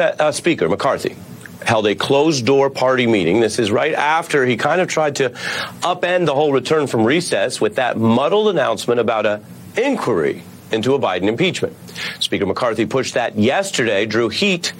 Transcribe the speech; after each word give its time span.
uh, 0.00 0.32
Speaker 0.32 0.68
McCarthy 0.68 1.16
held 1.64 1.86
a 1.86 1.94
closed 1.94 2.46
door 2.46 2.70
party 2.70 3.06
meeting. 3.06 3.40
This 3.40 3.58
is 3.58 3.70
right 3.70 3.94
after 3.94 4.46
he 4.46 4.56
kind 4.56 4.80
of 4.80 4.88
tried 4.88 5.16
to 5.16 5.30
upend 5.82 6.26
the 6.26 6.34
whole 6.34 6.52
return 6.52 6.86
from 6.86 7.04
recess 7.04 7.60
with 7.60 7.76
that 7.76 7.96
muddled 7.96 8.48
announcement 8.48 9.00
about 9.00 9.26
a 9.26 9.42
inquiry 9.76 10.42
into 10.72 10.94
a 10.94 10.98
Biden 10.98 11.24
impeachment. 11.24 11.76
Speaker 12.18 12.46
McCarthy 12.46 12.86
pushed 12.86 13.14
that 13.14 13.36
yesterday, 13.36 14.06
drew 14.06 14.28
heat 14.28 14.72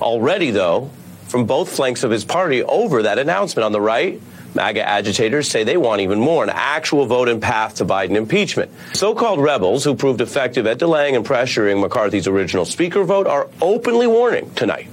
already, 0.00 0.50
though, 0.50 0.90
from 1.28 1.46
both 1.46 1.74
flanks 1.74 2.04
of 2.04 2.10
his 2.10 2.24
party 2.24 2.62
over 2.62 3.02
that 3.02 3.18
announcement. 3.18 3.64
On 3.64 3.72
the 3.72 3.80
right, 3.80 4.20
MAGA 4.54 4.88
agitators 4.88 5.48
say 5.48 5.64
they 5.64 5.76
want 5.76 6.00
even 6.00 6.20
more, 6.20 6.44
an 6.44 6.50
actual 6.50 7.06
vote 7.06 7.28
and 7.28 7.42
path 7.42 7.76
to 7.76 7.84
Biden 7.84 8.16
impeachment. 8.16 8.70
So-called 8.92 9.40
rebels 9.40 9.82
who 9.82 9.94
proved 9.96 10.20
effective 10.20 10.66
at 10.66 10.78
delaying 10.78 11.16
and 11.16 11.26
pressuring 11.26 11.80
McCarthy's 11.80 12.28
original 12.28 12.64
speaker 12.64 13.02
vote 13.02 13.26
are 13.26 13.48
openly 13.60 14.06
warning 14.06 14.50
tonight 14.54 14.88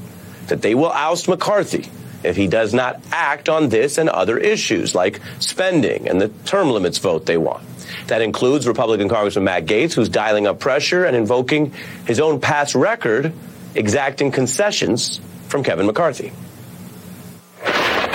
that 0.48 0.62
they 0.62 0.74
will 0.74 0.92
oust 0.92 1.28
McCarthy 1.28 1.90
if 2.24 2.36
he 2.36 2.48
does 2.48 2.74
not 2.74 3.02
act 3.12 3.50
on 3.50 3.70
this 3.70 3.98
and 3.98 4.10
other 4.10 4.38
issues 4.38 4.96
like 4.96 5.20
spending 5.40 6.08
and 6.08 6.20
the 6.20 6.30
term 6.46 6.70
limits 6.70 6.98
vote 6.98 7.26
they 7.26 7.38
want. 7.38 7.64
That 8.08 8.22
includes 8.22 8.68
Republican 8.68 9.10
Congressman 9.10 9.46
Matt 9.46 9.66
Gaetz, 9.66 9.94
who's 9.94 10.10
dialing 10.10 10.48
up 10.48 10.60
pressure 10.60 11.06
and 11.06 11.16
invoking 11.16 11.74
his 12.06 12.20
own 12.20 12.42
past 12.42 12.74
record, 12.76 13.32
exacting 13.76 14.32
concessions 14.32 15.22
from 15.48 15.64
Kevin 15.64 15.86
McCarthy. 15.86 16.32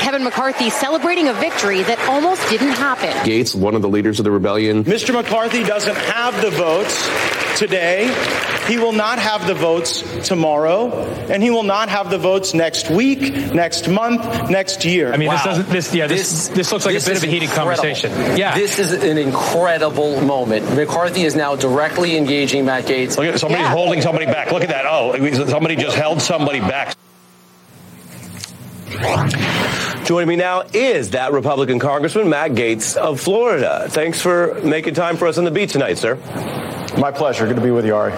Kevin 0.07 0.23
McCarthy 0.23 0.71
celebrating 0.71 1.27
a 1.27 1.33
victory 1.33 1.83
that 1.83 1.99
almost 2.09 2.49
didn't 2.49 2.69
happen. 2.69 3.11
Gaetz, 3.29 3.57
one 3.57 3.75
of 3.75 3.83
the 3.83 3.89
leaders 3.89 4.21
of 4.21 4.25
the 4.25 4.31
rebellion. 4.31 4.85
Mr. 4.85 5.13
McCarthy 5.13 5.65
doesn't 5.65 5.97
have 5.97 6.41
the 6.41 6.51
votes 6.53 7.09
today. 7.59 8.07
He 8.69 8.79
will 8.79 8.93
not 8.93 9.19
have 9.19 9.49
the 9.49 9.55
votes 9.55 10.03
tomorrow, 10.25 10.93
and 11.29 11.43
he 11.43 11.51
will 11.51 11.65
not 11.65 11.89
have 11.89 12.09
the 12.09 12.19
votes 12.19 12.55
next 12.55 12.89
week, 12.89 13.53
next 13.53 13.89
month, 13.89 14.49
next 14.49 14.85
year. 14.85 15.13
I 15.13 15.17
mean, 15.17 15.27
wow. 15.27 15.35
this 15.35 15.45
doesn't. 15.45 15.69
This 15.71 15.93
yeah. 15.93 16.07
This 16.07 16.31
this, 16.31 16.49
this 16.57 16.73
looks 16.73 16.87
like 16.87 16.95
this 16.95 17.05
a 17.09 17.11
bit 17.11 17.17
of 17.17 17.25
a 17.25 17.27
heated 17.27 17.49
incredible. 17.49 17.75
conversation. 17.75 18.37
Yeah. 18.37 18.55
This 18.55 18.79
is 18.79 18.93
an 18.93 19.19
incredible 19.19 20.21
moment. 20.21 20.73
McCarthy 20.77 21.23
is 21.23 21.35
now 21.35 21.57
directly 21.57 22.17
engaging 22.17 22.65
Matt 22.67 22.85
Gaetz. 22.85 23.17
Look 23.17 23.27
at 23.27 23.41
somebody 23.41 23.65
yeah. 23.65 23.73
holding 23.73 24.01
somebody 24.03 24.27
back. 24.27 24.53
Look 24.53 24.63
at 24.63 24.69
that. 24.69 24.85
Oh, 24.87 25.17
somebody 25.49 25.75
just 25.75 25.97
held 25.97 26.23
somebody 26.23 26.61
back. 26.61 26.97
Joining 30.05 30.29
me 30.29 30.37
now 30.37 30.63
is 30.73 31.11
that 31.11 31.33
Republican 31.33 31.81
Congressman 31.81 32.29
Matt 32.29 32.53
Gaetz 32.53 32.97
of 32.97 33.21
Florida. 33.21 33.87
Thanks 33.89 34.21
for 34.21 34.55
making 34.63 34.95
time 34.95 35.17
for 35.17 35.27
us 35.27 35.39
on 35.39 35.45
the 35.45 35.51
beat 35.51 35.71
tonight, 35.71 35.99
sir. 35.99 36.15
My 36.97 37.11
pleasure. 37.11 37.47
Good 37.47 37.57
to 37.57 37.63
be 37.63 37.73
with 37.73 37.85
you, 37.85 37.97
Ari. 37.97 38.13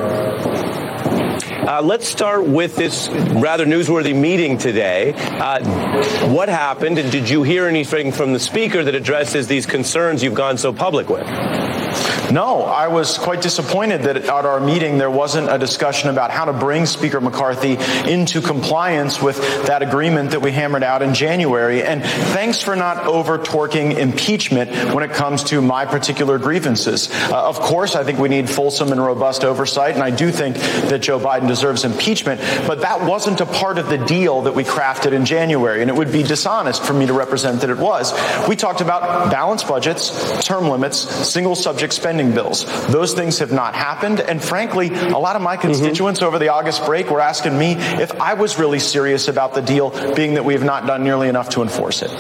Uh, 1.68 1.82
let's 1.82 2.08
start 2.08 2.46
with 2.46 2.76
this 2.76 3.10
rather 3.10 3.66
newsworthy 3.66 4.18
meeting 4.18 4.56
today. 4.56 5.12
Uh, 5.14 5.62
what 6.30 6.48
happened, 6.48 6.96
and 6.96 7.12
did 7.12 7.28
you 7.28 7.42
hear 7.42 7.66
anything 7.66 8.10
from 8.10 8.32
the 8.32 8.40
speaker 8.40 8.82
that 8.82 8.94
addresses 8.94 9.48
these 9.48 9.66
concerns 9.66 10.22
you've 10.22 10.32
gone 10.32 10.56
so 10.56 10.72
public 10.72 11.10
with? 11.10 11.26
No, 12.30 12.62
I 12.64 12.88
was 12.88 13.16
quite 13.16 13.40
disappointed 13.40 14.02
that 14.02 14.16
at 14.16 14.28
our 14.28 14.60
meeting 14.60 14.98
there 14.98 15.10
wasn't 15.10 15.50
a 15.50 15.58
discussion 15.58 16.10
about 16.10 16.30
how 16.30 16.44
to 16.44 16.52
bring 16.52 16.84
Speaker 16.84 17.22
McCarthy 17.22 17.78
into 18.10 18.42
compliance 18.42 19.22
with 19.22 19.38
that 19.66 19.82
agreement 19.82 20.32
that 20.32 20.42
we 20.42 20.52
hammered 20.52 20.82
out 20.82 21.00
in 21.00 21.14
January. 21.14 21.82
And 21.82 22.02
thanks 22.02 22.60
for 22.60 22.76
not 22.76 23.06
over 23.06 23.38
torquing 23.38 23.96
impeachment 23.96 24.70
when 24.94 25.04
it 25.04 25.12
comes 25.12 25.44
to 25.44 25.62
my 25.62 25.86
particular 25.86 26.38
grievances. 26.38 27.10
Uh, 27.10 27.48
of 27.48 27.60
course, 27.60 27.94
I 27.94 28.04
think 28.04 28.18
we 28.18 28.28
need 28.28 28.50
fulsome 28.50 28.92
and 28.92 29.02
robust 29.02 29.42
oversight, 29.42 29.94
and 29.94 30.02
I 30.02 30.10
do 30.10 30.30
think 30.30 30.56
that 30.56 31.00
Joe 31.00 31.18
Biden 31.18 31.48
deserves 31.58 31.84
impeachment, 31.84 32.40
but 32.68 32.82
that 32.82 33.04
wasn't 33.04 33.40
a 33.40 33.46
part 33.46 33.78
of 33.78 33.88
the 33.88 33.98
deal 33.98 34.42
that 34.42 34.54
we 34.54 34.62
crafted 34.62 35.12
in 35.12 35.24
January, 35.24 35.80
and 35.82 35.90
it 35.90 35.94
would 35.94 36.12
be 36.12 36.22
dishonest 36.22 36.84
for 36.84 36.92
me 36.92 37.06
to 37.06 37.12
represent 37.12 37.62
that 37.62 37.70
it 37.70 37.78
was. 37.78 38.12
We 38.48 38.54
talked 38.54 38.80
about 38.80 39.30
balanced 39.32 39.66
budgets, 39.66 40.44
term 40.44 40.68
limits, 40.68 40.98
single 40.98 41.56
subject 41.56 41.92
spending 41.92 42.32
bills. 42.32 42.64
Those 42.86 43.12
things 43.12 43.40
have 43.40 43.50
not 43.50 43.74
happened. 43.74 44.20
And 44.20 44.42
frankly, 44.42 44.94
a 44.94 45.18
lot 45.18 45.34
of 45.34 45.42
my 45.42 45.56
constituents 45.56 46.20
mm-hmm. 46.20 46.28
over 46.28 46.38
the 46.38 46.48
August 46.48 46.84
break 46.86 47.10
were 47.10 47.20
asking 47.20 47.58
me 47.58 47.72
if 47.72 48.20
I 48.20 48.34
was 48.34 48.58
really 48.58 48.78
serious 48.78 49.26
about 49.26 49.54
the 49.54 49.62
deal, 49.62 49.90
being 50.14 50.34
that 50.34 50.44
we 50.44 50.54
have 50.54 50.64
not 50.64 50.86
done 50.86 51.02
nearly 51.02 51.28
enough 51.28 51.50
to 51.50 51.62
enforce 51.62 52.02
it. 52.02 52.10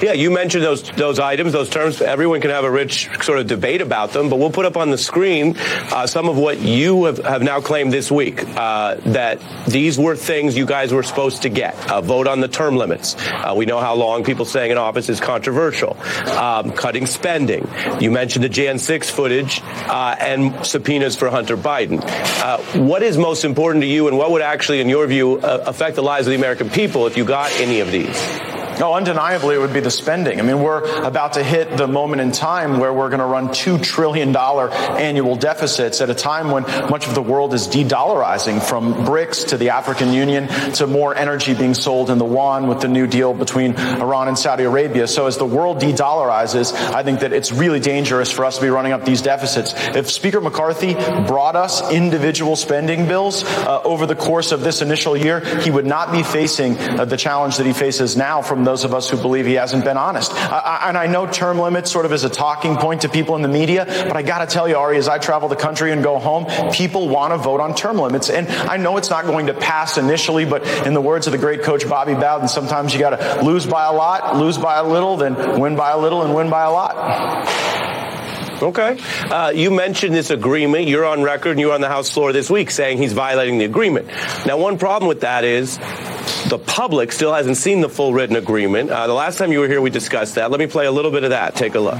Yeah, 0.00 0.12
you 0.12 0.30
mentioned 0.30 0.64
those 0.64 0.82
those 0.90 1.18
items, 1.18 1.52
those 1.52 1.68
terms. 1.68 2.00
Everyone 2.00 2.40
can 2.40 2.50
have 2.50 2.64
a 2.64 2.70
rich 2.70 3.10
sort 3.22 3.38
of 3.38 3.46
debate 3.46 3.82
about 3.82 4.12
them, 4.12 4.30
but 4.30 4.38
we'll 4.38 4.50
put 4.50 4.64
up 4.64 4.78
on 4.78 4.90
the 4.90 4.96
screen 4.96 5.56
uh, 5.58 6.06
some 6.06 6.28
of 6.28 6.38
what 6.38 6.58
you 6.60 7.04
have, 7.04 7.18
have 7.18 7.42
now 7.42 7.60
claimed 7.60 7.92
this 7.92 8.10
week 8.10 8.42
uh, 8.56 8.94
that 9.06 9.40
these 9.68 9.98
were 9.98 10.16
things 10.16 10.56
you 10.56 10.64
guys 10.64 10.92
were 10.92 11.02
supposed 11.02 11.42
to 11.42 11.50
get. 11.50 11.76
A 11.90 12.00
vote 12.00 12.26
on 12.26 12.40
the 12.40 12.48
term 12.48 12.76
limits. 12.76 13.14
Uh, 13.18 13.52
we 13.54 13.66
know 13.66 13.78
how 13.78 13.94
long 13.94 14.24
people 14.24 14.46
staying 14.46 14.70
in 14.70 14.78
office 14.78 15.10
is 15.10 15.20
controversial. 15.20 15.98
Um, 16.28 16.72
cutting 16.72 17.06
spending. 17.06 17.68
You 18.00 18.10
mentioned 18.10 18.44
the 18.44 18.48
Jan 18.48 18.78
6 18.78 19.10
footage 19.10 19.60
uh, 19.64 20.16
and 20.18 20.64
subpoenas 20.64 21.16
for 21.16 21.28
Hunter 21.28 21.56
Biden. 21.56 22.00
Uh, 22.02 22.58
what 22.80 23.02
is 23.02 23.18
most 23.18 23.44
important 23.44 23.82
to 23.82 23.86
you, 23.86 24.08
and 24.08 24.16
what 24.16 24.30
would 24.30 24.42
actually, 24.42 24.80
in 24.80 24.88
your 24.88 25.06
view, 25.06 25.38
affect 25.40 25.96
the 25.96 26.02
lives 26.02 26.26
of 26.26 26.30
the 26.30 26.38
American 26.38 26.70
people 26.70 27.06
if 27.06 27.16
you 27.16 27.24
got 27.24 27.52
any 27.60 27.80
of 27.80 27.90
these? 27.90 28.59
No, 28.80 28.94
undeniably, 28.94 29.56
it 29.56 29.58
would 29.58 29.74
be 29.74 29.80
the 29.80 29.90
spending. 29.90 30.40
I 30.40 30.42
mean, 30.42 30.62
we're 30.62 30.82
about 31.04 31.34
to 31.34 31.44
hit 31.44 31.76
the 31.76 31.86
moment 31.86 32.22
in 32.22 32.32
time 32.32 32.78
where 32.78 32.94
we're 32.94 33.10
going 33.10 33.20
to 33.20 33.26
run 33.26 33.48
$2 33.48 33.82
trillion 33.82 34.34
annual 34.34 35.36
deficits 35.36 36.00
at 36.00 36.08
a 36.08 36.14
time 36.14 36.50
when 36.50 36.62
much 36.88 37.06
of 37.06 37.14
the 37.14 37.20
world 37.20 37.52
is 37.52 37.66
de-dollarizing 37.66 38.66
from 38.66 38.94
BRICS 39.04 39.48
to 39.48 39.58
the 39.58 39.68
African 39.68 40.14
Union 40.14 40.48
to 40.76 40.86
more 40.86 41.14
energy 41.14 41.52
being 41.52 41.74
sold 41.74 42.08
in 42.08 42.16
the 42.16 42.24
yuan 42.24 42.68
with 42.68 42.80
the 42.80 42.88
new 42.88 43.06
deal 43.06 43.34
between 43.34 43.76
Iran 43.76 44.28
and 44.28 44.38
Saudi 44.38 44.64
Arabia. 44.64 45.06
So 45.06 45.26
as 45.26 45.36
the 45.36 45.44
world 45.44 45.78
de-dollarizes, 45.78 46.72
I 46.72 47.02
think 47.02 47.20
that 47.20 47.34
it's 47.34 47.52
really 47.52 47.80
dangerous 47.80 48.32
for 48.32 48.46
us 48.46 48.56
to 48.56 48.62
be 48.62 48.70
running 48.70 48.92
up 48.92 49.04
these 49.04 49.20
deficits. 49.20 49.74
If 49.94 50.10
Speaker 50.10 50.40
McCarthy 50.40 50.94
brought 50.94 51.54
us 51.54 51.92
individual 51.92 52.56
spending 52.56 53.06
bills 53.06 53.44
uh, 53.44 53.82
over 53.82 54.06
the 54.06 54.16
course 54.16 54.52
of 54.52 54.62
this 54.62 54.80
initial 54.80 55.18
year, 55.18 55.40
he 55.60 55.70
would 55.70 55.84
not 55.84 56.12
be 56.12 56.22
facing 56.22 56.78
uh, 56.78 57.04
the 57.04 57.18
challenge 57.18 57.58
that 57.58 57.66
he 57.66 57.74
faces 57.74 58.16
now 58.16 58.40
from 58.40 58.64
the 58.64 58.69
those 58.70 58.84
of 58.84 58.94
us 58.94 59.10
who 59.10 59.16
believe 59.16 59.46
he 59.46 59.54
hasn't 59.54 59.84
been 59.84 59.96
honest. 59.96 60.32
I, 60.32 60.84
and 60.88 60.96
I 60.96 61.08
know 61.08 61.26
term 61.26 61.58
limits 61.58 61.90
sort 61.90 62.06
of 62.06 62.12
is 62.12 62.22
a 62.22 62.30
talking 62.30 62.76
point 62.76 63.00
to 63.00 63.08
people 63.08 63.34
in 63.34 63.42
the 63.42 63.48
media, 63.48 63.84
but 63.84 64.16
I 64.16 64.22
got 64.22 64.38
to 64.38 64.46
tell 64.46 64.68
you, 64.68 64.76
Ari, 64.76 64.96
as 64.96 65.08
I 65.08 65.18
travel 65.18 65.48
the 65.48 65.56
country 65.56 65.90
and 65.90 66.04
go 66.04 66.20
home, 66.20 66.46
people 66.70 67.08
want 67.08 67.32
to 67.32 67.38
vote 67.38 67.60
on 67.60 67.74
term 67.74 67.98
limits. 67.98 68.30
And 68.30 68.46
I 68.48 68.76
know 68.76 68.96
it's 68.96 69.10
not 69.10 69.24
going 69.24 69.48
to 69.48 69.54
pass 69.54 69.98
initially, 69.98 70.44
but 70.44 70.64
in 70.86 70.94
the 70.94 71.00
words 71.00 71.26
of 71.26 71.32
the 71.32 71.38
great 71.38 71.62
coach 71.62 71.88
Bobby 71.88 72.14
Bowden, 72.14 72.46
sometimes 72.46 72.94
you 72.94 73.00
got 73.00 73.18
to 73.18 73.44
lose 73.44 73.66
by 73.66 73.86
a 73.86 73.92
lot, 73.92 74.36
lose 74.36 74.56
by 74.56 74.78
a 74.78 74.84
little, 74.84 75.16
then 75.16 75.58
win 75.60 75.74
by 75.74 75.90
a 75.90 75.98
little 75.98 76.22
and 76.22 76.32
win 76.32 76.48
by 76.48 76.62
a 76.62 76.70
lot. 76.70 78.00
Okay. 78.62 78.98
Uh, 79.24 79.52
you 79.54 79.70
mentioned 79.70 80.14
this 80.14 80.30
agreement. 80.30 80.86
You're 80.86 81.06
on 81.06 81.22
record 81.22 81.52
and 81.52 81.60
you're 81.60 81.72
on 81.72 81.80
the 81.80 81.88
House 81.88 82.12
floor 82.12 82.32
this 82.32 82.50
week 82.50 82.70
saying 82.70 82.98
he's 82.98 83.14
violating 83.14 83.56
the 83.56 83.64
agreement. 83.64 84.06
Now, 84.44 84.58
one 84.58 84.78
problem 84.78 85.08
with 85.08 85.22
that 85.22 85.44
is 85.44 85.78
the 86.48 86.58
public 86.58 87.12
still 87.12 87.32
hasn't 87.32 87.56
seen 87.56 87.80
the 87.80 87.88
full 87.88 88.12
written 88.12 88.36
agreement. 88.36 88.90
Uh, 88.90 89.06
the 89.06 89.14
last 89.14 89.38
time 89.38 89.52
you 89.52 89.60
were 89.60 89.68
here, 89.68 89.80
we 89.80 89.90
discussed 89.90 90.34
that. 90.36 90.50
Let 90.50 90.60
me 90.60 90.66
play 90.66 90.86
a 90.86 90.92
little 90.92 91.10
bit 91.10 91.24
of 91.24 91.30
that. 91.30 91.54
Take 91.54 91.74
a 91.74 91.80
look. 91.80 91.98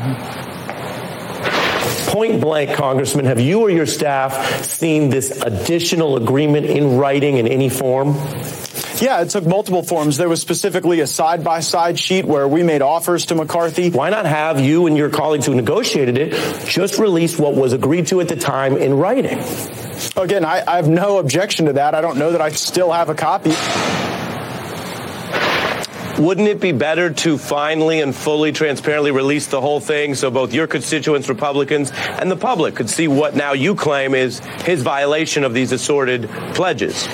Point 2.13 2.41
blank, 2.41 2.77
Congressman, 2.77 3.27
have 3.27 3.39
you 3.39 3.61
or 3.61 3.71
your 3.71 3.87
staff 3.87 4.65
seen 4.65 5.11
this 5.11 5.31
additional 5.43 6.17
agreement 6.17 6.67
in 6.67 6.97
writing 6.97 7.37
in 7.37 7.47
any 7.47 7.69
form? 7.69 8.17
Yeah, 9.01 9.23
it 9.23 9.31
took 9.31 9.47
multiple 9.47 9.83
forms. 9.83 10.19
There 10.19 10.29
was 10.29 10.43
specifically 10.43 11.01
a 11.01 11.07
side 11.07 11.43
by 11.43 11.61
side 11.61 11.99
sheet 11.99 12.27
where 12.27 12.47
we 12.47 12.63
made 12.63 12.83
offers 12.83 13.27
to 13.27 13.35
McCarthy. 13.35 13.91
Why 13.91 14.11
not 14.11 14.27
have 14.27 14.61
you 14.61 14.87
and 14.87 14.97
your 14.97 15.09
colleagues 15.09 15.47
who 15.47 15.55
negotiated 15.55 16.19
it 16.19 16.67
just 16.67 16.99
release 16.99 17.39
what 17.39 17.55
was 17.55 17.73
agreed 17.73 18.09
to 18.09 18.21
at 18.21 18.29
the 18.29 18.37
time 18.37 18.77
in 18.77 18.95
writing? 18.95 19.39
Again, 20.17 20.45
I, 20.45 20.65
I 20.67 20.77
have 20.77 20.89
no 20.89 21.19
objection 21.19 21.67
to 21.67 21.75
that. 21.75 21.95
I 21.95 22.01
don't 22.01 22.19
know 22.19 22.33
that 22.33 22.41
I 22.41 22.51
still 22.51 22.93
have 22.93 23.09
a 23.09 23.15
copy. 23.15 23.53
Wouldn't 26.21 26.49
it 26.49 26.61
be 26.61 26.73
better 26.73 27.11
to 27.11 27.39
finally 27.39 28.03
and 28.03 28.15
fully 28.15 28.53
transparently 28.53 29.11
release 29.11 29.47
the 29.47 29.59
whole 29.59 29.81
thing 29.81 30.15
so 30.15 30.31
both 30.31 30.53
your 30.53 30.67
constituents, 30.67 31.31
Republicans, 31.31 31.93
and 31.93 32.31
the 32.31 32.37
public 32.37 32.75
could 32.75 32.91
see 32.91 33.09
what 33.09 33.35
now 33.35 33.55
you 33.55 33.75
claim 33.75 34.15
is 34.15 34.41
his 34.67 34.83
violation 34.83 35.45
of 35.45 35.55
these 35.55 35.73
assorted 35.73 36.29
pledges? 36.53 37.09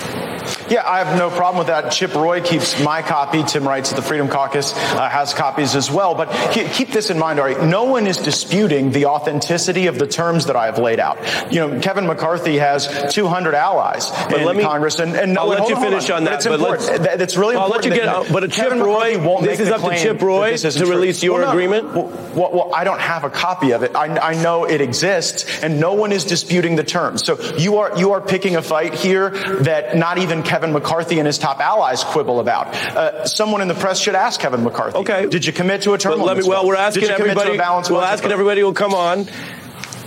Yeah, 0.69 0.83
I 0.85 0.99
have 0.99 1.17
no 1.17 1.31
problem 1.31 1.59
with 1.59 1.69
that. 1.69 1.93
Chip 1.93 2.15
Roy 2.15 2.41
keeps 2.41 2.83
my 2.83 3.03
copy. 3.03 3.43
Tim 3.45 3.67
writes 3.67 3.91
at 3.93 3.97
the 3.97 4.03
Freedom 4.03 4.29
Caucus 4.29 4.73
uh, 4.75 5.09
has 5.09 5.33
copies 5.33 5.77
as 5.77 5.91
well. 5.91 6.15
But 6.15 6.29
keep 6.53 6.89
this 6.89 7.11
in 7.11 7.19
mind, 7.19 7.39
Ari. 7.39 7.67
No 7.67 7.85
one 7.85 8.07
is 8.07 8.19
disputing 8.19 8.91
the 8.91 9.07
authenticity 9.07 9.87
of 9.87 9.99
the 9.99 10.07
terms 10.07 10.47
that 10.47 10.57
I 10.57 10.67
have 10.67 10.79
laid 10.79 10.99
out. 10.99 11.19
You 11.53 11.61
know, 11.61 11.81
Kevin 11.81 12.07
McCarthy 12.07 12.59
has 12.59 13.15
200 13.15 13.55
allies 13.55 14.11
but 14.11 14.41
in 14.41 14.45
let 14.45 14.57
me, 14.57 14.63
Congress, 14.63 14.99
and, 14.99 15.15
and 15.15 15.35
no, 15.35 15.43
I'll 15.43 15.49
let 15.49 15.69
you 15.69 15.77
finish 15.77 16.11
on, 16.11 16.19
on 16.19 16.25
that. 16.25 16.45
But 16.45 16.61
it's 16.61 16.89
important. 16.89 17.21
It's 17.21 17.37
really 17.37 17.57
I'll 17.57 17.67
important. 17.67 17.95
let 17.95 18.25
you 18.25 18.25
get. 18.25 18.33
but 18.33 18.45
a 18.45 18.49
Chip 18.49 18.73
Roy 18.73 19.25
won't. 19.25 19.45
This 19.45 19.61
is 19.61 19.69
up 19.69 19.83
to 19.83 19.97
Chip 19.97 20.21
Roy 20.21 20.57
to 20.57 20.71
true. 20.71 20.91
release 20.91 21.23
your 21.23 21.41
well, 21.41 21.47
no, 21.47 21.51
agreement. 21.53 21.95
Well, 21.95 22.09
well, 22.35 22.53
well, 22.53 22.75
I 22.75 22.85
don't 22.85 23.01
have 23.01 23.25
a 23.25 23.31
copy 23.31 23.71
of 23.71 23.83
it. 23.83 23.95
I, 23.95 24.07
I 24.19 24.43
know 24.43 24.65
it 24.65 24.81
exists, 24.81 25.63
and 25.63 25.79
no 25.81 25.95
one 25.95 26.11
is 26.11 26.25
disputing 26.25 26.77
the 26.77 26.85
terms. 26.85 27.25
So 27.25 27.41
you 27.57 27.79
are 27.79 27.97
you 27.99 28.13
are 28.13 28.21
picking 28.21 28.57
a 28.57 28.63
fight 28.63 28.95
here 28.95 29.31
that 29.61 29.97
not 29.97 30.19
even 30.19 30.43
Kevin 30.43 30.56
McCarthy 30.65 31.19
and 31.19 31.27
his 31.27 31.39
top 31.39 31.61
allies 31.61 32.05
quibble 32.05 32.41
about. 32.41 32.69
Uh, 32.69 33.27
someone 33.27 33.61
in 33.61 33.69
the 33.69 33.75
press 33.75 34.01
should 34.01 34.15
ask 34.15 34.41
Kevin 34.41 34.63
McCarthy. 34.65 34.99
Okay. 34.99 35.27
Did 35.27 35.45
you 35.45 35.53
commit 35.53 35.83
to 35.83 35.93
a 35.95 35.99
term? 35.99 36.21
let 36.21 36.37
me, 36.37 36.45
well, 36.47 36.67
we're 36.67 36.77
asking 36.77 37.05
everybody. 37.05 37.57
We're 37.59 38.03
asking 38.03 38.33
everybody 38.33 38.61
who 38.61 38.67
will 38.67 38.75
come 38.75 38.95
on. 38.95 39.27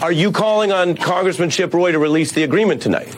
Are 0.01 0.11
you 0.11 0.31
calling 0.31 0.71
on 0.71 0.95
Congressman 0.95 1.49
Chip 1.49 1.73
Roy 1.73 1.91
to 1.91 1.99
release 1.99 2.31
the 2.31 2.43
agreement 2.43 2.81
tonight? 2.81 3.13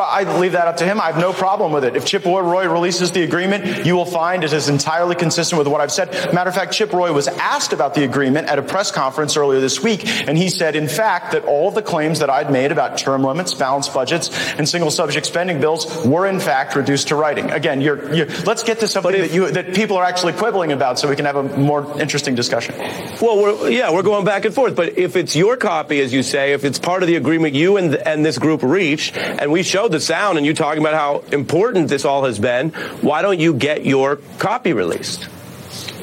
I 0.00 0.38
leave 0.38 0.52
that 0.52 0.68
up 0.68 0.78
to 0.78 0.84
him. 0.84 1.00
I 1.00 1.06
have 1.06 1.18
no 1.18 1.32
problem 1.32 1.72
with 1.72 1.84
it. 1.84 1.96
If 1.96 2.04
Chip 2.04 2.24
Roy 2.24 2.68
releases 2.68 3.12
the 3.12 3.22
agreement, 3.22 3.86
you 3.86 3.96
will 3.96 4.04
find 4.04 4.44
it 4.44 4.52
is 4.52 4.68
entirely 4.68 5.14
consistent 5.14 5.58
with 5.58 5.68
what 5.68 5.80
I've 5.80 5.92
said. 5.92 6.32
Matter 6.32 6.48
of 6.48 6.54
fact, 6.54 6.72
Chip 6.72 6.92
Roy 6.92 7.12
was 7.12 7.28
asked 7.28 7.72
about 7.72 7.94
the 7.94 8.04
agreement 8.04 8.48
at 8.48 8.58
a 8.58 8.62
press 8.62 8.90
conference 8.90 9.36
earlier 9.36 9.60
this 9.60 9.82
week, 9.82 10.06
and 10.06 10.36
he 10.36 10.48
said, 10.48 10.76
in 10.76 10.88
fact, 10.88 11.32
that 11.32 11.44
all 11.44 11.68
of 11.68 11.74
the 11.74 11.82
claims 11.82 12.20
that 12.20 12.30
I'd 12.30 12.50
made 12.50 12.72
about 12.72 12.98
term 12.98 13.22
limits, 13.22 13.54
balanced 13.54 13.92
budgets, 13.94 14.30
and 14.54 14.68
single 14.68 14.90
subject 14.90 15.26
spending 15.26 15.60
bills 15.60 16.04
were 16.04 16.26
in 16.26 16.40
fact 16.40 16.76
reduced 16.76 17.08
to 17.08 17.16
writing. 17.16 17.50
Again, 17.50 17.80
you're, 17.80 18.14
you're, 18.14 18.26
let's 18.44 18.62
get 18.62 18.80
to 18.80 18.88
something 18.88 19.14
if, 19.14 19.30
that 19.30 19.34
you 19.34 19.50
that 19.50 19.74
people 19.74 19.96
are 19.96 20.04
actually 20.04 20.32
quibbling 20.32 20.72
about, 20.72 20.98
so 20.98 21.08
we 21.08 21.16
can 21.16 21.24
have 21.24 21.36
a 21.36 21.42
more 21.56 22.00
interesting 22.00 22.34
discussion. 22.34 22.74
Well, 23.20 23.42
we're, 23.42 23.70
yeah, 23.70 23.92
we're 23.92 24.02
going 24.02 24.24
back 24.24 24.44
and 24.44 24.54
forth. 24.54 24.76
But 24.76 24.98
if 24.98 25.16
it's 25.16 25.34
your 25.36 25.56
copy, 25.56 26.00
as 26.00 26.12
you 26.12 26.22
say, 26.22 26.52
if 26.52 26.64
it's 26.64 26.78
part 26.78 27.02
of 27.02 27.06
the 27.06 27.16
agreement 27.16 27.54
you 27.54 27.76
and 27.76 27.94
and 27.94 28.24
this 28.24 28.38
group 28.38 28.62
reached, 28.62 29.16
and 29.16 29.50
we 29.50 29.62
showed 29.86 29.92
the 29.92 30.00
sound, 30.00 30.36
and 30.36 30.44
you 30.44 30.52
talking 30.52 30.80
about 30.80 30.94
how 30.94 31.22
important 31.30 31.88
this 31.88 32.04
all 32.04 32.24
has 32.24 32.40
been. 32.40 32.70
Why 33.02 33.22
don't 33.22 33.38
you 33.38 33.54
get 33.54 33.86
your 33.86 34.16
copy 34.38 34.72
released? 34.72 35.28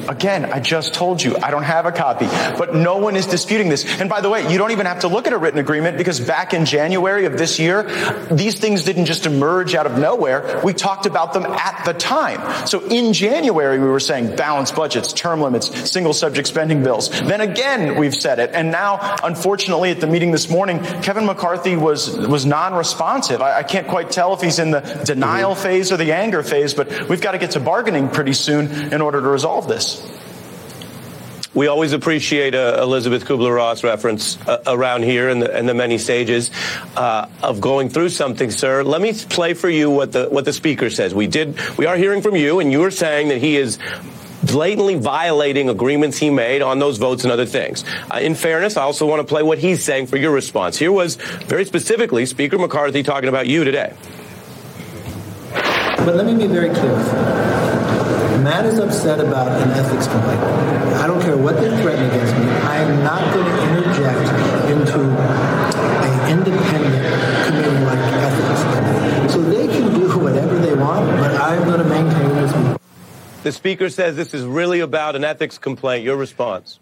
Again, 0.08 0.46
I 0.46 0.60
just 0.60 0.94
told 0.94 1.22
you 1.22 1.36
I 1.36 1.50
don't 1.50 1.62
have 1.62 1.86
a 1.86 1.92
copy, 1.92 2.26
but 2.58 2.74
no 2.74 2.98
one 2.98 3.16
is 3.16 3.26
disputing 3.26 3.68
this. 3.68 3.84
And 4.00 4.08
by 4.08 4.20
the 4.20 4.30
way, 4.30 4.50
you 4.50 4.58
don't 4.58 4.70
even 4.70 4.86
have 4.86 5.00
to 5.00 5.08
look 5.08 5.26
at 5.26 5.32
a 5.32 5.38
written 5.38 5.60
agreement 5.60 5.98
because 5.98 6.20
back 6.20 6.54
in 6.54 6.64
January 6.64 7.26
of 7.26 7.38
this 7.38 7.58
year, 7.58 7.84
these 8.30 8.58
things 8.58 8.84
didn't 8.84 9.06
just 9.06 9.26
emerge 9.26 9.74
out 9.74 9.86
of 9.86 9.98
nowhere. 9.98 10.60
We 10.64 10.72
talked 10.72 11.06
about 11.06 11.32
them 11.32 11.44
at 11.44 11.84
the 11.84 11.94
time. 11.94 12.66
So 12.66 12.80
in 12.88 13.12
January, 13.12 13.78
we 13.78 13.86
were 13.86 14.00
saying 14.00 14.36
balanced 14.36 14.74
budgets, 14.74 15.12
term 15.12 15.40
limits, 15.40 15.90
single 15.90 16.12
subject 16.12 16.48
spending 16.48 16.82
bills. 16.82 17.08
Then 17.08 17.40
again, 17.40 17.98
we've 17.98 18.14
said 18.14 18.38
it. 18.38 18.50
And 18.52 18.70
now, 18.70 19.16
unfortunately, 19.22 19.90
at 19.90 20.00
the 20.00 20.06
meeting 20.06 20.30
this 20.30 20.48
morning, 20.48 20.80
Kevin 21.02 21.26
McCarthy 21.26 21.76
was, 21.76 22.16
was 22.16 22.46
non-responsive. 22.46 23.42
I, 23.42 23.58
I 23.58 23.62
can't 23.62 23.86
quite 23.86 24.10
tell 24.10 24.34
if 24.34 24.40
he's 24.40 24.58
in 24.58 24.70
the 24.70 24.80
denial 25.04 25.52
mm-hmm. 25.52 25.62
phase 25.62 25.92
or 25.92 25.96
the 25.96 26.12
anger 26.12 26.42
phase, 26.42 26.74
but 26.74 27.08
we've 27.08 27.20
got 27.20 27.32
to 27.32 27.38
get 27.38 27.52
to 27.52 27.60
bargaining 27.60 28.08
pretty 28.08 28.32
soon 28.32 28.70
in 28.92 29.00
order 29.00 29.20
to 29.20 29.28
resolve 29.28 29.68
this. 29.68 29.93
We 31.54 31.68
always 31.68 31.92
appreciate 31.92 32.54
a 32.54 32.82
Elisabeth 32.82 33.24
Kubler-Ross 33.24 33.84
reference 33.84 34.40
uh, 34.40 34.60
around 34.66 35.04
here 35.04 35.28
and 35.28 35.40
the, 35.40 35.56
and 35.56 35.68
the, 35.68 35.74
many 35.74 35.98
stages 35.98 36.50
uh, 36.96 37.28
of 37.42 37.60
going 37.60 37.88
through 37.90 38.08
something, 38.08 38.50
sir. 38.50 38.82
Let 38.82 39.00
me 39.00 39.12
play 39.12 39.54
for 39.54 39.68
you 39.68 39.88
what 39.88 40.10
the 40.10 40.26
what 40.28 40.44
the 40.44 40.52
speaker 40.52 40.90
says. 40.90 41.14
We 41.14 41.28
did. 41.28 41.56
We 41.78 41.86
are 41.86 41.96
hearing 41.96 42.22
from 42.22 42.34
you, 42.34 42.58
and 42.58 42.72
you 42.72 42.82
are 42.82 42.90
saying 42.90 43.28
that 43.28 43.38
he 43.38 43.56
is 43.56 43.78
blatantly 44.44 44.96
violating 44.96 45.68
agreements 45.68 46.18
he 46.18 46.28
made 46.28 46.60
on 46.60 46.80
those 46.80 46.98
votes 46.98 47.22
and 47.22 47.32
other 47.32 47.46
things. 47.46 47.84
Uh, 48.12 48.18
in 48.18 48.34
fairness, 48.34 48.76
I 48.76 48.82
also 48.82 49.06
want 49.06 49.20
to 49.20 49.26
play 49.26 49.44
what 49.44 49.58
he's 49.58 49.84
saying 49.84 50.08
for 50.08 50.16
your 50.16 50.32
response. 50.32 50.76
Here 50.76 50.92
was 50.92 51.14
very 51.14 51.64
specifically 51.64 52.26
Speaker 52.26 52.58
McCarthy 52.58 53.04
talking 53.04 53.28
about 53.28 53.46
you 53.46 53.62
today. 53.62 53.94
But 55.98 56.16
let 56.16 56.26
me 56.26 56.34
be 56.36 56.48
very 56.48 56.70
clear. 56.70 57.83
Matt 58.44 58.66
is 58.66 58.78
upset 58.78 59.20
about 59.20 59.48
an 59.48 59.70
ethics 59.70 60.06
complaint. 60.06 60.38
I 61.00 61.06
don't 61.06 61.22
care 61.22 61.34
what 61.34 61.56
they 61.56 61.70
threaten 61.80 62.04
against 62.04 62.36
me. 62.36 62.44
I 62.44 62.76
am 62.76 63.02
not 63.02 63.32
going 63.32 63.46
to 63.46 63.62
interject 63.72 64.20
into 64.68 65.00
an 65.00 66.30
independent 66.30 67.46
committee 67.46 67.84
like 67.86 67.98
ethics. 67.98 69.32
So 69.32 69.40
they 69.40 69.66
can 69.66 69.98
do 69.98 70.18
whatever 70.18 70.58
they 70.58 70.74
want, 70.74 71.08
but 71.18 71.34
I'm 71.40 71.64
going 71.64 71.78
to 71.78 71.88
maintain 71.88 72.28
this. 72.34 72.78
The 73.44 73.52
speaker 73.52 73.88
says 73.88 74.14
this 74.14 74.34
is 74.34 74.44
really 74.44 74.80
about 74.80 75.16
an 75.16 75.24
ethics 75.24 75.56
complaint. 75.56 76.04
Your 76.04 76.18
response? 76.18 76.78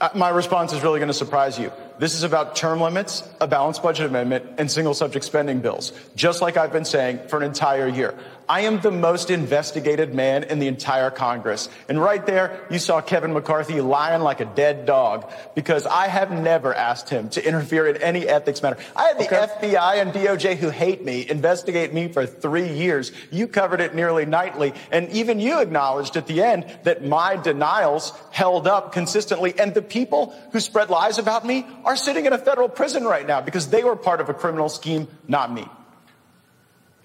Uh, 0.00 0.08
my 0.14 0.30
response 0.30 0.72
is 0.72 0.82
really 0.82 0.98
going 0.98 1.08
to 1.08 1.14
surprise 1.14 1.58
you. 1.58 1.70
This 1.98 2.14
is 2.14 2.22
about 2.22 2.54
term 2.54 2.80
limits, 2.80 3.28
a 3.40 3.48
balanced 3.48 3.82
budget 3.82 4.06
amendment, 4.06 4.44
and 4.58 4.70
single 4.70 4.94
subject 4.94 5.24
spending 5.24 5.60
bills, 5.60 5.92
just 6.14 6.40
like 6.40 6.56
I've 6.56 6.72
been 6.72 6.84
saying 6.84 7.28
for 7.28 7.38
an 7.38 7.42
entire 7.42 7.88
year. 7.88 8.14
I 8.48 8.62
am 8.62 8.80
the 8.80 8.90
most 8.90 9.30
investigated 9.30 10.14
man 10.14 10.44
in 10.44 10.58
the 10.58 10.68
entire 10.68 11.10
Congress. 11.10 11.68
And 11.86 12.00
right 12.00 12.24
there, 12.24 12.66
you 12.70 12.78
saw 12.78 13.02
Kevin 13.02 13.34
McCarthy 13.34 13.82
lying 13.82 14.22
like 14.22 14.40
a 14.40 14.46
dead 14.46 14.86
dog 14.86 15.30
because 15.54 15.84
I 15.84 16.08
have 16.08 16.30
never 16.30 16.72
asked 16.72 17.10
him 17.10 17.28
to 17.30 17.46
interfere 17.46 17.86
in 17.86 17.98
any 17.98 18.26
ethics 18.26 18.62
matter. 18.62 18.78
I 18.96 19.08
had 19.08 19.18
the 19.18 19.26
okay. 19.26 19.68
FBI 19.68 20.00
and 20.00 20.12
DOJ 20.14 20.56
who 20.56 20.70
hate 20.70 21.04
me 21.04 21.28
investigate 21.28 21.92
me 21.92 22.08
for 22.08 22.24
three 22.24 22.72
years. 22.72 23.12
You 23.30 23.48
covered 23.48 23.82
it 23.82 23.94
nearly 23.94 24.24
nightly. 24.24 24.72
And 24.90 25.10
even 25.10 25.40
you 25.40 25.60
acknowledged 25.60 26.16
at 26.16 26.26
the 26.26 26.42
end 26.42 26.64
that 26.84 27.04
my 27.04 27.36
denials 27.36 28.14
held 28.30 28.66
up 28.66 28.92
consistently. 28.92 29.58
And 29.58 29.74
the 29.74 29.82
people 29.82 30.34
who 30.52 30.60
spread 30.60 30.88
lies 30.88 31.18
about 31.18 31.44
me 31.44 31.66
are 31.88 31.96
sitting 31.96 32.26
in 32.26 32.34
a 32.34 32.38
federal 32.38 32.68
prison 32.68 33.04
right 33.04 33.26
now 33.26 33.40
because 33.40 33.70
they 33.70 33.82
were 33.82 33.96
part 33.96 34.20
of 34.20 34.28
a 34.28 34.34
criminal 34.34 34.68
scheme, 34.68 35.08
not 35.26 35.50
me. 35.50 35.66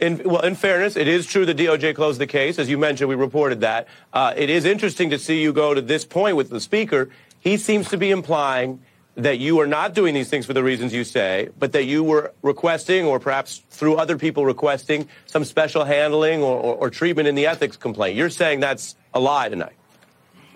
In, 0.01 0.21
well, 0.25 0.41
in 0.41 0.56
fairness, 0.56 0.97
it 0.97 1.07
is 1.07 1.25
true 1.25 1.45
the 1.45 1.56
DOJ 1.56 1.95
closed 1.95 2.19
the 2.19 2.27
case. 2.27 2.59
As 2.59 2.69
you 2.69 2.77
mentioned, 2.77 3.07
we 3.07 3.15
reported 3.15 3.62
that. 3.62 3.88
Uh, 4.12 4.33
it 4.35 4.50
is 4.50 4.65
interesting 4.65 5.12
to 5.12 5.18
see 5.18 5.41
you 5.41 5.53
go 5.53 5.74
to 5.74 5.81
this 5.81 6.03
point 6.03 6.35
with 6.35 6.50
the 6.50 6.59
speaker. 6.59 7.09
He 7.39 7.56
seems 7.56 7.88
to 7.91 7.97
be 7.97 8.12
implying 8.12 8.81
that 9.15 9.39
you 9.39 9.62
are 9.62 9.68
not 9.68 9.94
doing 9.94 10.13
these 10.13 10.30
things 10.30 10.45
for 10.45 10.51
the 10.51 10.63
reasons 10.63 10.94
you 10.94 11.06
say, 11.06 11.47
but 11.57 11.71
that 11.71 11.85
you 11.85 12.03
were 12.03 12.33
requesting, 12.41 13.06
or 13.06 13.21
perhaps 13.21 13.62
through 13.69 13.95
other 13.95 14.18
people 14.18 14.45
requesting, 14.45 15.07
some 15.27 15.45
special 15.45 15.85
handling 15.85 16.41
or, 16.41 16.57
or, 16.57 16.75
or 16.75 16.89
treatment 16.89 17.30
in 17.30 17.35
the 17.35 17.45
ethics 17.45 17.77
complaint. 17.77 18.18
You're 18.18 18.30
saying 18.30 18.59
that's 18.59 18.97
a 19.13 19.21
lie 19.21 19.47
tonight. 19.47 19.77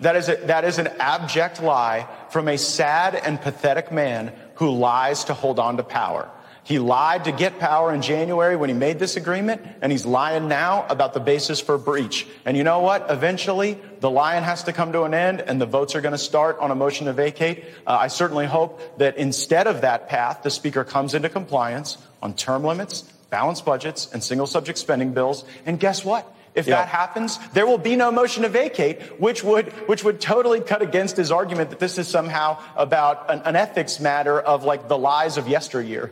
That 0.00 0.16
is, 0.16 0.28
a, 0.28 0.36
that 0.36 0.64
is 0.64 0.78
an 0.78 0.88
abject 0.98 1.62
lie 1.62 2.06
from 2.30 2.48
a 2.48 2.56
sad 2.56 3.14
and 3.14 3.40
pathetic 3.40 3.90
man 3.90 4.32
who 4.56 4.70
lies 4.70 5.24
to 5.24 5.34
hold 5.34 5.58
on 5.58 5.76
to 5.76 5.82
power. 5.82 6.30
He 6.68 6.78
lied 6.78 7.24
to 7.24 7.32
get 7.32 7.58
power 7.58 7.94
in 7.94 8.02
January 8.02 8.54
when 8.54 8.68
he 8.68 8.74
made 8.74 8.98
this 8.98 9.16
agreement, 9.16 9.62
and 9.80 9.90
he's 9.90 10.04
lying 10.04 10.48
now 10.48 10.84
about 10.90 11.14
the 11.14 11.20
basis 11.20 11.60
for 11.60 11.78
breach. 11.78 12.26
And 12.44 12.58
you 12.58 12.62
know 12.62 12.80
what? 12.80 13.06
Eventually, 13.08 13.78
the 14.00 14.10
lying 14.10 14.44
has 14.44 14.64
to 14.64 14.74
come 14.74 14.92
to 14.92 15.04
an 15.04 15.14
end, 15.14 15.40
and 15.40 15.58
the 15.58 15.64
votes 15.64 15.94
are 15.94 16.02
going 16.02 16.12
to 16.12 16.18
start 16.18 16.58
on 16.58 16.70
a 16.70 16.74
motion 16.74 17.06
to 17.06 17.14
vacate. 17.14 17.64
Uh, 17.86 17.96
I 17.98 18.08
certainly 18.08 18.44
hope 18.44 18.98
that 18.98 19.16
instead 19.16 19.66
of 19.66 19.80
that 19.80 20.10
path, 20.10 20.42
the 20.42 20.50
Speaker 20.50 20.84
comes 20.84 21.14
into 21.14 21.30
compliance 21.30 21.96
on 22.20 22.34
term 22.34 22.64
limits, 22.64 23.00
balanced 23.30 23.64
budgets, 23.64 24.12
and 24.12 24.22
single 24.22 24.46
subject 24.46 24.78
spending 24.78 25.14
bills. 25.14 25.46
And 25.64 25.80
guess 25.80 26.04
what? 26.04 26.30
If 26.54 26.66
that 26.66 26.88
happens, 26.88 27.38
there 27.52 27.66
will 27.66 27.78
be 27.78 27.96
no 27.96 28.10
motion 28.10 28.42
to 28.42 28.48
vacate, 28.48 29.20
which 29.20 29.44
would 29.44 29.68
which 29.88 30.04
would 30.04 30.20
totally 30.20 30.60
cut 30.60 30.82
against 30.82 31.16
his 31.16 31.30
argument 31.30 31.70
that 31.70 31.78
this 31.78 31.98
is 31.98 32.08
somehow 32.08 32.58
about 32.76 33.30
an, 33.30 33.42
an 33.44 33.56
ethics 33.56 34.00
matter 34.00 34.40
of 34.40 34.64
like 34.64 34.88
the 34.88 34.98
lies 34.98 35.36
of 35.36 35.48
yesteryear. 35.48 36.10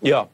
Yeah. 0.00 0.26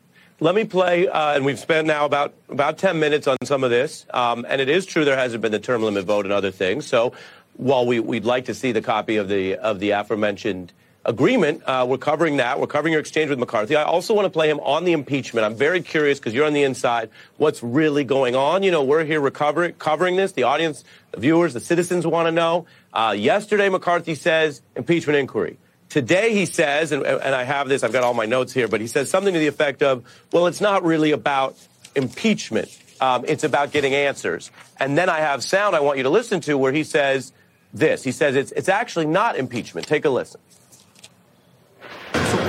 Let 0.43 0.55
me 0.55 0.65
play, 0.65 1.07
uh, 1.07 1.35
and 1.35 1.45
we've 1.45 1.59
spent 1.59 1.87
now 1.87 2.07
about 2.07 2.33
about 2.49 2.79
10 2.79 2.99
minutes 2.99 3.27
on 3.27 3.37
some 3.45 3.63
of 3.63 3.71
this. 3.71 4.07
Um, 4.09 4.47
and 4.49 4.61
it 4.61 4.71
is 4.71 4.87
true 4.87 5.05
there 5.05 5.17
hasn't 5.17 5.43
been 5.43 5.53
the 5.53 5.59
term 5.59 5.83
limit 5.83 6.07
vote 6.07 6.25
and 6.25 6.33
other 6.33 6.51
things. 6.51 6.87
So 6.87 7.13
while 7.55 7.85
we, 7.85 8.01
would 8.01 8.25
like 8.25 8.47
to 8.47 8.55
see 8.55 8.73
the 8.73 8.81
copy 8.81 9.17
of 9.17 9.29
the 9.29 9.57
of 9.57 9.81
the 9.81 9.91
aforementioned 9.91 10.73
agreement, 11.05 11.63
uh, 11.65 11.87
we're 11.89 11.99
covering 11.99 12.37
that. 12.39 12.61
We're 12.61 12.67
covering 12.67 12.93
your 12.93 13.01
exchange 13.01 13.31
with 13.31 13.39
McCarthy. 13.39 13.77
I 13.77 13.85
also 13.85 14.15
want 14.15 14.27
to 14.27 14.31
play 14.31 14.51
him 14.51 14.61
on 14.61 14.85
the 14.85 14.93
impeachment. 14.93 15.45
I'm 15.45 15.55
very 15.55 15.81
curious 15.81 16.19
because 16.19 16.35
you're 16.35 16.47
on 16.47 16.53
the 16.53 16.63
inside. 16.63 17.11
What's 17.39 17.63
really 17.63 18.05
going 18.05 18.37
on? 18.37 18.63
You 18.63 18.71
know, 18.71 18.85
we're 18.85 19.05
here 19.05 19.21
recovering, 19.21 19.75
covering 19.75 20.17
this. 20.17 20.33
The 20.33 20.43
audience, 20.43 20.85
the 21.13 21.21
viewers, 21.21 21.55
the 21.55 21.61
citizens 21.61 22.07
want 22.07 22.27
to 22.27 22.33
know. 22.33 22.67
Uh, 22.93 23.15
yesterday, 23.17 23.69
McCarthy 23.69 24.15
says 24.15 24.63
impeachment 24.77 25.19
inquiry. 25.19 25.59
Today 25.89 26.35
he 26.35 26.47
says, 26.47 26.93
and, 26.93 27.05
and 27.05 27.35
I 27.35 27.43
have 27.43 27.69
this, 27.69 27.83
I've 27.83 27.93
got 27.93 28.05
all 28.05 28.15
my 28.15 28.27
notes 28.27 28.53
here, 28.53 28.69
but 28.69 28.81
he 28.81 28.87
says 28.87 29.11
something 29.11 29.35
to 29.35 29.41
the 29.41 29.49
effect 29.49 29.83
of, 29.83 30.05
well, 30.33 30.47
it's 30.47 30.61
not 30.61 30.85
really 30.85 31.11
about 31.11 31.57
impeachment. 31.97 32.69
Um, 33.01 33.25
it's 33.27 33.43
about 33.43 33.73
getting 33.73 33.95
answers. 33.95 34.51
And 34.79 34.97
then 34.97 35.09
I 35.09 35.19
have 35.19 35.43
sound 35.43 35.75
I 35.75 35.81
want 35.81 35.97
you 35.97 36.05
to 36.05 36.11
listen 36.11 36.41
to 36.43 36.57
where 36.57 36.71
he 36.71 36.85
says 36.85 37.33
this. 37.73 38.05
He 38.05 38.13
says 38.13 38.37
it's, 38.37 38.53
it's 38.53 38.69
actually 38.69 39.07
not 39.07 39.37
impeachment. 39.37 39.87
Take 39.87 40.05
a 40.05 40.11
listen. 40.11 40.41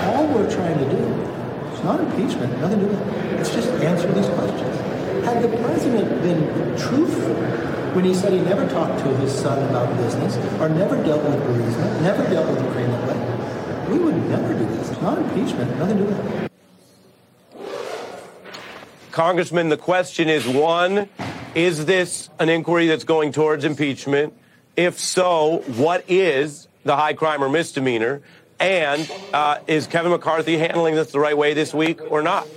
All 0.03 0.27
we're 0.27 0.50
trying 0.51 0.77
to 0.79 0.86
do, 0.86 0.98
it's 1.72 1.84
not 1.84 2.00
impeachment, 2.00 2.60
nothing 2.60 2.79
to 2.79 2.86
do 2.86 2.91
with 2.91 3.01
it. 3.01 3.39
It's 3.39 3.53
just 3.53 3.70
answer 3.70 4.12
these 4.12 4.27
questions. 4.27 5.25
Had 5.25 5.43
the 5.43 5.55
president 5.58 6.22
been 6.22 6.77
truthful 6.77 7.36
when 7.93 8.05
he 8.05 8.13
said 8.13 8.34
he 8.34 8.39
never 8.39 8.67
talked 8.70 9.00
to 9.00 9.15
his 9.17 9.34
son 9.34 9.62
about 9.70 9.96
business 9.98 10.38
or 10.60 10.70
never 10.70 10.96
dealt 11.03 11.24
with 11.24 11.36
Burisma, 11.43 12.01
never 12.01 12.24
dealt 12.29 12.50
with 12.50 12.63
Ukraine 12.63 12.89
that 12.89 13.08
way, 13.08 13.91
we 13.91 14.00
would 14.00 14.17
never 14.29 14.53
do 14.53 14.65
this. 14.65 14.89
It's 14.89 15.01
not 15.01 15.17
impeachment, 15.17 15.77
nothing 15.77 15.98
to 15.98 16.03
do 16.03 16.10
with 16.10 16.43
it. 16.43 16.51
Congressman, 19.12 19.70
the 19.70 19.77
question 19.77 20.29
is 20.29 20.48
one, 20.48 21.10
is 21.53 21.86
this 21.86 22.29
an 22.39 22.48
inquiry 22.48 22.88
that's 22.88 23.03
going 23.03 23.34
towards 23.34 23.65
impeachment? 23.65 24.34
If 24.77 25.00
so, 25.00 25.63
what 25.75 26.05
is 26.08 26.70
the 26.86 26.96
high 26.96 27.13
crime 27.13 27.43
or 27.43 27.50
misdemeanor? 27.50 28.22
And 28.62 29.12
uh, 29.34 29.58
is 29.65 29.88
Kevin 29.88 30.12
McCarthy 30.12 30.56
handling 30.58 30.94
this 30.94 31.12
the 31.12 31.20
right 31.20 31.36
way 31.36 31.56
this 31.56 31.74
week 31.74 32.00
or 32.12 32.22
not? 32.22 32.48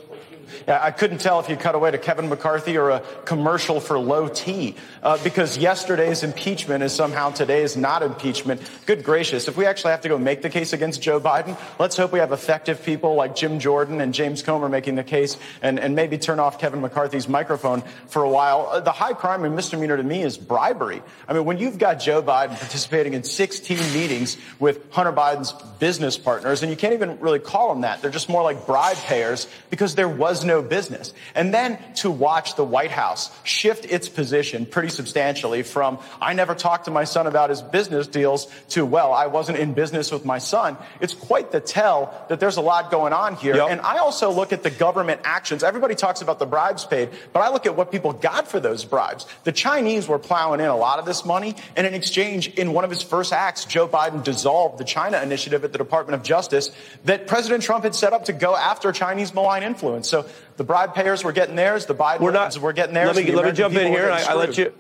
I 0.67 0.91
couldn't 0.91 1.19
tell 1.19 1.41
if 1.41 1.49
you 1.49 1.57
cut 1.57 1.75
away 1.75 1.91
to 1.91 1.99
Kevin 1.99 2.29
McCarthy 2.29 2.77
or 2.77 2.91
a 2.91 3.01
commercial 3.25 3.81
for 3.81 3.99
low 3.99 4.29
tea 4.29 4.77
uh, 5.03 5.23
because 5.23 5.59
yesterday's 5.59 6.23
impeachment 6.23 6.83
is 6.83 6.93
somehow 6.93 7.31
today's 7.31 7.77
not 7.77 8.03
impeachment. 8.03 8.61
Good 8.87 9.05
gracious, 9.05 9.49
if 9.49 9.57
we 9.57 9.67
actually 9.67 9.93
have 9.93 10.03
to 10.03 10.09
go 10.09 10.19
make 10.19 10.43
the 10.43 10.51
case 10.51 10.73
against 10.73 11.03
Joe 11.03 11.21
Biden, 11.21 11.59
let's 11.79 11.97
hope 11.97 12.13
we 12.13 12.19
have 12.19 12.33
effective 12.33 12.83
people 12.85 13.15
like 13.15 13.37
Jim 13.37 13.59
Jordan 13.59 14.01
and 14.01 14.15
James 14.15 14.43
Comer 14.43 14.69
making 14.69 14.95
the 14.95 15.05
case 15.05 15.37
and, 15.63 15.79
and 15.79 15.95
maybe 15.95 16.19
turn 16.19 16.41
off 16.41 16.59
Kevin 16.59 16.81
McCarthy's 16.81 17.29
microphone 17.29 17.83
for 18.07 18.23
a 18.23 18.29
while. 18.29 18.69
Uh, 18.71 18.81
the 18.81 18.93
high 18.93 19.13
crime 19.13 19.45
and 19.45 19.57
misdemeanor 19.57 19.97
to 19.97 20.03
me 20.03 20.23
is 20.23 20.39
bribery. 20.39 21.03
I 21.29 21.33
mean, 21.33 21.45
when 21.45 21.59
you've 21.59 21.79
got 21.79 21.95
Joe 21.95 22.23
Biden 22.23 22.59
participating 22.59 23.15
in 23.15 23.25
16 23.25 23.79
meetings 23.93 24.37
with 24.59 24.93
Hunter 24.93 25.13
Biden's 25.13 25.53
business 25.79 26.17
partners, 26.17 26.63
and 26.63 26.71
you 26.71 26.77
can't 26.77 26.95
even 26.95 27.19
really 27.21 27.39
call 27.39 27.71
them 27.71 27.83
that, 27.83 28.03
they're 28.03 28.11
just 28.11 28.29
more 28.29 28.43
like 28.43 28.67
bribe 28.67 28.97
payers 28.97 29.47
because 29.71 29.95
there 29.95 30.09
was 30.09 30.44
no 30.45 30.63
business. 30.63 31.13
And 31.35 31.53
then 31.53 31.79
to 31.97 32.11
watch 32.11 32.57
the 32.57 32.65
White 32.65 32.91
House 32.91 33.31
shift 33.45 33.85
its 33.85 34.09
position 34.09 34.67
pretty 34.67 34.89
substantially 34.89 35.63
from, 35.63 35.99
I 36.21 36.35
never 36.35 36.55
talked 36.55 36.87
to 36.87 36.91
my 36.91 37.05
son 37.05 37.27
about 37.27 37.51
his 37.51 37.63
business 37.63 38.07
deals 38.07 38.47
to, 38.71 38.85
well, 38.85 39.13
I 39.13 39.27
wasn't 39.27 39.59
in 39.59 39.75
business 39.75 40.13
with 40.13 40.25
my 40.25 40.39
son. 40.39 40.77
It's 41.01 41.15
quite 41.15 41.53
the 41.53 41.61
tell 41.61 42.15
that 42.29 42.41
there's 42.41 42.57
a 42.57 42.61
lot 42.61 42.91
going 42.91 43.13
on 43.13 43.37
here. 43.37 43.57
Yep. 43.57 43.71
And 43.71 43.81
I 43.81 43.99
also 43.99 44.31
look 44.31 44.53
at 44.53 44.63
the 44.63 44.71
government 44.71 45.21
actions. 45.25 45.63
Everybody 45.63 45.95
talks 45.95 46.23
about 46.23 46.39
the 46.39 46.47
bribes 46.47 46.85
paid, 46.85 47.11
but 47.33 47.41
I 47.41 47.51
look 47.51 47.67
at 47.67 47.77
what 47.77 47.91
people 47.91 48.13
got 48.13 48.49
for 48.49 48.61
those 48.61 48.85
bribes. 48.85 49.27
The 49.45 49.53
Chinese 49.53 50.09
were 50.09 50.19
plowing 50.19 50.61
in 50.61 50.67
a 50.67 50.77
lot 50.77 50.99
of 50.99 51.07
this 51.07 51.25
money. 51.25 51.57
And 51.77 51.87
in 51.87 51.95
exchange, 51.95 52.49
in 52.49 52.73
one 52.73 52.85
of 52.85 52.91
his 52.91 53.03
first 53.03 53.33
acts, 53.33 53.65
Joe 53.65 53.89
Biden 53.89 54.23
dissolved 54.23 54.79
the 54.79 54.85
China 54.85 55.21
initiative 55.21 55.65
at 55.65 55.73
the 55.73 55.79
Department 55.79 56.15
of 56.15 56.23
Justice 56.23 56.71
that 57.05 57.27
President 57.27 57.63
Trump 57.63 57.85
had 57.85 57.95
set 57.95 58.13
up 58.13 58.27
to 58.27 58.33
go 58.33 58.57
after 58.57 58.93
Chinese 58.93 59.35
malign 59.35 59.63
influence. 59.63 60.09
So 60.09 60.24
the 60.57 60.65
bribe 60.65 60.95
payers 60.95 61.25
were 61.25 61.33
getting 61.33 61.57
theirs. 61.57 61.87
The 61.87 61.95
Biden 61.95 62.21
we're 62.21 62.31
not, 62.31 62.57
were 62.59 62.73
getting 62.73 62.95
theirs. 62.95 63.17
Let 63.17 63.25
me, 63.25 63.33
let 63.33 63.45
me 63.45 63.53
jump 63.53 63.75
in 63.75 63.93
here. 63.93 64.11
I, 64.11 64.23
I, 64.23 64.35
let 64.35 64.59
you. 64.59 64.73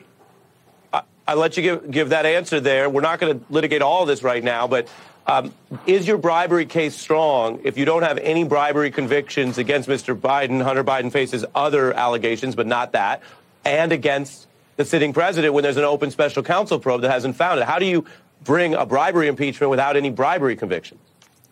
I, 0.92 1.02
I, 1.26 1.34
let 1.34 1.56
you 1.56 1.62
give, 1.62 1.90
give 1.90 2.08
that 2.10 2.26
answer 2.26 2.60
there. 2.60 2.88
We're 2.88 3.00
not 3.00 3.20
going 3.20 3.38
to 3.38 3.44
litigate 3.50 3.82
all 3.82 4.02
of 4.02 4.08
this 4.08 4.22
right 4.22 4.42
now, 4.42 4.66
but 4.66 4.88
um, 5.26 5.54
is 5.86 6.06
your 6.06 6.18
bribery 6.18 6.66
case 6.66 6.94
strong 6.94 7.60
if 7.64 7.78
you 7.78 7.84
don't 7.84 8.02
have 8.02 8.18
any 8.18 8.44
bribery 8.44 8.90
convictions 8.90 9.56
against 9.56 9.88
Mr. 9.88 10.18
Biden? 10.18 10.62
Hunter 10.62 10.84
Biden 10.84 11.10
faces 11.10 11.44
other 11.54 11.92
allegations, 11.94 12.54
but 12.54 12.66
not 12.66 12.92
that, 12.92 13.22
and 13.64 13.92
against 13.92 14.46
the 14.76 14.84
sitting 14.84 15.12
president 15.12 15.54
when 15.54 15.62
there's 15.62 15.76
an 15.76 15.84
open 15.84 16.10
special 16.10 16.42
counsel 16.42 16.78
probe 16.78 17.02
that 17.02 17.10
hasn't 17.10 17.36
found 17.36 17.60
it. 17.60 17.66
How 17.66 17.78
do 17.78 17.86
you 17.86 18.04
bring 18.42 18.74
a 18.74 18.84
bribery 18.84 19.28
impeachment 19.28 19.70
without 19.70 19.96
any 19.96 20.10
bribery 20.10 20.56
convictions? 20.56 21.00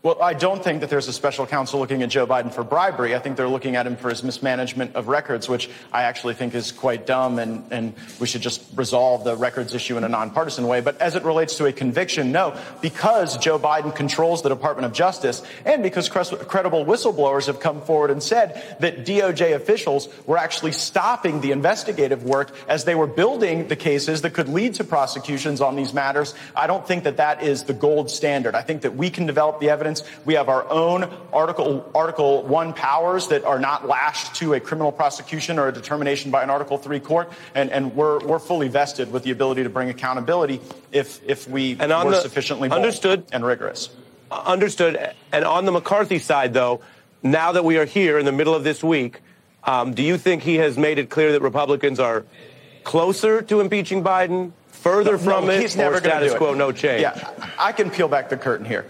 Well, 0.02 0.20
I 0.20 0.34
don't 0.34 0.64
think 0.64 0.80
that 0.80 0.90
there's 0.90 1.06
a 1.06 1.12
special 1.12 1.46
counsel 1.46 1.78
looking 1.78 2.02
at 2.02 2.08
Joe 2.08 2.26
Biden 2.26 2.52
for 2.52 2.64
bribery. 2.64 3.14
I 3.14 3.20
think 3.20 3.36
they're 3.36 3.46
looking 3.46 3.76
at 3.76 3.86
him 3.86 3.94
for 3.94 4.08
his 4.08 4.24
mismanagement 4.24 4.96
of 4.96 5.06
records, 5.06 5.48
which 5.48 5.70
I 5.92 6.02
actually 6.02 6.34
think 6.34 6.56
is 6.56 6.72
quite 6.72 7.06
dumb, 7.06 7.38
and, 7.38 7.64
and 7.70 7.94
we 8.18 8.26
should 8.26 8.42
just 8.42 8.64
resolve 8.74 9.22
the 9.22 9.36
records 9.36 9.76
issue 9.76 9.96
in 9.96 10.02
a 10.02 10.08
nonpartisan 10.08 10.66
way. 10.66 10.80
But 10.80 11.00
as 11.00 11.14
it 11.14 11.22
relates 11.22 11.58
to 11.58 11.66
a 11.66 11.72
conviction, 11.72 12.32
no, 12.32 12.58
because 12.80 13.38
Joe 13.38 13.60
Biden 13.60 13.94
controls 13.94 14.42
the 14.42 14.48
Department 14.48 14.86
of 14.86 14.92
Justice, 14.92 15.40
and 15.64 15.84
because 15.84 16.08
credible 16.08 16.84
whistleblowers 16.84 17.46
have 17.46 17.60
come 17.60 17.80
forward 17.80 18.10
and 18.10 18.20
said 18.20 18.76
that 18.80 19.06
DOJ 19.06 19.54
officials 19.54 20.08
were 20.26 20.36
actually 20.36 20.72
stopping 20.72 21.42
the 21.42 21.52
investigative 21.52 22.24
work 22.24 22.50
as 22.66 22.84
they 22.86 22.96
were 22.96 23.06
building 23.06 23.68
the 23.68 23.76
cases 23.76 24.22
that 24.22 24.30
could 24.30 24.48
lead 24.48 24.74
to 24.74 24.82
prosecutions 24.82 25.60
on 25.60 25.76
these 25.76 25.94
matters, 25.94 26.34
I 26.56 26.66
don't 26.66 26.84
think 26.84 27.04
that 27.04 27.18
that 27.18 27.44
is 27.44 27.62
the 27.62 27.72
gold 27.72 28.10
standard. 28.10 28.56
I 28.56 28.62
think 28.62 28.82
that 28.82 28.96
we 28.96 29.08
can 29.08 29.26
develop 29.26 29.60
the 29.60 29.70
evidence 29.70 29.91
evidence. 29.92 30.24
We 30.24 30.34
have 30.34 30.48
our 30.48 30.68
own 30.70 31.10
Article, 31.32 31.90
Article 31.94 32.42
1 32.42 32.72
powers 32.72 33.28
that 33.28 33.44
are 33.44 33.58
not 33.58 33.86
lashed 33.86 34.34
to 34.36 34.54
a 34.54 34.60
criminal 34.60 34.92
prosecution 34.92 35.58
or 35.58 35.68
a 35.68 35.72
determination 35.72 36.30
by 36.30 36.42
an 36.42 36.50
Article 36.50 36.78
3 36.78 37.00
court. 37.00 37.32
And, 37.54 37.70
and 37.70 37.94
we're, 37.94 38.18
we're 38.20 38.38
fully 38.38 38.68
vested 38.68 39.12
with 39.12 39.22
the 39.22 39.30
ability 39.30 39.62
to 39.64 39.70
bring 39.70 39.88
accountability 39.88 40.60
if, 40.90 41.20
if 41.26 41.48
we 41.48 41.76
and 41.78 41.90
were 41.90 42.10
the, 42.10 42.20
sufficiently 42.20 42.70
understood 42.70 43.24
and 43.32 43.44
rigorous. 43.44 43.90
Understood. 44.30 45.14
And 45.32 45.44
on 45.44 45.64
the 45.64 45.72
McCarthy 45.72 46.18
side, 46.18 46.54
though, 46.54 46.80
now 47.22 47.52
that 47.52 47.64
we 47.64 47.78
are 47.78 47.84
here 47.84 48.18
in 48.18 48.24
the 48.24 48.32
middle 48.32 48.54
of 48.54 48.64
this 48.64 48.82
week, 48.82 49.20
um, 49.64 49.94
do 49.94 50.02
you 50.02 50.18
think 50.18 50.42
he 50.42 50.56
has 50.56 50.76
made 50.76 50.98
it 50.98 51.08
clear 51.08 51.32
that 51.32 51.42
Republicans 51.42 52.00
are 52.00 52.24
closer 52.82 53.42
to 53.42 53.60
impeaching 53.60 54.02
Biden, 54.02 54.52
further 54.68 55.12
no, 55.12 55.18
from 55.18 55.46
no, 55.46 55.52
it, 55.52 55.60
he's 55.60 55.76
never 55.76 55.96
or 55.96 56.00
status 56.00 56.34
quo, 56.34 56.54
no 56.54 56.72
change? 56.72 57.02
Yeah, 57.02 57.30
I 57.58 57.70
can 57.70 57.90
peel 57.90 58.08
back 58.08 58.28
the 58.28 58.36
curtain 58.36 58.66
here. 58.66 58.86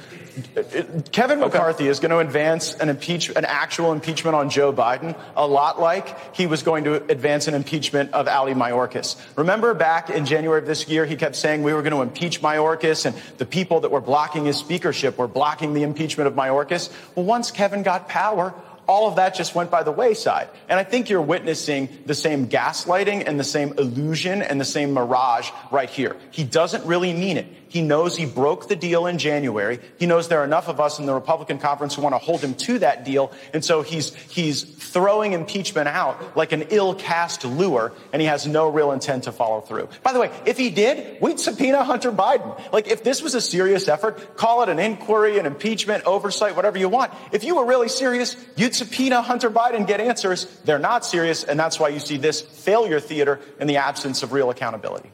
Kevin 1.12 1.40
McCarthy 1.40 1.84
okay. 1.84 1.90
is 1.90 2.00
going 2.00 2.10
to 2.10 2.18
advance 2.18 2.74
an 2.74 2.88
impeach, 2.88 3.28
an 3.30 3.44
actual 3.44 3.92
impeachment 3.92 4.34
on 4.34 4.50
Joe 4.50 4.72
Biden, 4.72 5.18
a 5.36 5.46
lot 5.46 5.80
like 5.80 6.36
he 6.36 6.46
was 6.46 6.62
going 6.62 6.84
to 6.84 6.94
advance 7.10 7.48
an 7.48 7.54
impeachment 7.54 8.12
of 8.12 8.28
Ali 8.28 8.54
Mayorkas. 8.54 9.16
Remember 9.36 9.74
back 9.74 10.10
in 10.10 10.24
January 10.24 10.60
of 10.60 10.66
this 10.66 10.88
year, 10.88 11.04
he 11.04 11.16
kept 11.16 11.36
saying 11.36 11.62
we 11.62 11.74
were 11.74 11.82
going 11.82 11.94
to 11.94 12.02
impeach 12.02 12.40
Mayorkas 12.40 13.06
and 13.06 13.14
the 13.38 13.46
people 13.46 13.80
that 13.80 13.90
were 13.90 14.00
blocking 14.00 14.46
his 14.46 14.56
speakership 14.56 15.18
were 15.18 15.28
blocking 15.28 15.74
the 15.74 15.82
impeachment 15.82 16.28
of 16.28 16.34
Mayorkas. 16.34 16.90
Well, 17.14 17.26
once 17.26 17.50
Kevin 17.50 17.82
got 17.82 18.08
power, 18.08 18.54
all 18.88 19.08
of 19.08 19.16
that 19.16 19.34
just 19.34 19.54
went 19.54 19.70
by 19.70 19.82
the 19.82 19.92
wayside. 19.92 20.48
And 20.68 20.78
I 20.78 20.84
think 20.84 21.08
you're 21.08 21.22
witnessing 21.22 21.88
the 22.06 22.14
same 22.14 22.48
gaslighting 22.48 23.24
and 23.26 23.38
the 23.38 23.44
same 23.44 23.72
illusion 23.78 24.42
and 24.42 24.60
the 24.60 24.64
same 24.64 24.92
mirage 24.92 25.50
right 25.70 25.88
here. 25.88 26.16
He 26.30 26.44
doesn't 26.44 26.84
really 26.84 27.12
mean 27.12 27.36
it. 27.36 27.46
He 27.72 27.80
knows 27.80 28.14
he 28.18 28.26
broke 28.26 28.68
the 28.68 28.76
deal 28.76 29.06
in 29.06 29.16
January. 29.16 29.78
He 29.98 30.04
knows 30.04 30.28
there 30.28 30.40
are 30.40 30.44
enough 30.44 30.68
of 30.68 30.78
us 30.78 30.98
in 30.98 31.06
the 31.06 31.14
Republican 31.14 31.56
conference 31.58 31.94
who 31.94 32.02
want 32.02 32.12
to 32.12 32.18
hold 32.18 32.42
him 32.42 32.52
to 32.52 32.80
that 32.80 33.02
deal. 33.02 33.32
And 33.54 33.64
so 33.64 33.80
he's, 33.80 34.14
he's 34.14 34.62
throwing 34.62 35.32
impeachment 35.32 35.88
out 35.88 36.36
like 36.36 36.52
an 36.52 36.66
ill 36.68 36.94
cast 36.94 37.46
lure, 37.46 37.94
and 38.12 38.20
he 38.20 38.28
has 38.28 38.46
no 38.46 38.68
real 38.68 38.92
intent 38.92 39.24
to 39.24 39.32
follow 39.32 39.62
through. 39.62 39.88
By 40.02 40.12
the 40.12 40.20
way, 40.20 40.30
if 40.44 40.58
he 40.58 40.68
did, 40.68 41.18
we'd 41.22 41.40
subpoena 41.40 41.82
Hunter 41.82 42.12
Biden. 42.12 42.60
Like, 42.74 42.88
if 42.88 43.02
this 43.02 43.22
was 43.22 43.34
a 43.34 43.40
serious 43.40 43.88
effort, 43.88 44.36
call 44.36 44.62
it 44.62 44.68
an 44.68 44.78
inquiry, 44.78 45.38
an 45.38 45.46
impeachment, 45.46 46.04
oversight, 46.04 46.54
whatever 46.54 46.76
you 46.76 46.90
want. 46.90 47.10
If 47.32 47.42
you 47.42 47.56
were 47.56 47.64
really 47.64 47.88
serious, 47.88 48.36
you'd 48.54 48.74
subpoena 48.74 49.22
Hunter 49.22 49.50
Biden, 49.50 49.86
get 49.86 49.98
answers. 49.98 50.44
They're 50.66 50.78
not 50.78 51.06
serious, 51.06 51.42
and 51.42 51.58
that's 51.58 51.80
why 51.80 51.88
you 51.88 52.00
see 52.00 52.18
this 52.18 52.42
failure 52.42 53.00
theater 53.00 53.40
in 53.58 53.66
the 53.66 53.78
absence 53.78 54.22
of 54.22 54.34
real 54.34 54.50
accountability. 54.50 55.10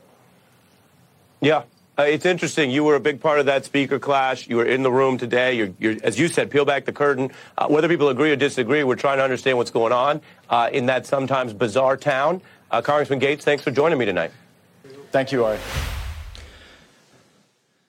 Yeah, 1.41 1.63
uh, 1.99 2.05
it's 2.05 2.25
interesting. 2.25 2.71
You 2.71 2.85
were 2.85 2.95
a 2.95 3.01
big 3.01 3.21
part 3.21 3.41
of 3.41 3.47
that 3.47 3.65
speaker 3.65 3.99
clash. 3.99 4.47
You 4.47 4.57
were 4.57 4.65
in 4.65 4.85
the 4.85 4.91
room 4.91 5.19
today. 5.19 5.55
You're, 5.55 5.71
you're, 5.81 5.97
as 6.05 6.17
you 6.17 6.29
said, 6.29 6.49
peel 6.49 6.65
back 6.65 6.85
the 6.85 6.93
curtain. 6.93 7.33
Uh, 7.57 7.67
whether 7.67 7.89
people 7.89 8.09
agree 8.09 8.31
or 8.31 8.37
disagree, 8.37 8.85
we're 8.85 8.95
trying 8.95 9.19
to 9.19 9.25
understand 9.25 9.59
what's 9.59 9.73
going 9.73 9.93
on 9.93 10.21
uh, 10.49 10.71
in 10.73 10.87
that 10.87 11.07
sometimes 11.07 11.53
bizarre 11.53 11.97
town. 11.97 12.41
Uh, 12.71 12.81
Congressman 12.83 13.19
Gaetz, 13.19 13.43
thanks 13.43 13.65
for 13.65 13.73
joining 13.73 13.99
me 13.99 14.05
tonight. 14.05 14.31
Thank 15.11 15.33
you, 15.33 15.45
Ari. 15.45 15.59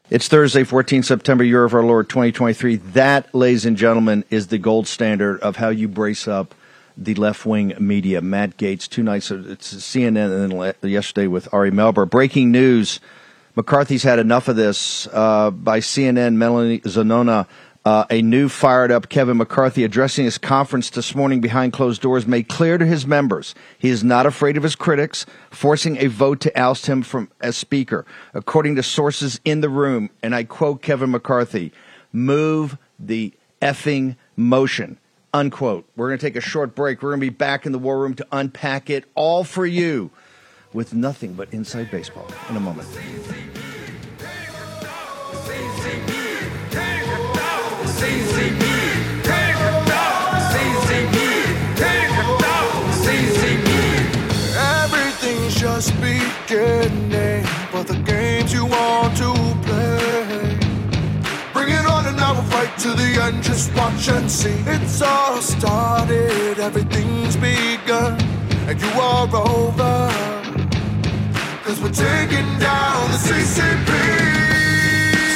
It's 0.10 0.28
Thursday, 0.28 0.64
14 0.64 1.04
September, 1.04 1.44
year 1.44 1.64
of 1.64 1.76
our 1.76 1.84
Lord 1.84 2.10
2023. 2.10 2.78
That, 2.78 3.34
ladies 3.36 3.68
and 3.68 3.78
gentlemen, 3.78 4.24
is 4.32 4.48
the 4.48 4.58
gold 4.58 4.88
standard 4.88 5.40
of 5.42 5.58
how 5.58 5.70
you 5.70 5.88
brace 5.88 6.28
up 6.28 6.56
the 6.98 7.14
left 7.14 7.46
wing 7.46 7.76
media. 7.80 8.22
Matt 8.22 8.58
Gaetz, 8.58 8.90
two 8.90 9.04
nights, 9.04 9.30
it's 9.30 9.72
CNN, 9.72 10.44
and 10.44 10.52
then 10.82 10.90
yesterday 10.90 11.28
with 11.28 11.48
Ari 11.54 11.70
Melber. 11.70 12.10
Breaking 12.10 12.52
news. 12.52 13.00
McCarthy's 13.60 14.04
had 14.04 14.20
enough 14.20 14.48
of 14.48 14.56
this 14.56 15.06
uh, 15.12 15.52
by 15.52 15.82
CNN. 15.82 16.36
Melanie 16.36 16.80
Zanona, 16.80 17.46
uh, 17.84 18.06
a 18.10 18.22
new 18.22 18.48
fired 18.48 18.90
up 18.90 19.10
Kevin 19.10 19.36
McCarthy 19.36 19.84
addressing 19.84 20.24
his 20.24 20.38
conference 20.38 20.90
this 20.92 21.14
morning 21.14 21.42
behind 21.42 21.74
closed 21.74 22.02
doors, 22.02 22.26
made 22.26 22.48
clear 22.48 22.78
to 22.78 22.86
his 22.86 23.06
members 23.06 23.54
he 23.78 23.90
is 23.90 24.02
not 24.02 24.26
afraid 24.26 24.56
of 24.56 24.64
his 24.64 24.78
critics, 24.78 25.26
forcing 25.52 25.98
a 25.98 26.08
vote 26.08 26.40
to 26.40 26.58
oust 26.58 26.86
him 26.86 27.02
from 27.02 27.30
as 27.42 27.58
Speaker. 27.58 28.06
According 28.34 28.78
to 28.78 28.84
sources 28.84 29.42
in 29.44 29.60
the 29.60 29.68
room, 29.68 30.10
and 30.24 30.34
I 30.34 30.46
quote 30.46 30.82
Kevin 30.82 31.12
McCarthy, 31.12 31.74
move 32.14 32.78
the 32.98 33.34
effing 33.62 34.16
motion. 34.38 34.98
Unquote. 35.34 35.86
We're 35.98 36.08
going 36.08 36.20
to 36.20 36.26
take 36.26 36.38
a 36.38 36.42
short 36.42 36.76
break. 36.76 37.04
We're 37.04 37.10
going 37.10 37.20
to 37.20 37.26
be 37.26 37.30
back 37.30 37.66
in 37.66 37.74
the 37.74 37.78
war 37.78 38.00
room 38.00 38.14
to 38.14 38.28
unpack 38.32 38.90
it 38.90 39.04
all 39.16 39.44
for 39.44 39.66
you 39.66 40.12
with 40.74 40.94
nothing 40.94 41.34
but 41.34 41.52
inside 41.54 41.90
baseball 41.92 42.28
in 42.50 42.56
a 42.56 42.60
moment. 42.60 42.88
Everything 54.56 55.50
just 55.50 55.94
beginning, 56.02 57.46
but 57.72 57.88
the 57.88 58.02
games 58.06 58.54
you 58.54 58.66
want 58.66 59.18
to 59.18 59.34
play. 59.64 60.58
Bring 61.54 61.70
it 61.70 61.86
on 61.86 62.06
and 62.06 62.18
now 62.18 62.34
we'll 62.34 62.44
fight 62.44 62.78
to 62.80 62.90
the 62.90 63.22
end. 63.22 63.44
Just 63.44 63.74
watch 63.76 64.08
and 64.10 64.30
see. 64.30 64.64
It's 64.68 65.02
all 65.02 65.42
started, 65.42 66.60
everything's 66.60 67.36
begun, 67.36 68.22
and 68.68 68.80
you 68.80 68.90
are 69.00 69.28
over. 69.36 70.39
We're 71.70 71.92
taking 71.92 72.58
down 72.58 73.12
the 73.12 73.18
CCP. 73.18 73.92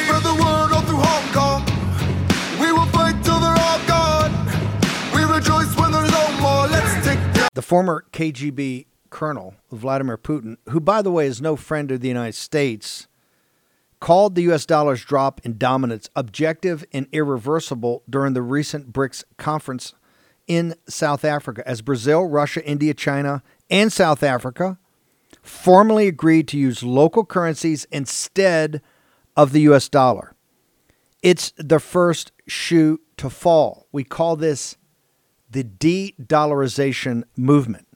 Spread 0.03 0.23
the 0.23 0.33
word 0.33 0.73
all 0.73 0.81
through 0.81 0.97
Hong 0.97 1.31
Kong. 1.31 1.63
We 2.59 2.71
will 2.71 2.87
fight 2.87 3.23
till 3.23 3.39
they're 3.39 3.55
all 3.55 3.79
gone. 3.85 4.33
We 5.13 5.31
rejoice 5.31 5.77
when 5.77 5.91
there's 5.91 6.09
no 6.11 6.41
more. 6.41 6.65
Let's 6.67 7.05
take 7.05 7.19
down. 7.35 7.49
The 7.53 7.61
former 7.61 8.05
KGB 8.11 8.87
colonel, 9.11 9.53
Vladimir 9.71 10.17
Putin, 10.17 10.57
who, 10.69 10.79
by 10.79 11.03
the 11.03 11.11
way, 11.11 11.27
is 11.27 11.39
no 11.39 11.55
friend 11.55 11.91
of 11.91 12.01
the 12.01 12.07
United 12.07 12.33
States, 12.33 13.07
called 13.99 14.33
the 14.33 14.41
U.S. 14.43 14.65
dollar's 14.65 15.05
drop 15.05 15.39
in 15.43 15.59
dominance 15.59 16.09
objective 16.15 16.83
and 16.91 17.05
irreversible 17.11 18.01
during 18.09 18.33
the 18.33 18.41
recent 18.41 18.91
BRICS 18.91 19.23
conference 19.37 19.93
in 20.47 20.73
South 20.89 21.23
Africa 21.23 21.61
as 21.67 21.83
Brazil, 21.83 22.25
Russia, 22.25 22.65
India, 22.65 22.95
China, 22.95 23.43
and 23.69 23.93
South 23.93 24.23
Africa 24.23 24.79
formally 25.43 26.07
agreed 26.07 26.47
to 26.47 26.57
use 26.57 26.81
local 26.81 27.25
currencies 27.25 27.85
instead 27.91 28.81
of 29.35 29.51
the 29.51 29.61
US 29.61 29.89
dollar. 29.89 30.33
It's 31.21 31.53
the 31.57 31.79
first 31.79 32.31
shoe 32.47 32.99
to 33.17 33.29
fall. 33.29 33.87
We 33.91 34.03
call 34.03 34.35
this 34.35 34.77
the 35.49 35.63
de 35.63 36.15
dollarization 36.19 37.23
movement. 37.37 37.87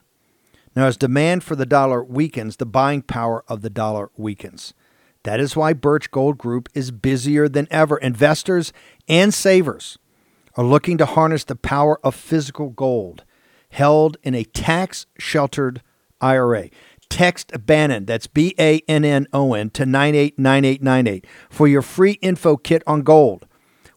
Now, 0.75 0.86
as 0.86 0.96
demand 0.96 1.44
for 1.44 1.56
the 1.56 1.66
dollar 1.66 2.04
weakens, 2.04 2.58
the 2.58 2.66
buying 2.66 3.01
power 3.01 3.44
of 3.48 3.62
the 3.62 3.70
dollar 3.70 4.12
weakens. 4.16 4.75
That 5.24 5.39
is 5.39 5.56
why 5.56 5.74
Birch 5.74 6.12
Gold 6.12 6.38
Group 6.38 6.70
is 6.74 6.92
busier 6.92 7.50
than 7.50 7.68
ever. 7.72 7.98
Investors 7.98 8.72
and 9.08 9.34
savers 9.34 9.98
are 10.56 10.63
looking 10.63 10.98
to 11.00 11.06
harness 11.06 11.44
the 11.44 11.56
power 11.56 12.00
of 12.04 12.13
physical 12.13 12.70
gold 12.70 13.24
held 13.70 14.18
in 14.24 14.36
a 14.36 14.44
tax 14.44 15.06
sheltered 15.18 15.82
IRA. 16.22 16.70
Text 17.09 17.51
Bannon, 17.65 18.05
that's 18.05 18.27
B 18.27 18.53
A 18.59 18.81
N 18.87 19.05
N 19.05 19.27
O 19.33 19.53
N, 19.53 19.69
to 19.71 19.85
989898 19.85 21.25
for 21.49 21.67
your 21.67 21.81
free 21.81 22.13
info 22.21 22.57
kit 22.57 22.83
on 22.85 23.01
gold. 23.01 23.47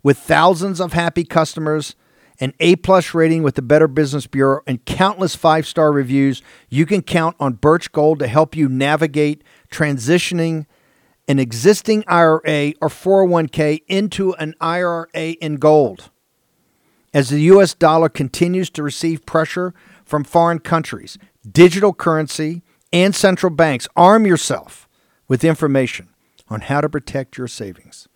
With 0.03 0.19
thousands 0.19 0.81
of 0.81 0.95
happy 0.95 1.25
customers, 1.25 1.95
an 2.41 2.55
A 2.59 2.77
plus 2.77 3.13
rating 3.13 3.43
with 3.43 3.55
the 3.55 3.63
Better 3.63 3.87
Business 3.87 4.27
Bureau, 4.27 4.63
and 4.67 4.85
countless 4.85 5.37
five 5.37 5.67
star 5.67 5.93
reviews, 5.93 6.43
you 6.69 6.87
can 6.87 7.03
count 7.03 7.37
on 7.39 7.55
Birch 7.55 7.93
Gold 7.93 8.19
to 8.21 8.27
help 8.27 8.57
you 8.57 8.69
navigate 8.69 9.45
transitioning 9.71 10.67
an 11.29 11.39
existing 11.39 12.03
IRA 12.09 12.73
or 12.81 12.89
401k 12.89 13.83
into 13.87 14.35
an 14.35 14.55
IRA 14.61 15.09
in 15.15 15.57
gold. 15.57 16.11
As 17.13 17.29
the 17.29 17.41
US 17.43 17.75
dollar 17.75 18.09
continues 18.09 18.71
to 18.71 18.83
receive 18.83 19.27
pressure 19.27 19.75
from 20.05 20.25
foreign 20.25 20.61
countries, 20.61 21.19
digital 21.49 21.93
currency, 21.93 22.63
and 22.93 23.15
central 23.15 23.51
banks, 23.51 23.89
arm 23.97 24.27
yourself 24.27 24.89
with 25.29 25.45
information 25.45 26.09
on 26.49 26.63
how 26.63 26.81
to 26.81 26.89
protect 26.89 27.39
your 27.39 27.49
savings. 27.49 28.09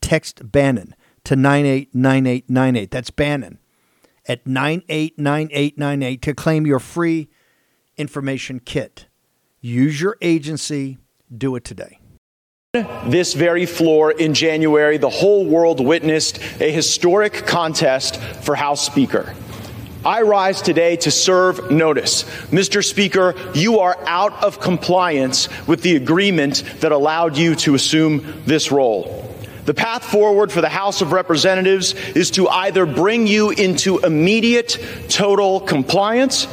Text 0.00 0.52
Bannon 0.52 0.94
to 1.24 1.36
989898. 1.36 2.90
That's 2.90 3.10
Bannon 3.10 3.58
at 4.26 4.46
989898 4.46 6.22
to 6.22 6.34
claim 6.34 6.66
your 6.66 6.78
free 6.78 7.28
information 7.96 8.60
kit. 8.60 9.06
Use 9.60 10.00
your 10.00 10.16
agency, 10.20 10.98
do 11.36 11.56
it 11.56 11.64
today. 11.64 11.98
This 13.06 13.32
very 13.32 13.64
floor 13.64 14.12
in 14.12 14.34
January, 14.34 14.98
the 14.98 15.08
whole 15.08 15.46
world 15.46 15.84
witnessed 15.84 16.38
a 16.60 16.70
historic 16.70 17.46
contest 17.46 18.20
for 18.20 18.54
House 18.54 18.84
Speaker. 18.84 19.34
I 20.04 20.22
rise 20.22 20.62
today 20.62 20.96
to 20.96 21.10
serve 21.10 21.70
notice. 21.72 22.22
Mr. 22.50 22.84
Speaker, 22.84 23.34
you 23.52 23.80
are 23.80 23.96
out 24.06 24.44
of 24.44 24.60
compliance 24.60 25.48
with 25.66 25.82
the 25.82 25.96
agreement 25.96 26.62
that 26.80 26.92
allowed 26.92 27.36
you 27.36 27.56
to 27.56 27.74
assume 27.74 28.42
this 28.46 28.70
role. 28.70 29.24
The 29.64 29.74
path 29.74 30.04
forward 30.04 30.52
for 30.52 30.60
the 30.60 30.68
House 30.68 31.02
of 31.02 31.12
Representatives 31.12 31.92
is 31.92 32.30
to 32.32 32.48
either 32.48 32.86
bring 32.86 33.26
you 33.26 33.50
into 33.50 33.98
immediate 33.98 34.78
total 35.08 35.60
compliance 35.60 36.46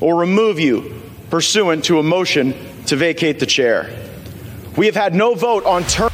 or 0.00 0.16
remove 0.16 0.60
you 0.60 1.02
pursuant 1.30 1.84
to 1.86 1.98
a 1.98 2.02
motion 2.02 2.54
to 2.86 2.96
vacate 2.96 3.40
the 3.40 3.46
chair. 3.46 3.90
We 4.76 4.86
have 4.86 4.94
had 4.94 5.14
no 5.14 5.34
vote 5.34 5.64
on 5.64 5.82
term. 5.82 6.10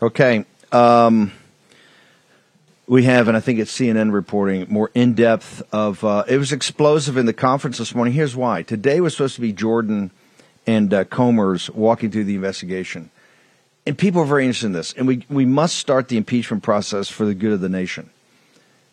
Okay. 0.00 0.44
Um, 0.72 1.32
we 2.88 3.04
have, 3.04 3.28
and 3.28 3.36
I 3.36 3.40
think 3.40 3.58
it's 3.58 3.76
CNN 3.76 4.12
reporting 4.12 4.66
more 4.68 4.90
in 4.94 5.12
depth 5.12 5.62
of. 5.72 6.02
Uh, 6.02 6.24
it 6.26 6.38
was 6.38 6.52
explosive 6.52 7.18
in 7.18 7.26
the 7.26 7.34
conference 7.34 7.76
this 7.78 7.94
morning. 7.94 8.14
Here's 8.14 8.34
why. 8.34 8.62
Today 8.62 9.00
was 9.00 9.12
supposed 9.12 9.34
to 9.34 9.42
be 9.42 9.52
Jordan 9.52 10.10
and 10.66 10.92
uh, 10.92 11.04
Comer's 11.04 11.68
walking 11.70 12.10
through 12.10 12.24
the 12.24 12.34
investigation, 12.34 13.10
and 13.86 13.96
people 13.96 14.22
are 14.22 14.26
very 14.26 14.44
interested 14.44 14.66
in 14.66 14.72
this. 14.72 14.94
And 14.94 15.06
we 15.06 15.24
we 15.28 15.44
must 15.44 15.76
start 15.76 16.08
the 16.08 16.16
impeachment 16.16 16.62
process 16.62 17.08
for 17.08 17.26
the 17.26 17.34
good 17.34 17.52
of 17.52 17.60
the 17.60 17.68
nation. 17.68 18.08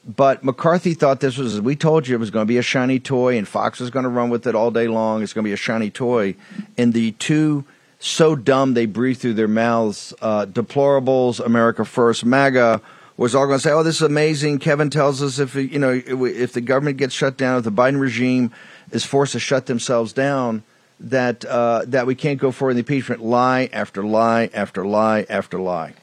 But 0.05 0.43
McCarthy 0.43 0.93
thought 0.93 1.21
this 1.21 1.37
was. 1.37 1.61
We 1.61 1.77
told 1.77 2.05
you 2.07 2.15
it 2.15 2.19
was 2.19 2.31
going 2.31 2.45
to 2.45 2.47
be 2.47 2.57
a 2.57 2.63
shiny 2.63 2.99
toy, 2.99 3.37
and 3.37 3.47
Fox 3.47 3.79
was 3.79 3.91
going 3.91 4.03
to 4.03 4.09
run 4.09 4.29
with 4.29 4.45
it 4.45 4.55
all 4.55 4.71
day 4.71 4.89
long. 4.89 5.23
It's 5.23 5.31
going 5.31 5.45
to 5.45 5.49
be 5.49 5.53
a 5.53 5.57
shiny 5.57 5.89
toy, 5.89 6.35
and 6.77 6.91
the 6.91 7.13
two 7.13 7.63
so 7.99 8.35
dumb 8.35 8.73
they 8.73 8.87
breathe 8.87 9.19
through 9.19 9.35
their 9.35 9.47
mouths. 9.47 10.13
Uh, 10.21 10.45
deplorables, 10.45 11.39
America 11.39 11.85
First, 11.85 12.25
MAGA 12.25 12.81
was 13.17 13.33
all 13.33 13.45
going 13.45 13.59
to 13.59 13.63
say, 13.63 13.71
"Oh, 13.71 13.83
this 13.83 13.95
is 13.95 14.01
amazing." 14.01 14.59
Kevin 14.59 14.89
tells 14.89 15.21
us 15.21 15.39
if 15.39 15.55
you 15.55 15.79
know 15.79 16.01
if 16.05 16.53
the 16.53 16.61
government 16.61 16.97
gets 16.97 17.13
shut 17.13 17.37
down, 17.37 17.59
if 17.59 17.63
the 17.63 17.71
Biden 17.71 17.99
regime 17.99 18.51
is 18.91 19.05
forced 19.05 19.33
to 19.33 19.39
shut 19.39 19.65
themselves 19.67 20.13
down, 20.13 20.63
that 20.99 21.45
uh, 21.45 21.83
that 21.87 22.07
we 22.07 22.15
can't 22.15 22.39
go 22.39 22.49
in 22.49 22.75
the 22.75 22.79
impeachment. 22.79 23.23
Lie 23.23 23.69
after 23.71 24.03
lie 24.03 24.49
after 24.53 24.85
lie 24.85 25.25
after 25.29 25.59
lie. 25.59 25.93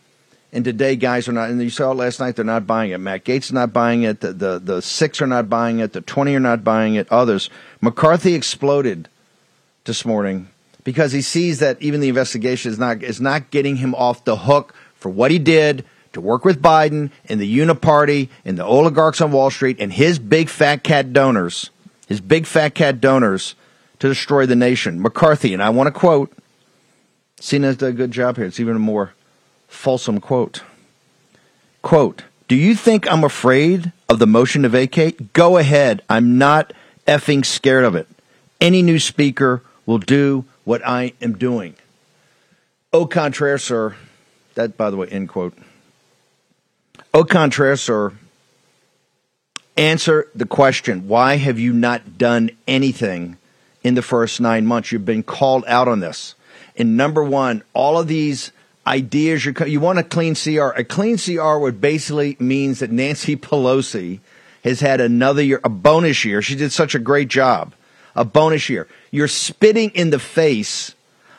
And 0.54 0.64
today, 0.66 0.96
guys 0.96 1.28
are 1.28 1.32
not. 1.32 1.48
And 1.48 1.62
you 1.62 1.70
saw 1.70 1.92
it 1.92 1.96
last 1.96 2.20
night. 2.20 2.36
They're 2.36 2.44
not 2.44 2.66
buying 2.66 2.90
it. 2.90 2.98
Matt 2.98 3.24
Gaetz 3.24 3.44
is 3.44 3.52
not 3.52 3.72
buying 3.72 4.02
it. 4.02 4.20
The, 4.20 4.32
the 4.32 4.58
the 4.58 4.82
six 4.82 5.22
are 5.22 5.26
not 5.26 5.48
buying 5.48 5.80
it. 5.80 5.92
The 5.92 6.02
twenty 6.02 6.34
are 6.34 6.40
not 6.40 6.62
buying 6.62 6.94
it. 6.94 7.10
Others. 7.10 7.48
McCarthy 7.80 8.34
exploded 8.34 9.08
this 9.84 10.04
morning 10.04 10.48
because 10.84 11.12
he 11.12 11.22
sees 11.22 11.58
that 11.60 11.80
even 11.80 12.00
the 12.00 12.08
investigation 12.08 12.70
is 12.70 12.78
not 12.78 13.02
is 13.02 13.20
not 13.20 13.50
getting 13.50 13.76
him 13.76 13.94
off 13.94 14.24
the 14.24 14.36
hook 14.36 14.74
for 14.94 15.08
what 15.08 15.30
he 15.30 15.38
did 15.38 15.84
to 16.12 16.20
work 16.20 16.44
with 16.44 16.62
Biden 16.62 17.10
and 17.28 17.40
the 17.40 17.58
Uniparty 17.58 18.28
and 18.44 18.58
the 18.58 18.64
oligarchs 18.64 19.20
on 19.20 19.32
Wall 19.32 19.50
Street 19.50 19.76
and 19.80 19.92
his 19.92 20.18
big 20.18 20.48
fat 20.48 20.84
cat 20.84 21.12
donors, 21.12 21.70
his 22.06 22.20
big 22.20 22.46
fat 22.46 22.74
cat 22.74 23.00
donors 23.00 23.54
to 23.98 24.08
destroy 24.08 24.46
the 24.46 24.56
nation. 24.56 25.00
McCarthy, 25.00 25.54
and 25.54 25.62
I 25.62 25.70
want 25.70 25.86
to 25.86 25.92
quote, 25.92 26.32
CNN's 27.40 27.76
done 27.76 27.90
a 27.90 27.92
good 27.92 28.10
job 28.10 28.36
here. 28.36 28.46
It's 28.46 28.60
even 28.60 28.76
a 28.76 28.80
more 28.80 29.14
fulsome 29.68 30.20
quote. 30.20 30.62
Quote, 31.82 32.22
do 32.48 32.54
you 32.54 32.74
think 32.74 33.10
I'm 33.10 33.24
afraid 33.24 33.92
of 34.08 34.18
the 34.18 34.26
motion 34.26 34.62
to 34.62 34.68
vacate? 34.68 35.32
Go 35.32 35.56
ahead. 35.56 36.02
I'm 36.08 36.38
not 36.38 36.72
effing 37.06 37.44
scared 37.44 37.84
of 37.84 37.96
it. 37.96 38.06
Any 38.60 38.82
new 38.82 38.98
speaker 38.98 39.62
will 39.86 39.98
do 39.98 40.44
what 40.64 40.86
I 40.86 41.14
am 41.20 41.36
doing. 41.36 41.74
Au 42.92 43.06
contraire, 43.06 43.58
sir. 43.58 43.96
That, 44.54 44.76
by 44.76 44.90
the 44.90 44.96
way, 44.96 45.08
end 45.08 45.28
quote. 45.28 45.56
Au 47.14 47.24
contraire, 47.24 47.76
sir, 47.76 48.12
answer 49.76 50.28
the 50.34 50.46
question 50.46 51.08
why 51.08 51.36
have 51.36 51.58
you 51.58 51.72
not 51.72 52.16
done 52.16 52.50
anything 52.66 53.36
in 53.84 53.94
the 53.94 54.02
first 54.02 54.40
nine 54.40 54.66
months? 54.66 54.92
You've 54.92 55.04
been 55.04 55.22
called 55.22 55.64
out 55.66 55.88
on 55.88 56.00
this. 56.00 56.34
And 56.76 56.96
number 56.96 57.22
one, 57.22 57.62
all 57.74 57.98
of 57.98 58.08
these 58.08 58.50
ideas 58.86 59.44
you 59.44 59.54
you 59.66 59.80
want 59.80 59.98
a 59.98 60.02
clean 60.02 60.34
CR. 60.34 60.70
A 60.70 60.84
clean 60.84 61.18
CR 61.18 61.58
would 61.58 61.80
basically 61.80 62.36
means 62.40 62.80
that 62.80 62.90
Nancy 62.90 63.36
Pelosi 63.36 64.20
has 64.64 64.80
had 64.80 65.00
another 65.00 65.42
year, 65.42 65.60
a 65.64 65.68
bonus 65.68 66.24
year. 66.24 66.40
She 66.40 66.54
did 66.54 66.72
such 66.72 66.94
a 66.94 66.98
great 66.98 67.28
job. 67.28 67.74
A 68.14 68.24
bonus 68.24 68.68
year. 68.68 68.88
You're 69.10 69.28
spitting 69.28 69.90
in 69.90 70.10
the 70.10 70.18
face 70.18 70.94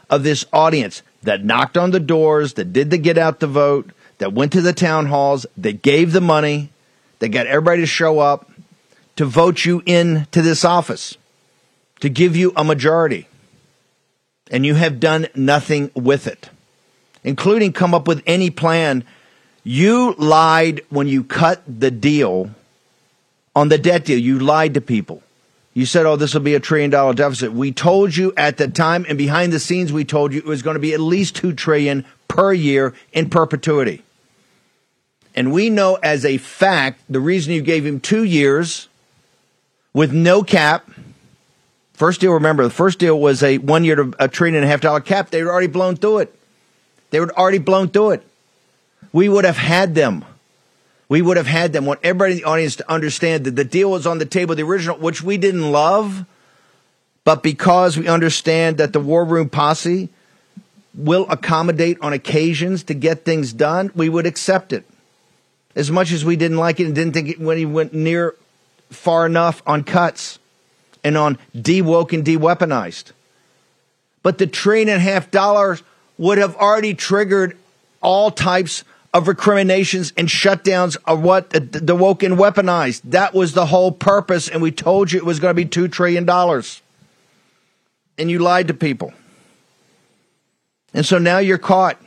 of 0.09 0.23
this 0.23 0.45
audience 0.53 1.01
that 1.23 1.43
knocked 1.43 1.77
on 1.77 1.91
the 1.91 1.99
doors, 1.99 2.53
that 2.53 2.73
did 2.73 2.89
the 2.89 2.97
get 2.97 3.17
out 3.17 3.39
the 3.39 3.47
vote, 3.47 3.91
that 4.23 4.31
went 4.31 4.53
to 4.53 4.61
the 4.61 4.71
town 4.71 5.07
halls, 5.07 5.45
that 5.57 5.81
gave 5.81 6.13
the 6.13 6.21
money, 6.21 6.69
that 7.19 7.27
got 7.27 7.45
everybody 7.45 7.81
to 7.81 7.85
show 7.85 8.19
up 8.19 8.49
to 9.17 9.25
vote 9.25 9.65
you 9.65 9.83
in 9.85 10.25
to 10.31 10.41
this 10.41 10.63
office, 10.63 11.17
to 11.99 12.07
give 12.07 12.33
you 12.33 12.53
a 12.55 12.63
majority. 12.63 13.27
And 14.49 14.65
you 14.65 14.75
have 14.75 15.01
done 15.01 15.27
nothing 15.35 15.91
with 15.93 16.25
it, 16.27 16.49
including 17.25 17.73
come 17.73 17.93
up 17.93 18.07
with 18.07 18.23
any 18.25 18.49
plan. 18.49 19.03
You 19.65 20.15
lied 20.17 20.79
when 20.89 21.07
you 21.07 21.25
cut 21.25 21.61
the 21.67 21.91
deal 21.91 22.49
on 23.53 23.67
the 23.67 23.77
debt 23.77 24.05
deal. 24.05 24.19
You 24.19 24.39
lied 24.39 24.75
to 24.75 24.81
people. 24.81 25.21
You 25.73 25.85
said, 25.85 26.05
oh, 26.05 26.15
this 26.15 26.33
will 26.33 26.39
be 26.39 26.55
a 26.55 26.61
trillion 26.61 26.91
dollar 26.91 27.13
deficit. 27.13 27.51
We 27.51 27.73
told 27.73 28.15
you 28.15 28.31
at 28.37 28.55
the 28.55 28.69
time 28.69 29.05
and 29.09 29.17
behind 29.17 29.51
the 29.51 29.59
scenes, 29.59 29.91
we 29.91 30.05
told 30.05 30.31
you 30.31 30.39
it 30.39 30.45
was 30.45 30.61
going 30.61 30.75
to 30.75 30.79
be 30.79 30.93
at 30.93 31.01
least 31.01 31.35
two 31.35 31.51
trillion 31.51 32.05
per 32.29 32.53
year 32.53 32.93
in 33.11 33.29
perpetuity. 33.29 34.01
And 35.35 35.51
we 35.51 35.69
know 35.69 35.95
as 35.95 36.25
a 36.25 36.37
fact 36.37 37.01
the 37.09 37.19
reason 37.19 37.53
you 37.53 37.61
gave 37.61 37.85
him 37.85 37.99
two 37.99 38.23
years 38.23 38.87
with 39.93 40.13
no 40.13 40.43
cap. 40.43 40.89
First 41.93 42.21
deal, 42.21 42.33
remember, 42.33 42.63
the 42.63 42.69
first 42.69 42.99
deal 42.99 43.19
was 43.19 43.43
a 43.43 43.57
one 43.57 43.83
year 43.83 43.95
to 43.95 44.13
a 44.19 44.27
trillion 44.27 44.55
and 44.55 44.65
a 44.65 44.67
half 44.67 44.81
dollar 44.81 45.01
cap. 45.01 45.29
They 45.29 45.43
were 45.43 45.51
already 45.51 45.67
blown 45.67 45.95
through 45.95 46.19
it. 46.19 46.39
They 47.11 47.19
were 47.19 47.31
already 47.37 47.59
blown 47.59 47.89
through 47.89 48.11
it. 48.11 48.27
We 49.11 49.29
would 49.29 49.45
have 49.45 49.57
had 49.57 49.95
them 49.95 50.25
we 51.13 51.21
would 51.21 51.37
have 51.37 51.45
had 51.45 51.73
them. 51.73 51.85
Want 51.85 51.99
everybody 52.01 52.31
in 52.31 52.37
the 52.39 52.43
audience 52.45 52.75
to 52.77 52.91
understand 52.91 53.43
that 53.43 53.55
the 53.55 53.63
deal 53.63 53.91
was 53.91 54.07
on 54.07 54.17
the 54.17 54.25
table, 54.25 54.55
the 54.55 54.63
original, 54.63 54.97
which 54.97 55.21
we 55.21 55.37
didn't 55.37 55.71
love, 55.71 56.25
but 57.23 57.43
because 57.43 57.97
we 57.97 58.07
understand 58.07 58.77
that 58.77 58.93
the 58.93 58.99
war 58.99 59.23
room 59.23 59.47
posse 59.47 60.09
will 60.95 61.27
accommodate 61.29 61.99
on 62.01 62.13
occasions 62.13 62.81
to 62.85 62.95
get 62.95 63.25
things 63.25 63.53
done, 63.53 63.91
we 63.93 64.09
would 64.09 64.25
accept 64.25 64.73
it. 64.73 64.85
As 65.75 65.89
much 65.89 66.11
as 66.11 66.23
we 66.23 66.35
didn't 66.35 66.57
like 66.57 66.79
it 66.79 66.85
and 66.85 66.95
didn't 66.95 67.13
think 67.13 67.29
it 67.29 67.39
when 67.39 67.57
he 67.57 67.65
went 67.65 67.93
near 67.93 68.35
far 68.89 69.25
enough 69.25 69.63
on 69.65 69.83
cuts 69.83 70.39
and 71.03 71.17
on 71.17 71.37
de-woke 71.59 72.13
and 72.13 72.23
de-weaponized. 72.23 73.11
But 74.21 74.37
the 74.37 74.47
trillion 74.47 74.89
and 74.89 74.97
a 74.97 75.01
half 75.01 75.31
dollars 75.31 75.83
would 76.17 76.37
have 76.37 76.55
already 76.55 76.93
triggered 76.93 77.57
all 78.01 78.31
types 78.31 78.83
of 79.13 79.27
recriminations 79.27 80.11
and 80.17 80.27
shutdowns 80.27 80.97
of 81.05 81.21
what 81.21 81.51
the, 81.51 81.59
the 81.59 81.95
woke 81.95 82.23
and 82.23 82.35
weaponized. 82.35 83.01
That 83.05 83.33
was 83.33 83.53
the 83.53 83.67
whole 83.67 83.91
purpose, 83.91 84.49
and 84.49 84.61
we 84.61 84.71
told 84.71 85.11
you 85.11 85.19
it 85.19 85.25
was 85.25 85.39
going 85.39 85.55
to 85.55 85.55
be 85.55 85.65
$2 85.65 85.91
trillion. 85.91 86.27
And 88.17 88.31
you 88.31 88.39
lied 88.39 88.67
to 88.69 88.73
people. 88.73 89.13
And 90.93 91.05
so 91.05 91.17
now 91.17 91.39
you're 91.39 91.57
caught, 91.57 91.99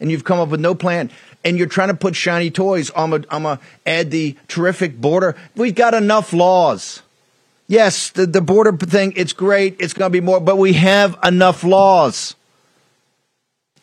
and 0.00 0.10
you've 0.10 0.24
come 0.24 0.38
up 0.38 0.48
with 0.48 0.60
no 0.60 0.74
plan. 0.74 1.10
And 1.44 1.58
you're 1.58 1.66
trying 1.66 1.88
to 1.88 1.94
put 1.94 2.16
shiny 2.16 2.50
toys. 2.50 2.90
I'm 2.96 3.10
going 3.10 3.22
to 3.24 3.60
add 3.84 4.10
the 4.10 4.36
terrific 4.48 4.98
border. 4.98 5.36
We've 5.54 5.74
got 5.74 5.92
enough 5.92 6.32
laws. 6.32 7.02
Yes, 7.66 8.10
the, 8.10 8.26
the 8.26 8.40
border 8.40 8.76
thing, 8.76 9.12
it's 9.16 9.32
great. 9.32 9.76
It's 9.78 9.94
going 9.94 10.10
to 10.10 10.12
be 10.12 10.20
more, 10.20 10.40
but 10.40 10.56
we 10.56 10.74
have 10.74 11.18
enough 11.22 11.64
laws. 11.64 12.34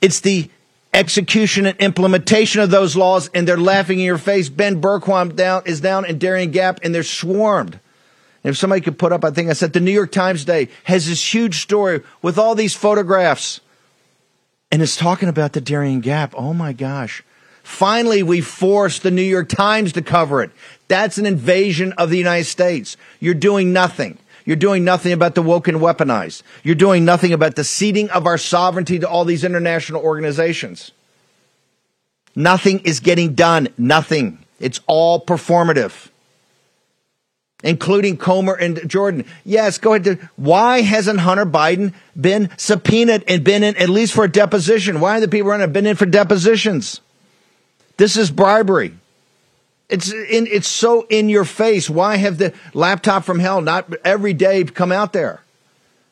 It's 0.01 0.19
the 0.19 0.49
execution 0.93 1.65
and 1.65 1.77
implementation 1.79 2.61
of 2.61 2.69
those 2.69 2.95
laws, 2.95 3.29
and 3.33 3.47
they're 3.47 3.57
laughing 3.57 3.99
in 3.99 4.05
your 4.05 4.17
face. 4.17 4.49
Ben 4.49 4.81
Bergquam 4.81 5.35
down 5.35 5.63
is 5.65 5.81
down 5.81 6.05
in 6.05 6.17
Darien 6.17 6.51
Gap, 6.51 6.79
and 6.83 6.93
they're 6.93 7.03
swarmed. 7.03 7.79
And 8.43 8.51
if 8.51 8.57
somebody 8.57 8.81
could 8.81 8.97
put 8.97 9.13
up, 9.13 9.23
I 9.23 9.31
think 9.31 9.49
I 9.49 9.53
said 9.53 9.73
the 9.73 9.79
New 9.79 9.91
York 9.91 10.11
Times 10.11 10.45
Day 10.45 10.69
has 10.85 11.07
this 11.07 11.33
huge 11.33 11.61
story 11.61 12.01
with 12.21 12.37
all 12.37 12.55
these 12.55 12.75
photographs, 12.75 13.61
and 14.71 14.81
it's 14.81 14.97
talking 14.97 15.29
about 15.29 15.53
the 15.53 15.61
Darien 15.61 16.01
Gap. 16.01 16.33
Oh 16.35 16.53
my 16.53 16.73
gosh! 16.73 17.23
Finally, 17.71 18.21
we 18.21 18.41
forced 18.41 19.01
the 19.01 19.09
New 19.09 19.21
York 19.21 19.47
Times 19.47 19.93
to 19.93 20.01
cover 20.01 20.43
it. 20.43 20.51
That's 20.89 21.17
an 21.17 21.25
invasion 21.25 21.93
of 21.93 22.09
the 22.09 22.17
United 22.17 22.43
States. 22.43 22.97
You're 23.19 23.33
doing 23.33 23.71
nothing. 23.71 24.19
You're 24.45 24.57
doing 24.57 24.83
nothing 24.83 25.13
about 25.13 25.35
the 25.35 25.41
woke 25.41 25.69
and 25.69 25.77
weaponized. 25.79 26.43
You're 26.63 26.75
doing 26.75 27.05
nothing 27.05 27.31
about 27.31 27.55
the 27.55 27.63
ceding 27.63 28.09
of 28.09 28.27
our 28.27 28.37
sovereignty 28.37 28.99
to 28.99 29.07
all 29.07 29.23
these 29.23 29.45
international 29.45 30.03
organizations. 30.03 30.91
Nothing 32.35 32.79
is 32.79 32.99
getting 32.99 33.35
done. 33.35 33.69
Nothing. 33.77 34.39
It's 34.59 34.81
all 34.85 35.25
performative. 35.25 36.09
Including 37.63 38.17
Comer 38.17 38.53
and 38.53 38.87
Jordan. 38.87 39.25
Yes, 39.45 39.77
go 39.77 39.93
ahead. 39.93 40.29
Why 40.35 40.81
hasn't 40.81 41.21
Hunter 41.21 41.45
Biden 41.45 41.93
been 42.19 42.49
subpoenaed 42.57 43.23
and 43.27 43.43
been 43.43 43.63
in 43.63 43.77
at 43.77 43.89
least 43.89 44.13
for 44.13 44.25
a 44.25 44.31
deposition? 44.31 44.99
Why 44.99 45.17
are 45.17 45.21
the 45.21 45.29
people 45.29 45.49
running 45.49 45.71
been 45.71 45.87
in 45.87 45.95
for 45.95 46.05
depositions? 46.05 46.99
This 48.01 48.17
is 48.17 48.31
bribery. 48.31 48.93
It's 49.87 50.11
in, 50.11 50.47
it's 50.47 50.67
so 50.67 51.05
in 51.11 51.29
your 51.29 51.45
face. 51.45 51.87
Why 51.87 52.15
have 52.15 52.39
the 52.39 52.51
laptop 52.73 53.23
from 53.23 53.37
hell 53.37 53.61
not 53.61 53.93
every 54.03 54.33
day 54.33 54.63
come 54.63 54.91
out 54.91 55.13
there? 55.13 55.41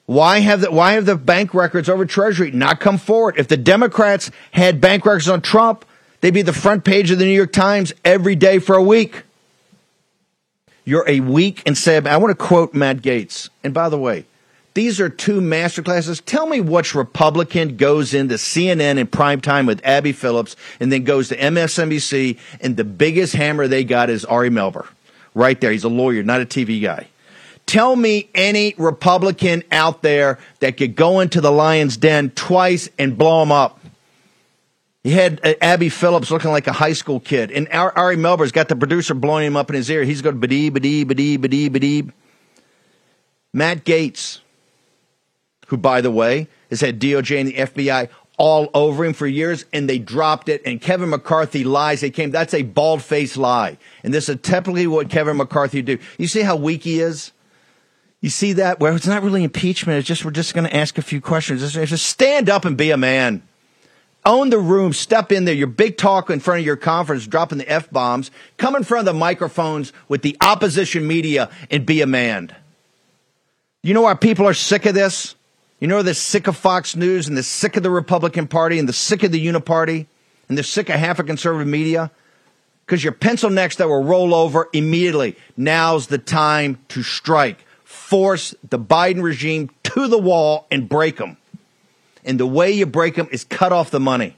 Why 0.05 0.37
have 0.37 0.61
the 0.61 0.69
why 0.69 0.91
have 0.91 1.07
the 1.07 1.15
bank 1.15 1.55
records 1.55 1.89
over 1.89 2.05
Treasury 2.05 2.51
not 2.51 2.79
come 2.79 2.99
forward? 2.99 3.39
If 3.39 3.47
the 3.47 3.57
Democrats 3.57 4.29
had 4.51 4.79
bank 4.79 5.03
records 5.03 5.27
on 5.27 5.41
Trump, 5.41 5.83
they'd 6.21 6.29
be 6.29 6.43
the 6.43 6.53
front 6.53 6.83
page 6.83 7.09
of 7.09 7.17
the 7.17 7.25
New 7.25 7.33
York 7.33 7.53
Times 7.53 7.91
every 8.05 8.35
day 8.35 8.59
for 8.59 8.75
a 8.75 8.83
week. 8.83 9.23
You're 10.85 11.09
a 11.09 11.21
weak 11.21 11.63
and 11.65 11.75
sad. 11.75 12.05
I 12.05 12.17
want 12.17 12.37
to 12.37 12.45
quote 12.45 12.75
Matt 12.75 12.97
Gaetz. 12.97 13.49
And 13.63 13.73
by 13.73 13.89
the 13.89 13.97
way, 13.97 14.25
these 14.73 14.99
are 14.99 15.09
two 15.09 15.41
master 15.41 15.81
classes. 15.81 16.21
Tell 16.21 16.45
me 16.45 16.61
which 16.61 16.93
Republican 16.95 17.77
goes 17.77 18.13
into 18.13 18.35
CNN 18.35 18.97
in 18.97 19.07
prime 19.07 19.41
time 19.41 19.65
with 19.65 19.81
Abby 19.83 20.11
Phillips 20.11 20.55
and 20.79 20.91
then 20.91 21.03
goes 21.03 21.29
to 21.29 21.37
MSNBC 21.37 22.37
and 22.61 22.77
the 22.77 22.83
biggest 22.83 23.35
hammer 23.35 23.67
they 23.67 23.83
got 23.83 24.09
is 24.09 24.25
Ari 24.25 24.49
Melber. 24.49 24.87
Right 25.33 25.59
there. 25.59 25.71
He's 25.71 25.83
a 25.83 25.89
lawyer, 25.89 26.23
not 26.23 26.41
a 26.41 26.45
TV 26.45 26.81
guy. 26.81 27.07
Tell 27.65 27.95
me 27.95 28.29
any 28.33 28.73
Republican 28.77 29.63
out 29.71 30.01
there 30.01 30.39
that 30.59 30.77
could 30.77 30.95
go 30.95 31.19
into 31.19 31.39
the 31.39 31.51
lion's 31.51 31.97
den 31.97 32.31
twice 32.31 32.89
and 32.97 33.15
blow 33.15 33.43
him 33.43 33.51
up. 33.51 33.79
He 35.03 35.11
had 35.11 35.39
uh, 35.43 35.53
Abby 35.61 35.89
Phillips 35.89 36.31
looking 36.31 36.51
like 36.51 36.67
a 36.67 36.73
high 36.73 36.93
school 36.93 37.19
kid, 37.19 37.51
and 37.51 37.67
Ari 37.71 38.17
Melber's 38.17 38.51
got 38.51 38.69
the 38.69 38.75
producer 38.75 39.13
blowing 39.13 39.45
him 39.45 39.55
up 39.55 39.69
in 39.69 39.75
his 39.75 39.89
ear. 39.89 40.03
He's 40.03 40.21
going 40.21 40.41
badee, 40.41 40.71
badee, 40.71 41.05
badee, 41.05 41.37
badee, 41.37 41.69
badee. 41.69 42.11
Matt 43.53 43.85
Gaetz, 43.85 44.39
who, 45.69 45.77
by 45.77 46.01
the 46.01 46.11
way, 46.11 46.47
has 46.69 46.81
had 46.81 46.99
DOJ 46.99 47.39
and 47.39 47.49
the 47.49 47.53
FBI 47.53 48.09
all 48.37 48.69
over 48.73 49.03
him 49.03 49.13
for 49.13 49.27
years, 49.27 49.65
and 49.73 49.87
they 49.87 49.99
dropped 49.99 50.49
it. 50.49 50.61
And 50.65 50.81
Kevin 50.81 51.09
McCarthy 51.09 51.63
lies. 51.63 52.01
They 52.01 52.09
came. 52.09 52.31
That's 52.31 52.53
a 52.53 52.63
bald 52.63 53.01
faced 53.03 53.37
lie, 53.37 53.77
and 54.03 54.13
this 54.13 54.29
is 54.29 54.37
typically 54.41 54.87
what 54.87 55.09
Kevin 55.09 55.37
McCarthy 55.37 55.81
do. 55.81 55.99
You 56.17 56.27
see 56.27 56.41
how 56.41 56.55
weak 56.55 56.83
he 56.83 56.99
is. 56.99 57.31
You 58.21 58.29
see 58.29 58.53
that 58.53 58.79
where 58.79 58.93
it's 58.93 59.07
not 59.07 59.23
really 59.23 59.43
impeachment. 59.43 59.99
It's 59.99 60.07
just 60.07 60.25
we're 60.25 60.31
just 60.31 60.53
going 60.53 60.67
to 60.67 60.75
ask 60.75 60.97
a 60.97 61.01
few 61.01 61.21
questions. 61.21 61.61
Just, 61.61 61.89
just 61.89 62.05
stand 62.05 62.49
up 62.49 62.65
and 62.65 62.75
be 62.75 62.91
a 62.91 62.97
man. 62.97 63.43
Own 64.25 64.49
the 64.49 64.59
room. 64.59 64.91
Step 64.91 65.31
in 65.31 65.45
there. 65.45 65.55
Your 65.55 65.67
big 65.67 65.97
talk 65.97 66.29
in 66.29 66.41
front 66.41 66.59
of 66.59 66.65
your 66.65 66.75
conference, 66.75 67.25
dropping 67.27 67.59
the 67.59 67.69
f 67.69 67.89
bombs. 67.89 68.31
Come 68.57 68.75
in 68.75 68.83
front 68.83 69.07
of 69.07 69.13
the 69.13 69.19
microphones 69.19 69.93
with 70.09 70.21
the 70.21 70.35
opposition 70.41 71.07
media 71.07 71.49
and 71.71 71.85
be 71.85 72.01
a 72.01 72.07
man. 72.07 72.53
You 73.81 73.93
know 73.93 74.01
why 74.01 74.15
people 74.15 74.45
are 74.45 74.53
sick 74.53 74.85
of 74.85 74.93
this? 74.93 75.35
You 75.79 75.87
know 75.87 76.01
they're 76.01 76.13
sick 76.13 76.47
of 76.47 76.57
Fox 76.57 76.95
News 76.95 77.27
and 77.27 77.37
they're 77.37 77.43
sick 77.43 77.77
of 77.77 77.83
the 77.83 77.89
Republican 77.89 78.47
Party 78.47 78.79
and 78.79 78.87
they're 78.87 78.93
sick 78.93 79.23
of 79.23 79.31
the 79.31 79.45
Uniparty 79.45 80.07
and 80.47 80.57
they're 80.57 80.63
sick 80.63 80.89
of 80.89 80.99
half 80.99 81.19
a 81.19 81.23
conservative 81.23 81.67
media? 81.67 82.11
Because 82.85 83.03
your 83.03 83.13
pencil 83.13 83.49
necks 83.49 83.77
that 83.77 83.87
will 83.87 84.03
roll 84.03 84.33
over 84.33 84.67
immediately. 84.73 85.37
Now's 85.55 86.07
the 86.07 86.17
time 86.17 86.79
to 86.89 87.03
strike. 87.03 87.65
Force 87.83 88.53
the 88.67 88.79
Biden 88.79 89.21
regime 89.23 89.69
to 89.83 90.07
the 90.07 90.17
wall 90.17 90.67
and 90.69 90.89
break 90.89 91.17
them. 91.17 91.37
And 92.25 92.39
the 92.39 92.47
way 92.47 92.71
you 92.71 92.85
break 92.85 93.15
them 93.15 93.29
is 93.31 93.43
cut 93.45 93.71
off 93.71 93.91
the 93.91 93.99
money. 93.99 94.35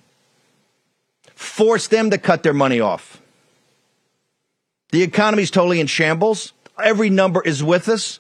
Force 1.33 1.87
them 1.87 2.11
to 2.11 2.17
cut 2.17 2.43
their 2.43 2.53
money 2.53 2.79
off. 2.79 3.19
The 4.91 5.01
economy's 5.01 5.49
totally 5.49 5.79
in 5.79 5.87
shambles. 5.87 6.53
Every 6.81 7.09
number 7.09 7.41
is 7.41 7.63
with 7.63 7.89
us. 7.89 8.19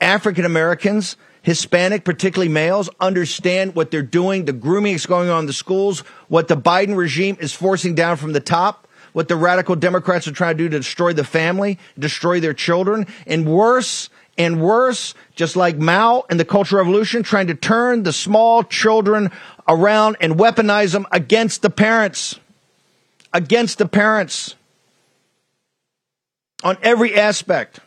African 0.00 0.44
Americans 0.44 1.16
Hispanic, 1.48 2.04
particularly 2.04 2.52
males, 2.52 2.90
understand 3.00 3.74
what 3.74 3.90
they're 3.90 4.02
doing, 4.02 4.44
the 4.44 4.52
grooming 4.52 4.92
is 4.92 5.06
going 5.06 5.30
on 5.30 5.40
in 5.40 5.46
the 5.46 5.54
schools, 5.54 6.00
what 6.28 6.46
the 6.46 6.58
Biden 6.58 6.94
regime 6.94 7.38
is 7.40 7.54
forcing 7.54 7.94
down 7.94 8.18
from 8.18 8.34
the 8.34 8.40
top, 8.40 8.86
what 9.14 9.28
the 9.28 9.34
radical 9.34 9.74
Democrats 9.74 10.28
are 10.28 10.32
trying 10.32 10.58
to 10.58 10.64
do 10.64 10.68
to 10.68 10.76
destroy 10.76 11.14
the 11.14 11.24
family, 11.24 11.78
destroy 11.98 12.38
their 12.38 12.52
children, 12.52 13.06
and 13.26 13.46
worse 13.50 14.10
and 14.36 14.60
worse, 14.60 15.14
just 15.34 15.56
like 15.56 15.78
Mao 15.78 16.26
and 16.28 16.38
the 16.38 16.44
Cultural 16.44 16.84
Revolution, 16.84 17.22
trying 17.22 17.46
to 17.46 17.54
turn 17.54 18.02
the 18.02 18.12
small 18.12 18.62
children 18.62 19.30
around 19.66 20.18
and 20.20 20.34
weaponize 20.34 20.92
them 20.92 21.06
against 21.12 21.62
the 21.62 21.70
parents. 21.70 22.38
Against 23.32 23.78
the 23.78 23.88
parents. 23.88 24.54
On 26.62 26.76
every 26.82 27.14
aspect 27.14 27.80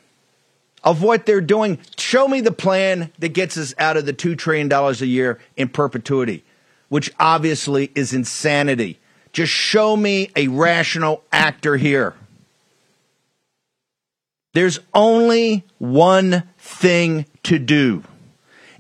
of 0.84 1.02
what 1.04 1.26
they're 1.26 1.42
doing. 1.42 1.80
Show 1.98 2.28
me 2.28 2.42
the 2.42 2.52
plan 2.52 3.12
that 3.20 3.30
gets 3.30 3.58
us 3.58 3.74
out 3.78 3.98
of 3.98 4.06
the 4.06 4.14
$2 4.14 4.38
trillion 4.38 4.72
a 4.72 4.92
year 5.06 5.40
in 5.56 5.70
perpetuity, 5.70 6.44
which 6.90 7.12
obviously 7.20 7.92
is 7.96 8.14
insanity. 8.14 9.00
Just 9.34 9.52
show 9.52 9.96
me 9.96 10.30
a 10.36 10.48
rational 10.48 11.24
actor 11.32 11.78
here. 11.78 12.16
There's 14.54 14.80
only 14.94 15.64
one 15.78 16.44
thing 16.58 17.26
to 17.44 17.58
do, 17.58 18.04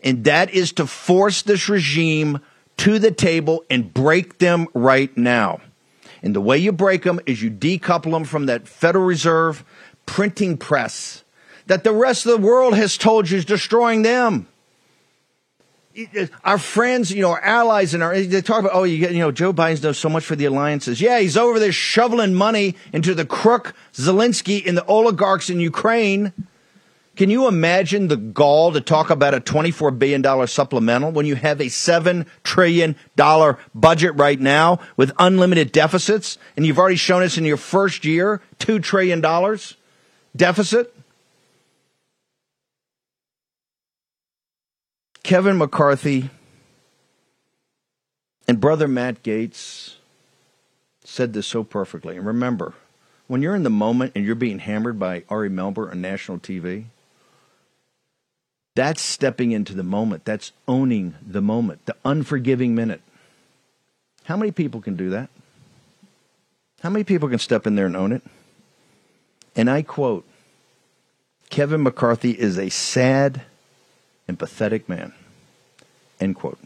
and 0.03 0.25
that 0.25 0.53
is 0.53 0.73
to 0.73 0.85
force 0.85 1.43
this 1.43 1.69
regime 1.69 2.41
to 2.77 2.99
the 2.99 3.11
table 3.11 3.63
and 3.69 3.93
break 3.93 4.39
them 4.39 4.67
right 4.73 5.15
now. 5.15 5.61
And 6.21 6.35
the 6.35 6.41
way 6.41 6.57
you 6.57 6.73
break 6.73 7.03
them 7.03 7.21
is 7.25 7.41
you 7.41 7.49
decouple 7.49 8.11
them 8.11 8.25
from 8.25 8.47
that 8.47 8.67
Federal 8.67 9.05
Reserve 9.05 9.63
printing 10.05 10.57
press 10.57 11.20
that 11.71 11.85
the 11.85 11.93
rest 11.93 12.25
of 12.25 12.33
the 12.33 12.45
world 12.45 12.75
has 12.75 12.97
told 12.97 13.29
you 13.29 13.37
is 13.37 13.45
destroying 13.45 14.01
them. 14.01 14.45
Our 16.43 16.57
friends, 16.57 17.13
you 17.13 17.21
know, 17.21 17.29
our 17.29 17.41
allies, 17.41 17.93
and 17.93 18.03
our 18.03 18.13
they 18.19 18.41
talk 18.41 18.59
about, 18.59 18.73
oh, 18.73 18.83
you 18.83 18.97
get, 18.97 19.13
you 19.13 19.19
know, 19.19 19.31
Joe 19.31 19.53
Biden's 19.53 19.79
done 19.79 19.93
so 19.93 20.09
much 20.09 20.25
for 20.25 20.35
the 20.35 20.43
alliances. 20.43 20.99
Yeah, 20.99 21.19
he's 21.19 21.37
over 21.37 21.59
there 21.59 21.71
shoveling 21.71 22.33
money 22.33 22.75
into 22.91 23.15
the 23.15 23.25
crook 23.25 23.73
Zelensky 23.93 24.67
and 24.67 24.77
the 24.77 24.85
oligarchs 24.85 25.49
in 25.49 25.61
Ukraine. 25.61 26.33
Can 27.15 27.29
you 27.29 27.47
imagine 27.47 28.09
the 28.09 28.17
gall 28.17 28.73
to 28.73 28.81
talk 28.81 29.09
about 29.09 29.33
a 29.33 29.39
$24 29.39 29.97
billion 29.97 30.47
supplemental 30.47 31.13
when 31.13 31.25
you 31.25 31.35
have 31.35 31.61
a 31.61 31.67
$7 31.67 32.27
trillion 32.43 32.97
budget 33.73 34.15
right 34.15 34.39
now 34.41 34.79
with 34.97 35.13
unlimited 35.17 35.71
deficits? 35.71 36.37
And 36.57 36.65
you've 36.65 36.79
already 36.79 36.97
shown 36.97 37.23
us 37.23 37.37
in 37.37 37.45
your 37.45 37.55
first 37.55 38.03
year 38.03 38.41
$2 38.59 38.83
trillion 38.83 39.21
deficit? 40.35 40.95
Kevin 45.23 45.57
McCarthy 45.57 46.29
and 48.47 48.59
brother 48.59 48.87
Matt 48.87 49.23
Gaetz 49.23 49.95
said 51.03 51.33
this 51.33 51.47
so 51.47 51.63
perfectly. 51.63 52.17
And 52.17 52.25
remember, 52.25 52.73
when 53.27 53.41
you're 53.41 53.55
in 53.55 53.63
the 53.63 53.69
moment 53.69 54.13
and 54.15 54.25
you're 54.25 54.35
being 54.35 54.59
hammered 54.59 54.99
by 54.99 55.23
Ari 55.29 55.49
Melber 55.49 55.89
on 55.89 56.01
national 56.01 56.39
TV, 56.39 56.85
that's 58.75 59.01
stepping 59.01 59.51
into 59.51 59.73
the 59.73 59.83
moment. 59.83 60.25
That's 60.25 60.53
owning 60.67 61.15
the 61.25 61.41
moment, 61.41 61.85
the 61.85 61.95
unforgiving 62.05 62.73
minute. 62.73 63.01
How 64.23 64.37
many 64.37 64.51
people 64.51 64.81
can 64.81 64.95
do 64.95 65.09
that? 65.11 65.29
How 66.81 66.89
many 66.89 67.03
people 67.03 67.29
can 67.29 67.39
step 67.39 67.67
in 67.67 67.75
there 67.75 67.85
and 67.85 67.95
own 67.95 68.11
it? 68.11 68.23
And 69.55 69.69
I 69.69 69.81
quote 69.81 70.25
Kevin 71.49 71.83
McCarthy 71.83 72.31
is 72.31 72.57
a 72.57 72.69
sad 72.69 73.41
and 74.31 74.39
pathetic 74.39 74.87
man. 74.87 75.13
End 76.21 76.37
quote. 76.37 76.57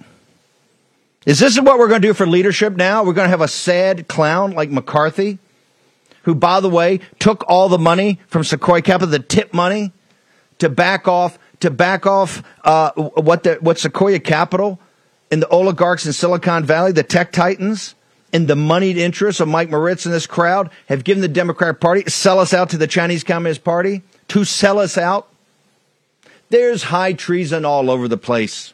Is 1.26 1.40
this 1.40 1.60
what 1.60 1.80
we're 1.80 1.88
going 1.88 2.02
to 2.02 2.08
do 2.08 2.14
for 2.14 2.28
leadership 2.28 2.76
now? 2.76 3.04
We're 3.04 3.14
going 3.14 3.26
to 3.26 3.32
have 3.32 3.42
a 3.42 3.48
sad 3.48 4.08
clown 4.08 4.52
like 4.52 4.70
McCarthy, 4.70 5.40
who, 6.24 6.36
by 6.36 6.60
the 6.60 6.70
way, 6.70 7.00
took 7.18 7.44
all 7.48 7.68
the 7.68 7.80
money 7.80 8.20
from 8.28 8.44
Sequoia 8.44 8.84
Capital, 8.84 9.10
the 9.10 9.18
tip 9.18 9.52
money, 9.52 9.92
to 10.60 10.70
back 10.70 11.08
off 11.08 11.40
to 11.62 11.72
back 11.72 12.06
off 12.06 12.44
uh, 12.64 12.92
what 12.92 13.42
the 13.42 13.56
what 13.56 13.80
Sequoia 13.80 14.20
Capital 14.20 14.80
and 15.32 15.42
the 15.42 15.48
oligarchs 15.48 16.06
in 16.06 16.14
Silicon 16.14 16.66
Valley, 16.66 16.92
the 16.92 17.02
tech 17.02 17.32
titans, 17.32 17.96
and 18.32 18.48
the 18.48 18.56
moneyed 18.56 18.98
interests 18.98 19.42
of 19.42 19.48
Mike 19.48 19.72
Moritz 19.72 20.06
and 20.06 20.14
this 20.14 20.28
crowd 20.28 20.70
have 20.88 21.04
given 21.04 21.22
the 21.22 21.28
Democratic 21.28 21.82
Party 21.82 22.04
sell 22.12 22.38
us 22.38 22.54
out 22.54 22.70
to 22.70 22.78
the 22.78 22.86
Chinese 22.86 23.24
Communist 23.24 23.64
Party 23.64 24.04
to 24.28 24.46
sell 24.46 24.78
us 24.78 25.00
out. 25.00 25.30
There's 26.56 26.84
high 26.84 27.12
treason 27.12 27.66
all 27.66 27.92
over 27.92 28.08
the 28.08 28.16
place. 28.16 28.74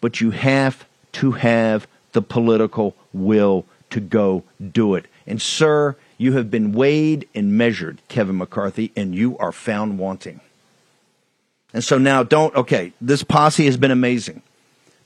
But 0.00 0.20
you 0.20 0.32
have 0.32 0.84
to 1.12 1.30
have 1.30 1.86
the 2.14 2.20
political 2.20 2.96
will 3.12 3.64
to 3.90 4.00
go 4.00 4.42
do 4.60 4.96
it. 4.96 5.06
And, 5.24 5.40
sir, 5.40 5.94
you 6.18 6.32
have 6.32 6.50
been 6.50 6.72
weighed 6.72 7.28
and 7.32 7.56
measured, 7.56 8.02
Kevin 8.08 8.38
McCarthy, 8.38 8.90
and 8.96 9.14
you 9.14 9.38
are 9.38 9.52
found 9.52 10.00
wanting. 10.00 10.40
And 11.72 11.84
so 11.84 11.96
now 11.96 12.24
don't, 12.24 12.52
okay, 12.56 12.92
this 13.00 13.22
posse 13.22 13.66
has 13.66 13.76
been 13.76 13.92
amazing. 13.92 14.42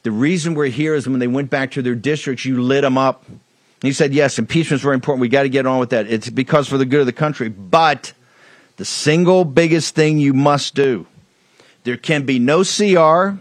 The 0.04 0.12
reason 0.12 0.54
we're 0.54 0.68
here 0.68 0.94
is 0.94 1.06
when 1.06 1.18
they 1.18 1.26
went 1.26 1.50
back 1.50 1.72
to 1.72 1.82
their 1.82 1.94
districts, 1.94 2.46
you 2.46 2.62
lit 2.62 2.80
them 2.80 2.96
up. 2.96 3.26
he 3.82 3.92
said, 3.92 4.14
yes, 4.14 4.38
impeachment 4.38 4.78
is 4.78 4.82
very 4.82 4.94
important. 4.94 5.20
We 5.20 5.28
got 5.28 5.42
to 5.42 5.50
get 5.50 5.66
on 5.66 5.80
with 5.80 5.90
that. 5.90 6.06
It's 6.06 6.30
because 6.30 6.66
for 6.66 6.78
the 6.78 6.86
good 6.86 7.00
of 7.00 7.06
the 7.06 7.12
country. 7.12 7.50
But 7.50 8.14
the 8.78 8.86
single 8.86 9.44
biggest 9.44 9.94
thing 9.94 10.18
you 10.18 10.32
must 10.32 10.74
do, 10.74 11.06
there 11.86 11.96
can 11.96 12.26
be 12.26 12.38
no 12.38 12.62
CR, 12.62 13.38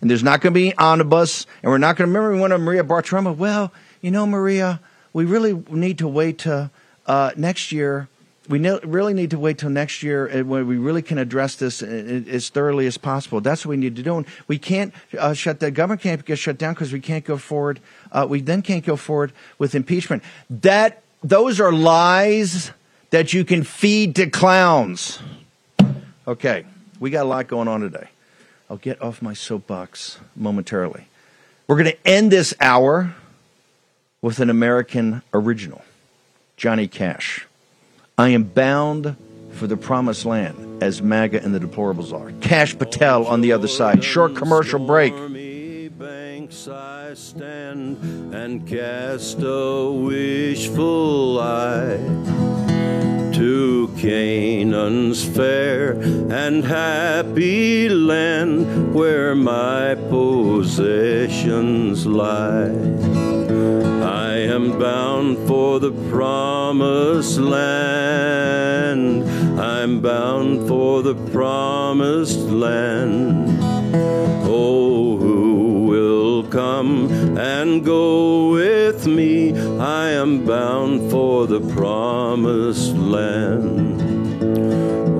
and 0.00 0.08
there's 0.08 0.22
not 0.22 0.40
going 0.40 0.54
to 0.54 0.58
be 0.58 0.76
omnibus, 0.76 1.46
and 1.62 1.72
we're 1.72 1.78
not 1.78 1.96
going 1.96 2.08
to 2.08 2.16
remember 2.16 2.40
one 2.40 2.52
of 2.52 2.60
Maria 2.60 2.84
Bartiromo. 2.84 3.36
Well, 3.36 3.72
you 4.00 4.12
know, 4.12 4.26
Maria, 4.26 4.80
we 5.12 5.24
really 5.24 5.54
need 5.70 5.98
to 5.98 6.06
wait 6.06 6.38
to 6.38 6.70
uh, 7.06 7.32
next 7.36 7.72
year 7.72 8.08
we 8.48 8.58
really 8.58 9.14
need 9.14 9.30
to 9.30 9.38
wait 9.38 9.58
till 9.58 9.70
next 9.70 10.02
year 10.02 10.42
when 10.42 10.66
we 10.66 10.78
really 10.78 11.02
can 11.02 11.18
address 11.18 11.56
this 11.56 11.82
uh, 11.82 11.86
uh, 11.86 12.30
as 12.30 12.48
thoroughly 12.48 12.86
as 12.86 12.96
possible. 12.96 13.40
That's 13.40 13.64
what 13.64 13.70
we 13.70 13.76
need 13.76 13.96
to 13.96 14.02
do. 14.02 14.16
And 14.16 14.26
we 14.46 14.58
can't 14.58 14.94
uh, 15.18 15.34
shut 15.34 15.60
the 15.60 15.70
government 15.70 16.00
can't 16.00 16.24
get 16.24 16.38
shut 16.38 16.56
down 16.56 16.74
because 16.74 16.92
we 16.92 17.00
can't 17.00 17.24
go 17.24 17.36
forward. 17.36 17.80
Uh, 18.10 18.26
we 18.28 18.40
then 18.40 18.62
can't 18.62 18.84
go 18.84 18.96
forward 18.96 19.32
with 19.58 19.74
impeachment. 19.74 20.22
That 20.48 21.02
those 21.22 21.60
are 21.60 21.72
lies 21.72 22.70
that 23.10 23.32
you 23.32 23.44
can 23.44 23.64
feed 23.64 24.16
to 24.16 24.30
clowns. 24.30 25.18
Okay, 26.26 26.64
we 27.00 27.10
got 27.10 27.24
a 27.24 27.28
lot 27.28 27.48
going 27.48 27.68
on 27.68 27.80
today. 27.80 28.08
I'll 28.70 28.76
get 28.76 29.00
off 29.00 29.22
my 29.22 29.34
soapbox 29.34 30.18
momentarily. 30.36 31.06
We're 31.66 31.76
going 31.76 31.90
to 31.90 32.06
end 32.06 32.30
this 32.30 32.54
hour 32.60 33.14
with 34.20 34.40
an 34.40 34.50
American 34.50 35.22
original, 35.32 35.82
Johnny 36.56 36.88
Cash. 36.88 37.46
I 38.16 38.30
am 38.30 38.44
bound 38.44 39.16
for 39.52 39.66
the 39.66 39.76
promised 39.76 40.24
land, 40.24 40.82
as 40.82 41.02
MAGA 41.02 41.42
and 41.42 41.54
the 41.54 41.60
deplorables 41.60 42.12
are. 42.12 42.32
Cash 42.40 42.78
Patel 42.78 43.26
on 43.26 43.40
the 43.40 43.52
other 43.52 43.68
side. 43.68 44.04
Short 44.04 44.36
commercial 44.36 44.78
break. 44.78 45.12
I 46.70 47.14
stand 47.14 48.34
and 48.34 48.66
cast 48.66 49.38
a 49.42 49.90
wishful 49.90 51.40
eye 51.40 52.67
to 53.38 53.88
Canaan's 53.96 55.24
fair 55.24 55.92
and 55.92 56.64
happy 56.64 57.88
land 57.88 58.92
where 58.92 59.36
my 59.36 59.94
possessions 60.10 62.04
lie. 62.04 62.74
I 64.02 64.38
am 64.56 64.76
bound 64.80 65.38
for 65.46 65.78
the 65.78 65.92
promised 66.10 67.38
land. 67.38 69.22
I'm 69.60 70.00
bound 70.00 70.66
for 70.66 71.02
the 71.02 71.14
promised 71.30 72.40
land. 72.40 73.56
Oh, 74.50 75.17
come 76.78 77.36
and 77.36 77.84
go 77.84 78.50
with 78.50 79.04
me? 79.04 79.52
I 79.80 80.10
am 80.10 80.44
bound 80.44 81.10
for 81.10 81.48
the 81.48 81.60
promised 81.74 82.94
land. 82.94 84.00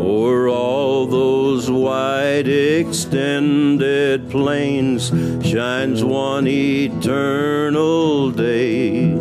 O'er 0.01 0.49
all 0.49 1.07
those 1.07 1.69
wide 1.69 2.47
extended 2.47 4.31
plains 4.31 5.09
shines 5.45 6.05
one 6.05 6.47
eternal 6.47 8.31
day. 8.31 9.17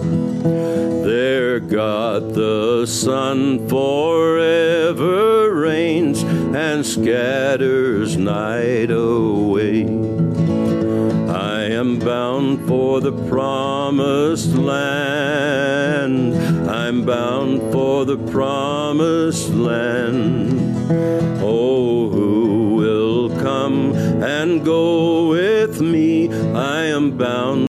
There 1.10 1.60
God 1.60 2.36
the 2.36 2.86
sun 2.86 3.68
forever 3.68 5.56
reigns 5.56 6.22
and 6.22 6.86
scatters 6.86 8.16
night 8.16 8.92
away. 8.92 10.17
Am 11.78 12.00
bound 12.00 12.68
for 12.68 13.00
the 13.02 13.12
promised 13.30 14.56
land. 14.56 16.34
I'm 16.68 17.06
bound 17.06 17.72
for 17.72 18.04
the 18.04 18.18
promised 18.32 19.50
land. 19.52 20.60
Oh, 21.40 22.10
who 22.10 22.76
will 22.78 23.30
come 23.42 23.94
and 23.94 24.66
go 24.66 25.30
with 25.30 25.80
me? 25.80 26.34
I 26.34 26.86
am 26.86 27.16
bound. 27.16 27.68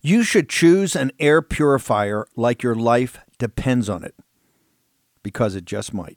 You 0.00 0.22
should 0.22 0.48
choose 0.48 0.96
an 0.96 1.12
air 1.20 1.42
purifier 1.42 2.26
like 2.36 2.62
your 2.62 2.74
life 2.74 3.18
depends 3.36 3.90
on 3.90 4.02
it, 4.02 4.14
because 5.22 5.54
it 5.54 5.66
just 5.66 5.92
might. 5.92 6.16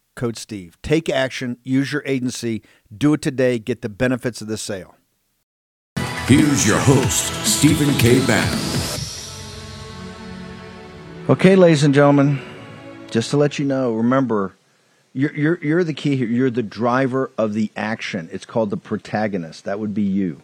code 0.21 0.37
Steve. 0.37 0.77
Take 0.83 1.09
action, 1.09 1.57
use 1.63 1.91
your 1.91 2.03
agency, 2.05 2.61
do 2.95 3.15
it 3.15 3.23
today, 3.23 3.57
get 3.57 3.81
the 3.81 3.89
benefits 3.89 4.39
of 4.39 4.47
the 4.47 4.55
sale. 4.55 4.93
Here's 6.27 6.67
your 6.67 6.77
host, 6.77 7.33
Stephen 7.43 7.91
K. 7.97 8.23
Bannon. 8.27 8.59
Okay, 11.27 11.55
ladies 11.55 11.83
and 11.83 11.91
gentlemen, 11.91 12.39
just 13.09 13.31
to 13.31 13.37
let 13.37 13.57
you 13.57 13.65
know, 13.65 13.93
remember, 13.93 14.53
you're, 15.13 15.33
you're, 15.33 15.59
you're 15.63 15.83
the 15.83 15.93
key 15.93 16.15
here. 16.15 16.27
You're 16.27 16.51
the 16.51 16.61
driver 16.61 17.31
of 17.35 17.55
the 17.55 17.71
action. 17.75 18.29
It's 18.31 18.45
called 18.45 18.69
the 18.69 18.77
protagonist. 18.77 19.65
That 19.65 19.79
would 19.79 19.95
be 19.95 20.03
you. 20.03 20.43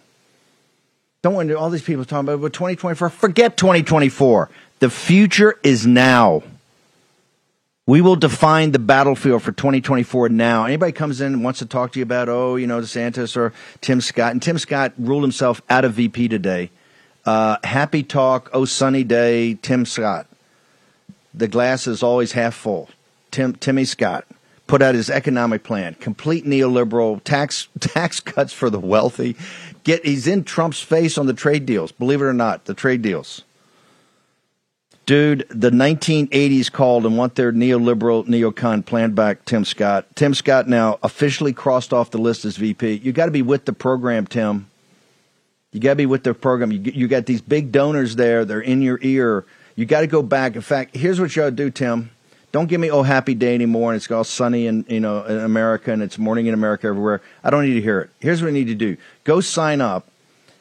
Don't 1.21 1.35
want 1.35 1.51
all 1.53 1.69
these 1.69 1.83
people 1.83 2.03
talking 2.03 2.27
about 2.27 2.51
2024. 2.51 3.11
Forget 3.11 3.57
2024. 3.57 4.49
The 4.79 4.89
future 4.89 5.59
is 5.61 5.85
now. 5.85 6.41
We 7.87 8.01
will 8.01 8.17
define 8.17 8.73
the 8.73 8.79
battlefield 8.79 9.43
for 9.43 9.53
2024 9.53 10.27
now. 10.27 10.65
Anybody 10.65 10.91
comes 10.91 11.21
in 11.21 11.31
and 11.33 11.43
wants 11.43 11.59
to 11.59 11.65
talk 11.65 11.93
to 11.93 11.99
you 11.99 12.03
about, 12.03 12.27
oh, 12.27 12.57
you 12.57 12.67
know, 12.67 12.81
DeSantis 12.81 13.37
or 13.37 13.53
Tim 13.79 14.01
Scott, 14.01 14.33
and 14.33 14.41
Tim 14.41 14.57
Scott 14.57 14.91
ruled 14.97 15.23
himself 15.23 15.61
out 15.69 15.85
of 15.85 15.93
VP 15.93 16.27
today. 16.27 16.69
Uh, 17.25 17.55
happy 17.63 18.03
talk, 18.03 18.49
oh, 18.51 18.65
sunny 18.65 19.05
day, 19.05 19.53
Tim 19.53 19.85
Scott. 19.85 20.27
The 21.33 21.47
glass 21.47 21.87
is 21.87 22.03
always 22.03 22.33
half 22.33 22.55
full. 22.55 22.89
Tim, 23.31 23.55
Timmy 23.55 23.85
Scott 23.85 24.25
put 24.67 24.81
out 24.81 24.93
his 24.93 25.09
economic 25.09 25.63
plan, 25.63 25.93
complete 25.95 26.45
neoliberal 26.45 27.23
tax 27.23 27.69
tax 27.79 28.19
cuts 28.19 28.51
for 28.51 28.69
the 28.69 28.79
wealthy. 28.79 29.37
Get 29.85 30.05
he's 30.05 30.27
in 30.27 30.43
Trump's 30.43 30.81
face 30.81 31.17
on 31.17 31.25
the 31.25 31.33
trade 31.33 31.65
deals. 31.65 31.93
Believe 31.93 32.21
it 32.21 32.25
or 32.25 32.33
not, 32.33 32.65
the 32.65 32.73
trade 32.73 33.01
deals. 33.01 33.43
Dude, 35.07 35.47
the 35.47 35.69
1980s 35.71 36.69
called 36.69 37.05
and 37.05 37.17
want 37.17 37.35
their 37.35 37.53
neoliberal 37.53 38.27
neocon 38.27 38.85
plan 38.85 39.13
back, 39.13 39.45
Tim 39.45 39.63
Scott. 39.63 40.05
Tim 40.15 40.33
Scott 40.33 40.67
now 40.67 40.99
officially 41.01 41.53
crossed 41.53 41.93
off 41.93 42.11
the 42.11 42.17
list 42.17 42.43
as 42.43 42.57
VP. 42.57 42.95
You 42.95 43.13
got 43.13 43.27
to 43.27 43.31
be 43.31 43.41
with 43.41 43.63
the 43.63 43.71
program, 43.71 44.27
Tim. 44.27 44.69
You 45.71 45.79
got 45.79 45.91
to 45.91 45.95
be 45.95 46.05
with 46.05 46.23
the 46.23 46.33
program. 46.33 46.73
You, 46.73 46.79
you 46.79 47.07
got 47.07 47.25
these 47.25 47.39
big 47.39 47.71
donors 47.71 48.17
there. 48.17 48.43
They're 48.43 48.59
in 48.59 48.81
your 48.81 48.99
ear. 49.01 49.45
You 49.77 49.85
got 49.85 50.01
to 50.01 50.07
go 50.07 50.21
back. 50.21 50.57
In 50.57 50.61
fact, 50.61 50.93
here's 50.93 51.21
what 51.21 51.33
you 51.37 51.43
ought 51.43 51.45
to 51.45 51.51
do, 51.51 51.71
Tim. 51.71 52.09
Don't 52.51 52.67
give 52.67 52.81
me 52.81 52.91
oh 52.91 53.03
happy 53.03 53.33
day 53.33 53.55
anymore 53.55 53.93
and 53.93 54.01
it's 54.01 54.11
all 54.11 54.23
sunny 54.25 54.67
in 54.67 54.85
you 54.89 54.99
know 54.99 55.23
in 55.23 55.37
America 55.37 55.91
and 55.91 56.01
it's 56.01 56.17
morning 56.17 56.47
in 56.47 56.53
America 56.53 56.87
everywhere. 56.87 57.21
I 57.45 57.49
don't 57.49 57.65
need 57.65 57.75
to 57.75 57.81
hear 57.81 58.01
it. 58.01 58.09
Here's 58.19 58.41
what 58.41 58.49
I 58.49 58.51
need 58.51 58.67
to 58.67 58.75
do. 58.75 58.97
Go 59.23 59.39
sign 59.39 59.79
up 59.79 60.07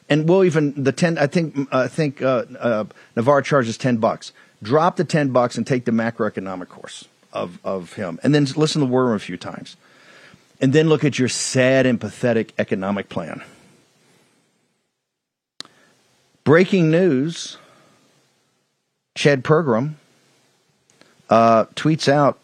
and 0.09 0.27
we'll 0.27 0.43
even 0.43 0.83
the 0.83 0.91
ten. 0.91 1.17
I 1.17 1.27
think 1.27 1.73
I 1.73 1.87
think 1.87 2.21
uh, 2.21 2.45
uh, 2.59 2.85
Navarro 3.15 3.41
charges 3.41 3.77
ten 3.77 3.97
bucks. 3.97 4.31
Drop 4.63 4.95
the 4.95 5.03
ten 5.03 5.29
bucks 5.29 5.57
and 5.57 5.67
take 5.67 5.85
the 5.85 5.91
macroeconomic 5.91 6.69
course 6.69 7.05
of 7.33 7.59
of 7.63 7.93
him, 7.93 8.19
and 8.23 8.33
then 8.33 8.45
listen 8.55 8.81
to 8.81 8.87
the 8.87 8.93
room 8.93 9.15
a 9.15 9.19
few 9.19 9.37
times, 9.37 9.75
and 10.61 10.73
then 10.73 10.89
look 10.89 11.03
at 11.03 11.19
your 11.19 11.29
sad 11.29 11.85
and 11.85 11.99
pathetic 11.99 12.53
economic 12.57 13.09
plan. 13.09 13.43
Breaking 16.43 16.89
news: 16.89 17.57
Chad 19.15 19.43
Pergram 19.43 19.95
uh, 21.29 21.65
tweets 21.75 22.07
out. 22.07 22.39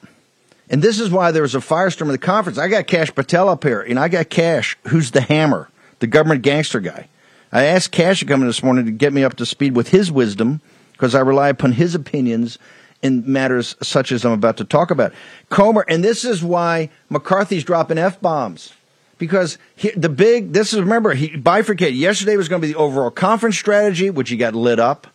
And 0.70 0.82
this 0.82 1.00
is 1.00 1.12
why 1.12 1.32
there 1.32 1.44
was 1.44 1.56
a 1.56 1.60
firestorm 1.60 2.08
at 2.08 2.14
the 2.14 2.18
conference. 2.18 2.58
I 2.58 2.68
got 2.68 2.88
Kash 2.88 3.14
Patel 3.14 3.48
up 3.50 3.64
here, 3.64 3.82
and 3.82 4.00
I 4.00 4.08
got 4.08 4.30
Kash, 4.30 4.78
who's 4.88 5.12
the 5.12 5.22
hammer, 5.22 5.70
the 6.00 6.08
government 6.08 6.42
gangster 6.42 6.80
guy. 6.80 7.08
I 7.54 7.66
asked 7.66 7.92
Kash 7.92 8.20
to 8.20 8.26
come 8.26 8.42
in 8.42 8.48
this 8.48 8.64
morning 8.64 8.86
to 8.86 8.92
get 8.92 9.14
me 9.14 9.24
up 9.24 9.36
to 9.36 9.46
speed 9.46 9.76
with 9.76 9.90
his 9.90 10.12
wisdom 10.12 10.60
because 10.94 11.14
I 11.14 11.20
rely 11.20 11.50
upon 11.50 11.74
his 11.74 11.94
opinions 11.94 12.58
in 13.04 13.32
matters 13.32 13.76
such 13.80 14.12
as 14.12 14.26
I'm 14.26 14.32
about 14.32 14.58
to 14.58 14.66
talk 14.66 14.90
about. 14.90 15.14
Comer, 15.50 15.86
and 15.88 16.04
this 16.04 16.26
is 16.26 16.44
why 16.44 16.90
McCarthy's 17.10 17.64
dropping 17.64 18.00
F 18.00 18.20
bombs. 18.20 18.74
Because 19.20 19.60
he, 19.76 19.92
the 19.92 20.10
big, 20.10 20.54
this 20.54 20.74
is, 20.74 20.80
remember, 20.80 21.14
he 21.14 21.38
bifurcated. 21.38 21.94
Yesterday 21.94 22.38
was 22.38 22.50
going 22.50 22.60
to 22.60 22.68
be 22.68 22.74
the 22.74 22.80
overall 22.80 23.12
conference 23.12 23.56
strategy, 23.56 24.10
which 24.10 24.32
he 24.32 24.36
got 24.36 24.56
lit 24.56 24.80
up 24.80 25.06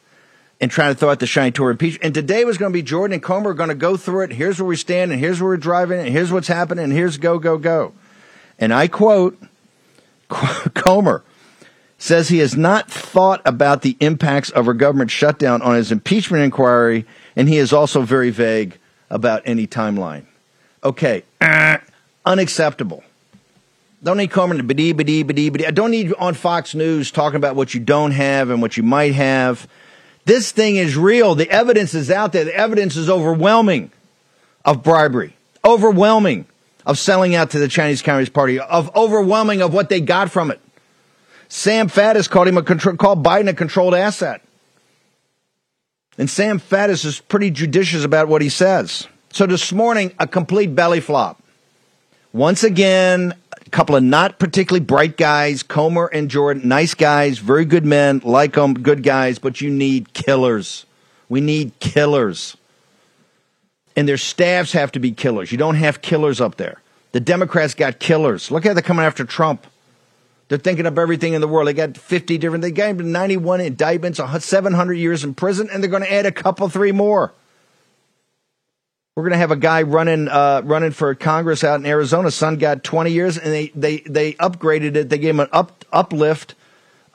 and 0.60 0.70
trying 0.70 0.94
to 0.94 0.98
throw 0.98 1.10
out 1.10 1.18
the 1.18 1.26
shiny 1.26 1.50
tour 1.50 1.70
impeachment. 1.70 2.04
And 2.04 2.14
today 2.14 2.44
was 2.44 2.56
going 2.56 2.72
to 2.72 2.76
be 2.76 2.82
Jordan 2.82 3.14
and 3.14 3.22
Comer 3.22 3.52
going 3.52 3.68
to 3.68 3.74
go 3.74 3.96
through 3.96 4.22
it. 4.22 4.32
Here's 4.32 4.60
where 4.60 4.68
we 4.68 4.76
stand, 4.76 5.10
and 5.10 5.20
here's 5.20 5.40
where 5.40 5.50
we're 5.50 5.56
driving, 5.56 5.98
and 5.98 6.08
here's 6.08 6.30
what's 6.30 6.48
happening, 6.48 6.84
and 6.84 6.92
here's 6.92 7.18
go, 7.18 7.40
go, 7.40 7.58
go. 7.58 7.94
And 8.60 8.72
I 8.72 8.86
quote 8.86 9.36
Comer 10.28 11.24
says 11.98 12.28
he 12.28 12.38
has 12.38 12.56
not 12.56 12.90
thought 12.90 13.42
about 13.44 13.82
the 13.82 13.96
impacts 14.00 14.50
of 14.50 14.68
a 14.68 14.74
government 14.74 15.10
shutdown 15.10 15.60
on 15.60 15.74
his 15.74 15.90
impeachment 15.92 16.44
inquiry, 16.44 17.04
and 17.34 17.48
he 17.48 17.58
is 17.58 17.72
also 17.72 18.02
very 18.02 18.30
vague 18.30 18.78
about 19.10 19.42
any 19.44 19.66
timeline. 19.66 20.24
Okay, 20.82 21.24
uh, 21.40 21.78
unacceptable. 22.24 23.02
Don't 24.02 24.16
need 24.16 24.30
Comer 24.30 24.56
to 24.56 24.62
bidee, 24.62 24.94
bidee, 24.94 25.24
bidee. 25.24 25.66
I 25.66 25.72
don't 25.72 25.90
need 25.90 26.14
on 26.14 26.34
Fox 26.34 26.72
News 26.72 27.10
talking 27.10 27.36
about 27.36 27.56
what 27.56 27.74
you 27.74 27.80
don't 27.80 28.12
have 28.12 28.50
and 28.50 28.62
what 28.62 28.76
you 28.76 28.84
might 28.84 29.14
have. 29.14 29.66
This 30.24 30.52
thing 30.52 30.76
is 30.76 30.96
real. 30.96 31.34
The 31.34 31.50
evidence 31.50 31.94
is 31.94 32.10
out 32.10 32.32
there. 32.32 32.44
The 32.44 32.54
evidence 32.54 32.96
is 32.96 33.10
overwhelming 33.10 33.90
of 34.64 34.84
bribery, 34.84 35.34
overwhelming 35.64 36.46
of 36.86 36.96
selling 36.96 37.34
out 37.34 37.50
to 37.50 37.58
the 37.58 37.66
Chinese 37.66 38.02
Communist 38.02 38.32
Party, 38.32 38.60
of 38.60 38.94
overwhelming 38.94 39.62
of 39.62 39.74
what 39.74 39.88
they 39.88 40.00
got 40.00 40.30
from 40.30 40.52
it. 40.52 40.60
Sam 41.48 41.88
Faddis 41.88 42.28
called 42.28 42.48
him 42.48 42.58
a 42.58 42.62
control, 42.62 42.96
called 42.96 43.24
Biden 43.24 43.48
a 43.48 43.54
controlled 43.54 43.94
asset. 43.94 44.42
And 46.18 46.28
Sam 46.28 46.60
Faddis 46.60 47.04
is 47.04 47.20
pretty 47.20 47.50
judicious 47.50 48.04
about 48.04 48.28
what 48.28 48.42
he 48.42 48.48
says. 48.48 49.06
So 49.30 49.46
this 49.46 49.72
morning, 49.72 50.12
a 50.18 50.26
complete 50.26 50.74
belly 50.74 51.00
flop. 51.00 51.42
Once 52.32 52.64
again, 52.64 53.34
a 53.52 53.70
couple 53.70 53.96
of 53.96 54.02
not 54.02 54.38
particularly 54.38 54.84
bright 54.84 55.16
guys, 55.16 55.62
Comer 55.62 56.06
and 56.06 56.30
Jordan, 56.30 56.68
nice 56.68 56.94
guys, 56.94 57.38
very 57.38 57.64
good 57.64 57.86
men, 57.86 58.20
like 58.24 58.54
them, 58.54 58.74
good 58.74 59.02
guys, 59.02 59.38
but 59.38 59.60
you 59.60 59.70
need 59.70 60.12
killers. 60.12 60.84
We 61.28 61.40
need 61.40 61.78
killers. 61.78 62.56
And 63.96 64.08
their 64.08 64.16
staffs 64.16 64.72
have 64.72 64.92
to 64.92 65.00
be 65.00 65.12
killers. 65.12 65.50
You 65.50 65.58
don't 65.58 65.74
have 65.76 66.02
killers 66.02 66.40
up 66.40 66.56
there. 66.56 66.82
The 67.12 67.20
Democrats 67.20 67.74
got 67.74 67.98
killers. 67.98 68.50
Look 68.50 68.64
how 68.64 68.74
they're 68.74 68.82
coming 68.82 69.04
after 69.04 69.24
Trump. 69.24 69.66
They're 70.48 70.58
thinking 70.58 70.86
of 70.86 70.98
everything 70.98 71.34
in 71.34 71.40
the 71.40 71.48
world. 71.48 71.68
They 71.68 71.74
got 71.74 71.96
50 71.96 72.38
different, 72.38 72.62
they 72.62 72.70
got 72.70 72.96
91 72.96 73.60
indictments, 73.60 74.18
700 74.18 74.94
years 74.94 75.22
in 75.22 75.34
prison, 75.34 75.68
and 75.70 75.82
they're 75.82 75.90
going 75.90 76.02
to 76.02 76.12
add 76.12 76.24
a 76.24 76.32
couple, 76.32 76.68
three 76.68 76.92
more. 76.92 77.34
We're 79.14 79.24
going 79.24 79.32
to 79.32 79.38
have 79.38 79.50
a 79.50 79.56
guy 79.56 79.82
running 79.82 80.28
uh, 80.28 80.62
running 80.64 80.92
for 80.92 81.12
Congress 81.16 81.64
out 81.64 81.80
in 81.80 81.86
Arizona. 81.86 82.30
Son 82.30 82.56
got 82.56 82.84
20 82.84 83.10
years, 83.10 83.36
and 83.36 83.52
they 83.52 83.66
they 83.74 83.98
they 84.06 84.34
upgraded 84.34 84.94
it. 84.94 85.08
They 85.08 85.18
gave 85.18 85.30
him 85.30 85.40
an 85.40 85.48
up 85.50 85.84
uplift 85.92 86.54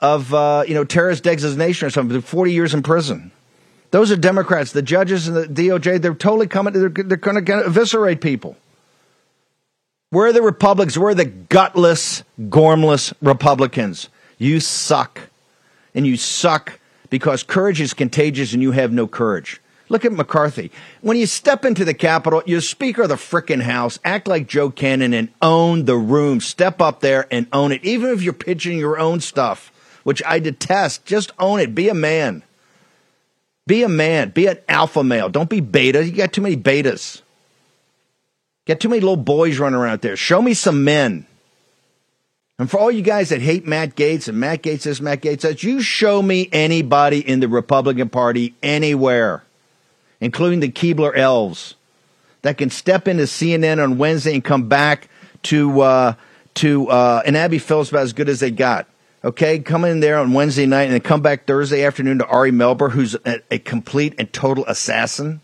of 0.02 0.34
uh, 0.34 0.64
you 0.68 0.74
know 0.74 0.84
terrorist 0.84 1.24
designation 1.24 1.86
or 1.86 1.90
something. 1.90 2.20
40 2.20 2.52
years 2.52 2.74
in 2.74 2.82
prison. 2.82 3.32
Those 3.90 4.12
are 4.12 4.16
Democrats. 4.16 4.72
The 4.72 4.82
judges 4.82 5.28
and 5.28 5.34
the 5.34 5.46
DOJ. 5.46 6.02
They're 6.02 6.12
totally 6.12 6.46
coming. 6.46 6.74
They're, 6.74 6.90
they're 6.90 7.16
going 7.16 7.42
to 7.42 7.64
eviscerate 7.64 8.20
people. 8.20 8.54
We're 10.14 10.32
the 10.32 10.42
Republicans. 10.42 10.96
We're 10.96 11.14
the 11.14 11.24
gutless, 11.24 12.22
gormless 12.42 13.12
Republicans. 13.20 14.08
You 14.38 14.60
suck. 14.60 15.20
And 15.92 16.06
you 16.06 16.16
suck 16.16 16.78
because 17.10 17.42
courage 17.42 17.80
is 17.80 17.94
contagious 17.94 18.52
and 18.52 18.62
you 18.62 18.70
have 18.70 18.92
no 18.92 19.08
courage. 19.08 19.60
Look 19.88 20.04
at 20.04 20.12
McCarthy. 20.12 20.70
When 21.00 21.16
you 21.16 21.26
step 21.26 21.64
into 21.64 21.84
the 21.84 21.94
Capitol, 21.94 22.44
you're 22.46 22.60
Speaker 22.60 23.02
of 23.02 23.08
the 23.08 23.16
frickin' 23.16 23.62
House. 23.62 23.98
Act 24.04 24.28
like 24.28 24.46
Joe 24.46 24.70
Cannon 24.70 25.12
and 25.12 25.30
own 25.42 25.84
the 25.84 25.96
room. 25.96 26.40
Step 26.40 26.80
up 26.80 27.00
there 27.00 27.26
and 27.32 27.48
own 27.52 27.72
it. 27.72 27.84
Even 27.84 28.10
if 28.10 28.22
you're 28.22 28.32
pitching 28.32 28.78
your 28.78 29.00
own 29.00 29.18
stuff, 29.18 29.72
which 30.04 30.22
I 30.24 30.38
detest, 30.38 31.04
just 31.04 31.32
own 31.40 31.58
it. 31.58 31.74
Be 31.74 31.88
a 31.88 31.94
man. 31.94 32.44
Be 33.66 33.82
a 33.82 33.88
man. 33.88 34.30
Be 34.30 34.46
an 34.46 34.58
alpha 34.68 35.02
male. 35.02 35.28
Don't 35.28 35.50
be 35.50 35.58
beta. 35.58 36.04
You 36.04 36.12
got 36.12 36.32
too 36.32 36.40
many 36.40 36.56
betas. 36.56 37.20
Got 38.66 38.80
too 38.80 38.88
many 38.88 39.00
little 39.00 39.16
boys 39.16 39.58
running 39.58 39.78
around 39.78 40.00
there. 40.00 40.16
Show 40.16 40.40
me 40.40 40.54
some 40.54 40.84
men. 40.84 41.26
And 42.58 42.70
for 42.70 42.78
all 42.78 42.90
you 42.90 43.02
guys 43.02 43.30
that 43.30 43.42
hate 43.42 43.66
Matt 43.66 43.96
Gaetz 43.96 44.28
and 44.28 44.38
Matt 44.38 44.62
Gaetz 44.62 44.84
this, 44.84 45.00
Matt 45.00 45.22
Gaetz 45.22 45.40
that, 45.40 45.62
you 45.62 45.82
show 45.82 46.22
me 46.22 46.48
anybody 46.52 47.18
in 47.18 47.40
the 47.40 47.48
Republican 47.48 48.08
Party 48.08 48.54
anywhere, 48.62 49.42
including 50.20 50.60
the 50.60 50.70
Keebler 50.70 51.16
elves, 51.16 51.74
that 52.42 52.56
can 52.56 52.70
step 52.70 53.08
into 53.08 53.24
CNN 53.24 53.82
on 53.82 53.98
Wednesday 53.98 54.34
and 54.34 54.44
come 54.44 54.68
back 54.68 55.08
to 55.44 55.80
uh, 55.80 56.14
to 56.54 56.88
uh, 56.88 57.22
and 57.26 57.36
Abby 57.36 57.58
Phillips 57.58 57.90
about 57.90 58.02
as 58.02 58.12
good 58.12 58.28
as 58.28 58.40
they 58.40 58.50
got. 58.50 58.86
Okay, 59.24 59.58
come 59.58 59.84
in 59.84 60.00
there 60.00 60.18
on 60.18 60.32
Wednesday 60.32 60.66
night 60.66 60.82
and 60.82 60.92
then 60.92 61.00
come 61.00 61.22
back 61.22 61.46
Thursday 61.46 61.84
afternoon 61.84 62.18
to 62.18 62.26
Ari 62.26 62.52
Melber, 62.52 62.90
who's 62.90 63.14
a, 63.24 63.40
a 63.50 63.58
complete 63.58 64.14
and 64.18 64.30
total 64.32 64.64
assassin. 64.66 65.40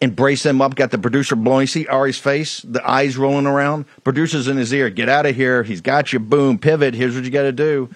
Embrace 0.00 0.46
him 0.46 0.62
up. 0.62 0.76
Got 0.76 0.92
the 0.92 0.98
producer 0.98 1.34
blowing. 1.34 1.66
See 1.66 1.86
Ari's 1.86 2.18
face, 2.18 2.60
the 2.60 2.88
eyes 2.88 3.16
rolling 3.16 3.46
around. 3.46 3.84
Producer's 4.04 4.46
in 4.46 4.56
his 4.56 4.72
ear. 4.72 4.90
Get 4.90 5.08
out 5.08 5.26
of 5.26 5.34
here. 5.34 5.64
He's 5.64 5.80
got 5.80 6.12
you. 6.12 6.20
Boom. 6.20 6.58
Pivot. 6.58 6.94
Here's 6.94 7.14
what 7.14 7.24
you 7.24 7.30
got 7.30 7.42
to 7.42 7.52
do. 7.52 7.90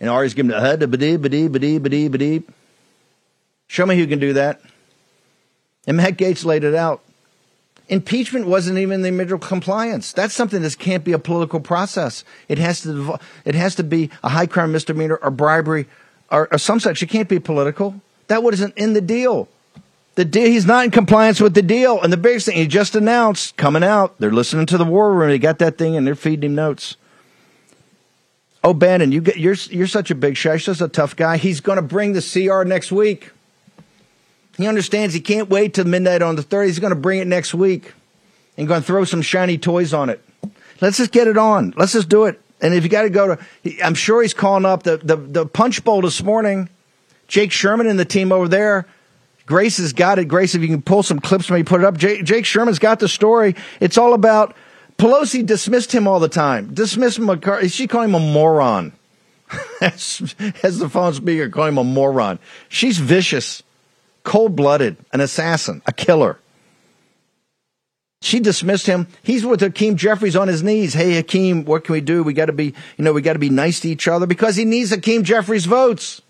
And 0.00 0.10
Ari's 0.10 0.34
giving 0.34 0.50
the 0.50 0.60
hud, 0.60 0.80
badee, 0.80 1.16
badee, 1.16 1.48
badee, 1.48 1.78
badee, 1.78 2.10
badee. 2.10 2.42
Show 3.68 3.86
me 3.86 3.96
who 3.96 4.06
can 4.06 4.18
do 4.18 4.32
that. 4.32 4.60
And 5.86 5.96
Matt 5.96 6.16
Gaetz 6.16 6.44
laid 6.44 6.64
it 6.64 6.74
out. 6.74 7.02
Impeachment 7.88 8.46
wasn't 8.46 8.78
even 8.78 9.02
the 9.02 9.10
original 9.10 9.38
compliance. 9.38 10.12
That's 10.12 10.34
something 10.34 10.62
that 10.62 10.78
can't 10.78 11.04
be 11.04 11.12
a 11.12 11.18
political 11.18 11.60
process. 11.60 12.24
It 12.48 12.58
has 12.58 12.82
to, 12.82 13.18
it 13.44 13.54
has 13.54 13.74
to 13.74 13.84
be 13.84 14.10
a 14.22 14.30
high 14.30 14.46
crime 14.46 14.72
misdemeanor 14.72 15.16
or 15.16 15.30
bribery 15.30 15.86
or, 16.30 16.48
or 16.50 16.58
some 16.58 16.80
such. 16.80 17.02
It 17.02 17.06
can't 17.06 17.28
be 17.28 17.38
political. 17.38 18.00
That 18.28 18.42
wasn't 18.42 18.76
in 18.76 18.94
the 18.94 19.02
deal. 19.02 19.48
The 20.14 20.24
deal, 20.24 20.46
he's 20.46 20.66
not 20.66 20.84
in 20.84 20.90
compliance 20.90 21.40
with 21.40 21.54
the 21.54 21.62
deal. 21.62 22.00
And 22.00 22.12
the 22.12 22.16
biggest 22.16 22.46
thing 22.46 22.56
he 22.56 22.66
just 22.66 22.94
announced 22.94 23.56
coming 23.56 23.82
out, 23.82 24.18
they're 24.18 24.32
listening 24.32 24.66
to 24.66 24.78
the 24.78 24.84
war 24.84 25.12
room. 25.12 25.28
They 25.28 25.38
got 25.38 25.58
that 25.58 25.76
thing 25.76 25.96
and 25.96 26.06
they're 26.06 26.14
feeding 26.14 26.50
him 26.50 26.54
notes. 26.54 26.96
Oh, 28.62 28.72
Bannon, 28.72 29.12
you 29.12 29.20
get, 29.20 29.36
you're, 29.36 29.56
you're 29.70 29.86
such 29.86 30.10
a 30.10 30.14
big 30.14 30.36
shot. 30.36 30.60
Such 30.60 30.80
a 30.80 30.88
tough 30.88 31.16
guy. 31.16 31.36
He's 31.36 31.60
going 31.60 31.76
to 31.76 31.82
bring 31.82 32.12
the 32.12 32.22
CR 32.22 32.66
next 32.66 32.92
week. 32.92 33.30
He 34.56 34.66
understands 34.66 35.14
he 35.14 35.20
can't 35.20 35.50
wait 35.50 35.74
till 35.74 35.84
midnight 35.84 36.22
on 36.22 36.36
the 36.36 36.42
30th. 36.42 36.66
He's 36.66 36.78
going 36.78 36.94
to 36.94 36.98
bring 36.98 37.18
it 37.18 37.26
next 37.26 37.52
week 37.52 37.92
and 38.56 38.68
going 38.68 38.80
to 38.80 38.86
throw 38.86 39.04
some 39.04 39.20
shiny 39.20 39.58
toys 39.58 39.92
on 39.92 40.08
it. 40.08 40.24
Let's 40.80 40.98
just 40.98 41.12
get 41.12 41.26
it 41.26 41.36
on. 41.36 41.74
Let's 41.76 41.92
just 41.92 42.08
do 42.08 42.24
it. 42.24 42.40
And 42.60 42.72
if 42.72 42.84
you 42.84 42.88
got 42.88 43.02
to 43.02 43.10
go 43.10 43.34
to, 43.34 43.82
I'm 43.82 43.94
sure 43.94 44.22
he's 44.22 44.32
calling 44.32 44.64
up 44.64 44.84
the, 44.84 44.96
the, 44.98 45.16
the 45.16 45.46
Punchbowl 45.46 46.02
this 46.02 46.22
morning. 46.22 46.68
Jake 47.26 47.52
Sherman 47.52 47.86
and 47.86 47.98
the 47.98 48.04
team 48.04 48.32
over 48.32 48.48
there. 48.48 48.86
Grace 49.46 49.76
has 49.76 49.92
got 49.92 50.18
it. 50.18 50.26
Grace, 50.26 50.54
if 50.54 50.62
you 50.62 50.68
can 50.68 50.82
pull 50.82 51.02
some 51.02 51.18
clips 51.18 51.50
me, 51.50 51.62
put 51.62 51.80
it 51.80 51.84
up. 51.84 51.96
Jake, 51.96 52.24
Jake 52.24 52.46
Sherman's 52.46 52.78
got 52.78 52.98
the 52.98 53.08
story. 53.08 53.54
It's 53.80 53.98
all 53.98 54.14
about 54.14 54.56
Pelosi 54.98 55.44
dismissed 55.44 55.92
him 55.92 56.06
all 56.06 56.20
the 56.20 56.28
time. 56.28 56.72
Dismissed 56.72 57.18
McCarthy. 57.18 57.68
She 57.68 57.86
called 57.86 58.06
him 58.06 58.14
a 58.14 58.20
moron. 58.20 58.92
as, 59.80 60.34
as 60.62 60.78
the 60.78 60.88
phone 60.88 61.12
speaker, 61.12 61.48
call 61.48 61.66
him 61.66 61.78
a 61.78 61.84
moron. 61.84 62.38
She's 62.68 62.98
vicious 62.98 63.62
cold 64.22 64.56
blooded, 64.56 64.96
an 65.12 65.20
assassin, 65.20 65.82
a 65.86 65.92
killer. 65.92 66.38
She 68.22 68.40
dismissed 68.40 68.86
him. 68.86 69.06
He's 69.22 69.44
with 69.44 69.60
Hakeem 69.60 69.96
Jeffries 69.96 70.34
on 70.34 70.48
his 70.48 70.62
knees. 70.62 70.94
Hey, 70.94 71.16
Hakeem, 71.16 71.66
what 71.66 71.84
can 71.84 71.92
we 71.92 72.00
do? 72.00 72.22
We 72.22 72.32
got 72.32 72.46
to 72.46 72.54
be, 72.54 72.74
you 72.96 73.04
know, 73.04 73.12
we 73.12 73.20
got 73.20 73.34
to 73.34 73.38
be 73.38 73.50
nice 73.50 73.80
to 73.80 73.88
each 73.90 74.08
other 74.08 74.26
because 74.26 74.56
he 74.56 74.64
needs 74.64 74.90
Hakeem 74.90 75.24
Jeffries 75.24 75.66
votes. 75.66 76.22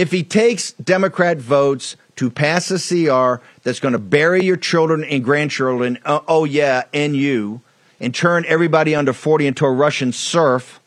If 0.00 0.12
he 0.12 0.22
takes 0.22 0.72
Democrat 0.72 1.36
votes 1.36 1.94
to 2.16 2.30
pass 2.30 2.70
a 2.70 2.78
CR 2.78 3.44
that's 3.62 3.80
going 3.80 3.92
to 3.92 3.98
bury 3.98 4.42
your 4.42 4.56
children 4.56 5.04
and 5.04 5.22
grandchildren, 5.22 5.98
uh, 6.06 6.20
oh 6.26 6.46
yeah, 6.46 6.84
and 6.94 7.14
you, 7.14 7.60
and 8.00 8.14
turn 8.14 8.46
everybody 8.48 8.94
under 8.94 9.12
40 9.12 9.48
into 9.48 9.66
a 9.66 9.70
Russian 9.70 10.12
serf, 10.12 10.80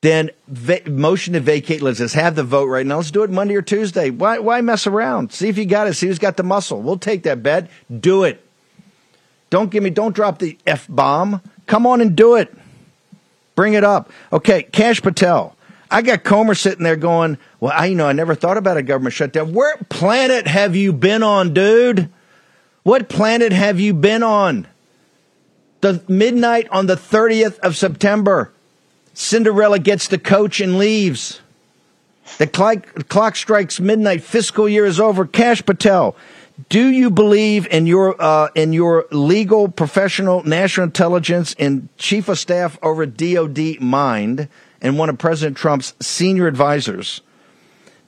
then 0.00 0.30
va- 0.48 0.88
motion 0.88 1.34
to 1.34 1.40
vacate. 1.40 1.82
Let's 1.82 1.98
just 1.98 2.14
have 2.14 2.34
the 2.34 2.44
vote 2.44 2.64
right 2.64 2.86
now. 2.86 2.96
Let's 2.96 3.10
do 3.10 3.24
it 3.24 3.30
Monday 3.30 3.56
or 3.56 3.62
Tuesday. 3.62 4.08
Why, 4.08 4.38
why 4.38 4.62
mess 4.62 4.86
around? 4.86 5.30
See 5.34 5.50
if 5.50 5.58
you 5.58 5.66
got 5.66 5.86
it. 5.86 5.92
See 5.92 6.06
who's 6.06 6.18
got 6.18 6.38
the 6.38 6.42
muscle. 6.42 6.80
We'll 6.80 6.96
take 6.96 7.24
that 7.24 7.42
bet. 7.42 7.68
Do 7.94 8.24
it. 8.24 8.42
Don't 9.50 9.70
give 9.70 9.82
me, 9.82 9.90
don't 9.90 10.14
drop 10.14 10.38
the 10.38 10.56
F 10.66 10.86
bomb. 10.88 11.42
Come 11.66 11.86
on 11.86 12.00
and 12.00 12.16
do 12.16 12.36
it. 12.36 12.54
Bring 13.54 13.74
it 13.74 13.84
up. 13.84 14.10
Okay, 14.32 14.62
Kash 14.62 15.02
Patel. 15.02 15.54
I 15.92 16.00
got 16.00 16.24
Comer 16.24 16.54
sitting 16.54 16.84
there 16.84 16.96
going, 16.96 17.36
well, 17.60 17.72
I, 17.74 17.86
you 17.86 17.94
know, 17.94 18.06
I 18.06 18.12
never 18.12 18.34
thought 18.34 18.56
about 18.56 18.78
a 18.78 18.82
government 18.82 19.14
shutdown. 19.14 19.52
Where 19.52 19.76
planet 19.90 20.46
have 20.46 20.74
you 20.74 20.92
been 20.92 21.22
on, 21.22 21.52
dude? 21.52 22.08
What 22.82 23.10
planet 23.10 23.52
have 23.52 23.78
you 23.78 23.92
been 23.92 24.22
on? 24.22 24.66
The 25.82 26.02
midnight 26.08 26.66
on 26.70 26.86
the 26.86 26.94
30th 26.96 27.58
of 27.58 27.76
September. 27.76 28.50
Cinderella 29.12 29.78
gets 29.78 30.08
the 30.08 30.18
coach 30.18 30.60
and 30.60 30.78
leaves. 30.78 31.42
The 32.38 32.46
clock, 32.46 33.08
clock 33.08 33.36
strikes 33.36 33.78
midnight. 33.78 34.22
Fiscal 34.22 34.66
year 34.66 34.86
is 34.86 34.98
over. 34.98 35.26
Kash 35.26 35.62
Patel, 35.62 36.16
do 36.70 36.88
you 36.88 37.10
believe 37.10 37.66
in 37.66 37.86
your 37.86 38.16
uh, 38.18 38.48
in 38.54 38.72
your 38.72 39.06
legal, 39.10 39.68
professional, 39.68 40.42
national 40.44 40.84
intelligence, 40.84 41.54
and 41.58 41.88
chief 41.98 42.28
of 42.28 42.38
staff 42.38 42.78
over 42.82 43.04
DoD 43.04 43.80
mind, 43.80 44.48
and 44.82 44.98
one 44.98 45.08
of 45.08 45.16
President 45.16 45.56
Trump's 45.56 45.94
senior 46.00 46.46
advisors, 46.46 47.22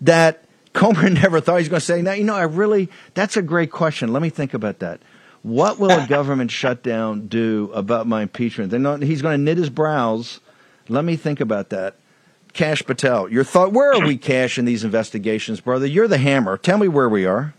that 0.02 0.44
Comer 0.74 1.08
never 1.10 1.40
thought 1.40 1.56
he 1.56 1.60
was 1.60 1.68
going 1.70 1.80
to 1.80 1.86
say, 1.86 2.02
"Now, 2.02 2.12
you 2.12 2.24
know, 2.24 2.34
I 2.34 2.42
really 2.42 2.90
that's 3.14 3.38
a 3.38 3.42
great 3.42 3.70
question. 3.70 4.12
Let 4.12 4.20
me 4.20 4.28
think 4.28 4.52
about 4.52 4.80
that." 4.80 5.00
What 5.40 5.78
will 5.78 5.90
a 5.90 6.06
government 6.08 6.50
shutdown 6.50 7.28
do 7.28 7.70
about 7.74 8.06
my 8.06 8.22
impeachment? 8.22 8.72
Not, 8.72 9.02
he's 9.02 9.20
going 9.22 9.38
to 9.38 9.42
knit 9.42 9.58
his 9.58 9.70
brows 9.70 10.40
let 10.88 11.04
me 11.04 11.16
think 11.16 11.40
about 11.40 11.70
that. 11.70 11.96
Kash 12.52 12.82
Patel, 12.84 13.28
your 13.28 13.44
thought. 13.44 13.72
Where 13.72 13.92
are 13.92 14.06
we, 14.06 14.16
Kash, 14.18 14.58
in 14.58 14.64
these 14.64 14.84
investigations, 14.84 15.60
brother? 15.60 15.86
You're 15.86 16.08
the 16.08 16.18
hammer. 16.18 16.56
Tell 16.56 16.78
me 16.78 16.88
where 16.88 17.08
we 17.08 17.26
are 17.26 17.54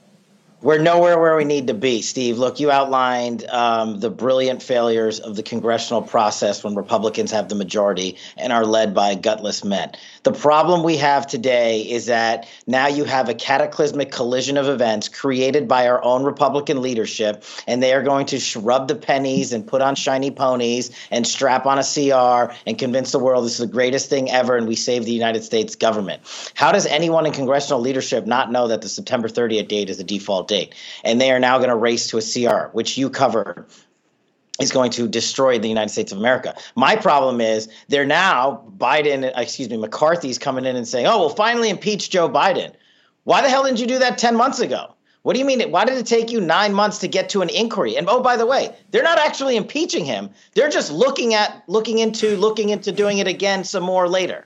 we're 0.66 0.80
nowhere 0.80 1.20
where 1.20 1.36
we 1.36 1.46
need 1.46 1.68
to 1.68 1.76
be, 1.76 2.02
Steve. 2.02 2.40
Look, 2.40 2.60
you 2.60 2.72
outlined 2.72 3.46
um, 3.52 4.00
the 4.00 4.10
brilliant 4.10 4.64
failures 4.64 5.20
of 5.20 5.36
the 5.36 5.44
congressional 5.44 6.02
process 6.02 6.64
when 6.64 6.74
Republicans 6.74 7.30
have 7.30 7.50
the 7.50 7.56
majority 7.56 8.18
and 8.36 8.52
are 8.52 8.66
led 8.66 8.96
by 8.96 9.14
gutless 9.14 9.64
men. 9.64 9.92
The 10.24 10.32
problem 10.32 10.82
we 10.82 10.98
have 10.98 11.28
today 11.28 11.82
is 11.82 12.08
that 12.08 12.48
now 12.66 12.88
you 12.88 13.04
have 13.04 13.30
a 13.30 13.36
cataclysmic 13.36 14.12
collision 14.12 14.58
of 14.58 14.68
events 14.68 15.08
created 15.08 15.68
by 15.68 15.88
our 15.88 16.04
own 16.04 16.24
Republican 16.24 16.82
leadership, 16.82 17.44
and 17.68 17.84
they 17.84 17.94
are 17.94 18.02
going 18.02 18.26
to 18.26 18.40
shrub 18.40 18.88
the 18.88 18.96
pennies 18.96 19.54
and 19.54 19.68
put 19.68 19.84
on 19.84 19.94
shiny 19.94 20.32
ponies 20.32 20.90
and 21.12 21.28
strap 21.28 21.68
on 21.68 21.78
a 21.78 21.84
CR 21.84 22.52
and 22.66 22.80
convince 22.80 23.12
the 23.12 23.20
world 23.20 23.46
this 23.46 23.52
is 23.52 23.60
the 23.60 23.68
greatest 23.68 24.10
thing 24.10 24.32
ever 24.32 24.58
and 24.58 24.68
we 24.68 24.76
save 24.76 25.06
the 25.06 25.12
United 25.12 25.44
States 25.44 25.76
government. 25.76 26.24
How 26.56 26.72
does 26.72 26.88
anyone 26.88 27.28
in 27.28 27.34
congressional 27.34 27.82
leadership 27.82 28.26
not 28.26 28.52
know 28.52 28.68
that 28.70 28.82
the 28.82 28.90
September 28.90 29.28
30th 29.28 29.68
date 29.68 29.92
is 29.92 30.00
the 30.00 30.04
default 30.04 30.48
date? 30.48 30.55
Date. 30.56 30.76
And 31.04 31.20
they 31.20 31.32
are 31.32 31.40
now 31.40 31.58
going 31.58 31.70
to 31.70 31.76
race 31.76 32.08
to 32.08 32.18
a 32.18 32.22
CR, 32.22 32.70
which 32.74 32.98
you 32.98 33.10
covered 33.10 33.66
is 34.60 34.72
going 34.72 34.92
to 34.92 35.08
destroy 35.08 35.60
the 35.60 35.68
United 35.68 35.90
States 35.90 36.12
of 36.12 36.18
America. 36.18 36.56
My 36.76 36.96
problem 36.96 37.42
is 37.42 37.68
they're 37.90 38.06
now 38.06 38.64
Biden, 38.78 39.32
excuse 39.36 39.70
me, 39.70 39.78
McCarthy's 39.78 40.40
coming 40.40 40.66
in 40.66 40.76
and 40.76 40.88
saying, 40.88 41.08
"Oh, 41.08 41.20
well, 41.20 41.30
finally 41.30 41.70
impeach 41.70 42.10
Joe 42.10 42.30
Biden." 42.30 42.72
Why 43.26 43.42
the 43.42 43.50
hell 43.50 43.64
didn't 43.64 43.80
you 43.80 43.88
do 43.88 44.00
that 44.00 44.18
10 44.18 44.36
months 44.36 44.60
ago? 44.60 44.94
What 45.24 45.34
do 45.34 45.40
you 45.40 45.46
mean? 45.46 45.72
Why 45.72 45.86
did 45.86 45.98
it 45.98 46.06
take 46.06 46.32
you 46.32 46.40
nine 46.40 46.72
months 46.74 47.00
to 47.00 47.08
get 47.08 47.30
to 47.30 47.42
an 47.42 47.50
inquiry? 47.50 47.98
And 47.98 48.08
oh, 48.08 48.22
by 48.22 48.38
the 48.38 48.46
way, 48.46 48.76
they're 48.92 49.02
not 49.02 49.18
actually 49.18 49.58
impeaching 49.58 50.06
him. 50.06 50.30
They're 50.54 50.70
just 50.70 50.92
looking 50.92 51.34
at, 51.34 51.64
looking 51.68 51.98
into, 51.98 52.38
looking 52.38 52.70
into 52.70 52.92
doing 52.92 53.18
it 53.18 53.28
again 53.28 53.64
some 53.64 53.82
more 53.82 54.08
later. 54.08 54.46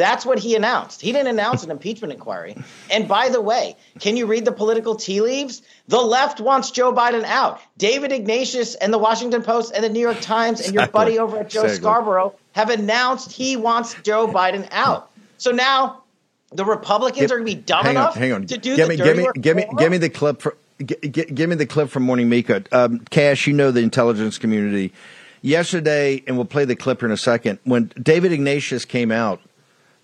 That's 0.00 0.24
what 0.24 0.38
he 0.38 0.56
announced. 0.56 1.02
He 1.02 1.12
didn't 1.12 1.28
announce 1.28 1.62
an 1.62 1.70
impeachment 1.70 2.14
inquiry. 2.14 2.56
And 2.90 3.06
by 3.06 3.28
the 3.28 3.38
way, 3.38 3.76
can 3.98 4.16
you 4.16 4.24
read 4.24 4.46
the 4.46 4.52
political 4.52 4.94
tea 4.94 5.20
leaves? 5.20 5.60
The 5.88 6.00
left 6.00 6.40
wants 6.40 6.70
Joe 6.70 6.90
Biden 6.90 7.22
out. 7.24 7.60
David 7.76 8.10
Ignatius 8.10 8.76
and 8.76 8.94
the 8.94 8.98
Washington 8.98 9.42
Post 9.42 9.74
and 9.74 9.84
the 9.84 9.90
New 9.90 10.00
York 10.00 10.22
Times 10.22 10.62
and 10.62 10.74
your 10.74 10.86
buddy 10.86 11.18
over 11.18 11.40
at 11.40 11.50
Joe 11.50 11.64
exactly. 11.64 11.82
Scarborough 11.82 12.34
have 12.52 12.70
announced 12.70 13.30
he 13.30 13.58
wants 13.58 13.94
Joe 14.02 14.26
Biden 14.26 14.66
out. 14.70 15.10
So 15.36 15.50
now 15.50 16.02
the 16.50 16.64
Republicans 16.64 17.30
are 17.30 17.36
going 17.36 17.46
to 17.46 17.56
be 17.56 17.60
dumb 17.60 17.84
hang 17.84 17.96
enough 17.96 18.16
on, 18.16 18.22
hang 18.22 18.32
on. 18.32 18.46
to 18.46 18.56
do 18.56 18.76
give 18.76 18.86
the 18.86 18.88
me, 18.88 18.96
dirty 18.96 19.08
give 19.10 19.16
me, 19.18 19.24
work. 19.24 19.34
Give 19.38 19.56
me, 19.56 19.66
give 19.76 19.90
me 19.90 19.98
the 19.98 20.08
clip 20.08 20.40
for. 20.40 20.56
give 20.78 21.50
me 21.50 21.56
the 21.56 21.66
clip 21.66 21.90
from 21.90 22.04
Morning 22.04 22.30
Mika. 22.30 22.64
Um, 22.72 23.00
Kash, 23.10 23.46
you 23.46 23.52
know 23.52 23.70
the 23.70 23.80
intelligence 23.80 24.38
community. 24.38 24.94
Yesterday, 25.42 26.22
and 26.26 26.36
we'll 26.36 26.46
play 26.46 26.64
the 26.64 26.76
clip 26.76 27.00
here 27.00 27.08
in 27.08 27.12
a 27.12 27.18
second. 27.18 27.58
When 27.64 27.92
David 28.02 28.32
Ignatius 28.32 28.86
came 28.86 29.12
out 29.12 29.42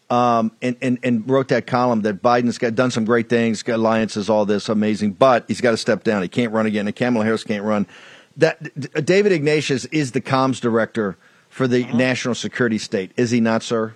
um, 0.09 0.53
and, 0.63 0.77
and, 0.81 0.99
and 1.03 1.29
wrote 1.29 1.49
that 1.49 1.67
column 1.67 2.03
that 2.03 2.23
Biden's 2.23 2.59
got 2.59 2.75
done 2.75 2.91
some 2.91 3.05
great 3.05 3.29
things, 3.29 3.63
got 3.63 3.77
alliances, 3.77 4.31
all 4.31 4.45
this 4.45 4.69
amazing, 4.69 5.13
but 5.13 5.45
he's 5.49 5.61
got 5.61 5.73
to 5.73 5.77
step 5.77 6.05
down. 6.05 6.23
He 6.23 6.29
can't 6.29 6.53
run 6.53 6.67
again, 6.67 6.87
and 6.87 6.95
Kamala 6.95 7.25
Harris 7.25 7.45
can't 7.45 7.65
run. 7.65 7.87
That 8.37 9.05
David 9.05 9.33
Ignatius 9.33 9.87
is 9.87 10.13
the 10.13 10.21
comms 10.21 10.61
director 10.61 11.17
for 11.49 11.67
the 11.67 11.85
uh-huh. 11.85 11.97
national 11.97 12.35
security 12.35 12.79
state, 12.79 13.13
is 13.17 13.31
he 13.31 13.41
not, 13.41 13.63
sir? 13.63 13.95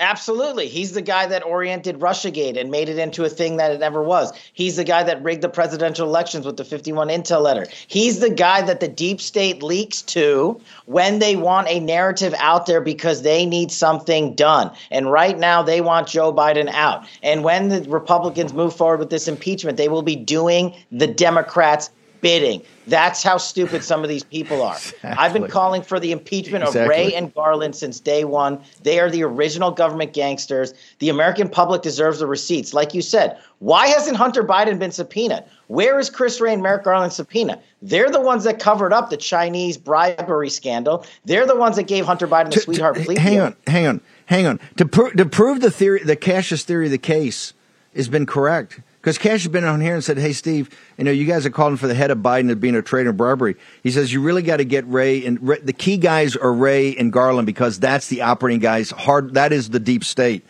Absolutely. 0.00 0.66
He's 0.66 0.92
the 0.92 1.02
guy 1.02 1.26
that 1.26 1.44
oriented 1.44 1.98
Russiagate 2.00 2.58
and 2.58 2.70
made 2.70 2.88
it 2.88 2.96
into 2.96 3.22
a 3.24 3.28
thing 3.28 3.58
that 3.58 3.70
it 3.70 3.80
never 3.80 4.02
was. 4.02 4.32
He's 4.54 4.76
the 4.76 4.84
guy 4.84 5.02
that 5.02 5.22
rigged 5.22 5.42
the 5.42 5.50
presidential 5.50 6.08
elections 6.08 6.46
with 6.46 6.56
the 6.56 6.64
51 6.64 7.08
Intel 7.08 7.42
letter. 7.42 7.66
He's 7.86 8.18
the 8.18 8.30
guy 8.30 8.62
that 8.62 8.80
the 8.80 8.88
deep 8.88 9.20
state 9.20 9.62
leaks 9.62 10.00
to 10.02 10.58
when 10.86 11.18
they 11.18 11.36
want 11.36 11.68
a 11.68 11.80
narrative 11.80 12.34
out 12.38 12.64
there 12.64 12.80
because 12.80 13.20
they 13.20 13.44
need 13.44 13.70
something 13.70 14.34
done. 14.34 14.70
And 14.90 15.12
right 15.12 15.38
now, 15.38 15.62
they 15.62 15.82
want 15.82 16.08
Joe 16.08 16.32
Biden 16.32 16.68
out. 16.68 17.04
And 17.22 17.44
when 17.44 17.68
the 17.68 17.82
Republicans 17.82 18.54
move 18.54 18.74
forward 18.74 19.00
with 19.00 19.10
this 19.10 19.28
impeachment, 19.28 19.76
they 19.76 19.88
will 19.88 20.02
be 20.02 20.16
doing 20.16 20.74
the 20.90 21.08
Democrats 21.08 21.90
bidding. 22.20 22.62
That's 22.86 23.22
how 23.22 23.36
stupid 23.36 23.84
some 23.84 24.02
of 24.02 24.08
these 24.08 24.24
people 24.24 24.62
are. 24.62 24.74
Exactly. 24.74 25.10
I've 25.10 25.32
been 25.32 25.46
calling 25.46 25.82
for 25.82 26.00
the 26.00 26.12
impeachment 26.12 26.64
exactly. 26.64 26.82
of 26.82 26.88
Wray 26.88 27.14
and 27.14 27.32
Garland 27.34 27.76
since 27.76 28.00
day 28.00 28.24
one. 28.24 28.60
They 28.82 28.98
are 28.98 29.08
the 29.08 29.22
original 29.22 29.70
government 29.70 30.12
gangsters. 30.12 30.74
The 30.98 31.08
American 31.08 31.48
public 31.48 31.82
deserves 31.82 32.18
the 32.18 32.26
receipts. 32.26 32.74
Like 32.74 32.94
you 32.94 33.02
said, 33.02 33.38
why 33.60 33.88
hasn't 33.88 34.16
Hunter 34.16 34.42
Biden 34.42 34.78
been 34.78 34.90
subpoenaed? 34.90 35.44
Where 35.68 35.98
is 35.98 36.10
Chris 36.10 36.40
Wray 36.40 36.52
and 36.52 36.62
Merrick 36.62 36.84
Garland 36.84 37.12
subpoena? 37.12 37.60
They're 37.80 38.10
the 38.10 38.20
ones 38.20 38.44
that 38.44 38.58
covered 38.58 38.92
up 38.92 39.10
the 39.10 39.16
Chinese 39.16 39.76
bribery 39.76 40.50
scandal. 40.50 41.06
They're 41.24 41.46
the 41.46 41.56
ones 41.56 41.76
that 41.76 41.84
gave 41.84 42.06
Hunter 42.06 42.26
Biden 42.26 42.46
the 42.46 42.52
to, 42.52 42.60
sweetheart 42.60 42.96
to, 42.96 43.04
plea. 43.04 43.18
Hang 43.18 43.40
on, 43.40 43.56
hang 43.66 43.86
on, 43.86 44.00
hang 44.26 44.46
on. 44.46 44.60
To, 44.78 44.86
pro- 44.86 45.10
to 45.10 45.26
prove 45.26 45.60
the 45.60 45.70
theory, 45.70 46.02
the 46.02 46.16
Cassius 46.16 46.64
theory 46.64 46.86
of 46.86 46.90
the 46.90 46.98
case 46.98 47.52
has 47.94 48.08
been 48.08 48.26
correct 48.26 48.80
because 49.00 49.16
Kash 49.16 49.44
has 49.44 49.48
been 49.48 49.64
on 49.64 49.80
here 49.80 49.94
and 49.94 50.04
said, 50.04 50.18
"Hey, 50.18 50.32
Steve, 50.32 50.68
you 50.98 51.04
know, 51.04 51.10
you 51.10 51.24
guys 51.24 51.46
are 51.46 51.50
calling 51.50 51.76
for 51.76 51.86
the 51.86 51.94
head 51.94 52.10
of 52.10 52.18
Biden 52.18 52.50
as 52.50 52.56
being 52.56 52.74
a 52.74 52.82
traitor 52.82 53.10
in 53.10 53.16
bribery." 53.16 53.56
He 53.82 53.90
says 53.90 54.12
you 54.12 54.20
really 54.20 54.42
got 54.42 54.58
to 54.58 54.64
get 54.64 54.86
Wray 54.86 55.24
and 55.24 55.38
Wray, 55.46 55.60
the 55.60 55.72
key 55.72 55.96
guys 55.96 56.36
are 56.36 56.52
Wray 56.52 56.94
and 56.96 57.12
Garland 57.12 57.46
because 57.46 57.80
that's 57.80 58.08
the 58.08 58.22
operating 58.22 58.60
guys. 58.60 58.90
Hard, 58.90 59.34
that 59.34 59.52
is 59.52 59.70
the 59.70 59.80
deep 59.80 60.04
state, 60.04 60.44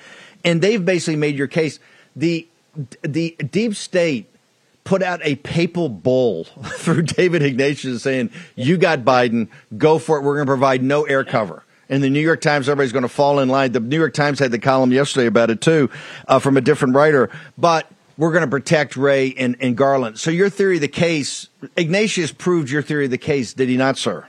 and 0.45 0.61
they've 0.61 0.85
basically 0.85 1.17
made 1.17 1.37
your 1.37 1.47
case. 1.47 1.79
the 2.17 2.49
The 3.03 3.37
deep 3.51 3.77
state 3.77 4.27
put 4.83 5.03
out 5.03 5.21
a 5.23 5.37
papal 5.37 5.89
bull 5.89 6.45
through 6.79 7.03
David 7.03 7.43
Ignatius 7.43 8.03
saying, 8.03 8.31
"You 8.57 8.79
got 8.79 9.01
Biden, 9.01 9.49
go 9.79 9.99
for 9.99 10.19
it. 10.19 10.23
We're 10.23 10.35
going 10.35 10.47
to 10.47 10.51
provide 10.51 10.83
no 10.83 11.05
air 11.05 11.25
cover." 11.25 11.65
And 11.89 12.05
the 12.05 12.11
New 12.11 12.21
York 12.21 12.41
Times, 12.41 12.69
everybody's 12.69 12.93
going 12.93 13.03
to 13.03 13.09
fall 13.09 13.41
in 13.41 13.49
line. 13.49 13.73
The 13.73 13.81
New 13.81 13.99
York 13.99 14.15
Times 14.15 14.39
had 14.39 14.53
the 14.53 14.61
column 14.61 14.93
yesterday 14.93 15.27
about 15.27 15.51
it 15.51 15.61
too, 15.61 15.91
uh, 16.29 16.39
from 16.39 16.57
a 16.57 16.61
different 16.61 16.95
writer, 16.95 17.31
but 17.59 17.91
we're 18.19 18.33
going 18.33 18.45
to 18.45 18.51
protect 18.51 18.97
Wray 18.97 19.35
and, 19.37 19.57
and 19.61 19.77
Garland. 19.77 20.19
So 20.19 20.31
your 20.31 20.51
theory 20.51 20.77
of 20.77 20.81
the 20.81 20.89
case, 20.89 21.49
Ignatius 21.77 22.33
proved 22.33 22.71
your 22.71 22.83
theory 22.83 23.07
of 23.07 23.11
the 23.11 23.19
case, 23.19 23.55
did 23.55 23.69
he 23.69 23.77
not, 23.77 23.97
sir? 23.97 24.27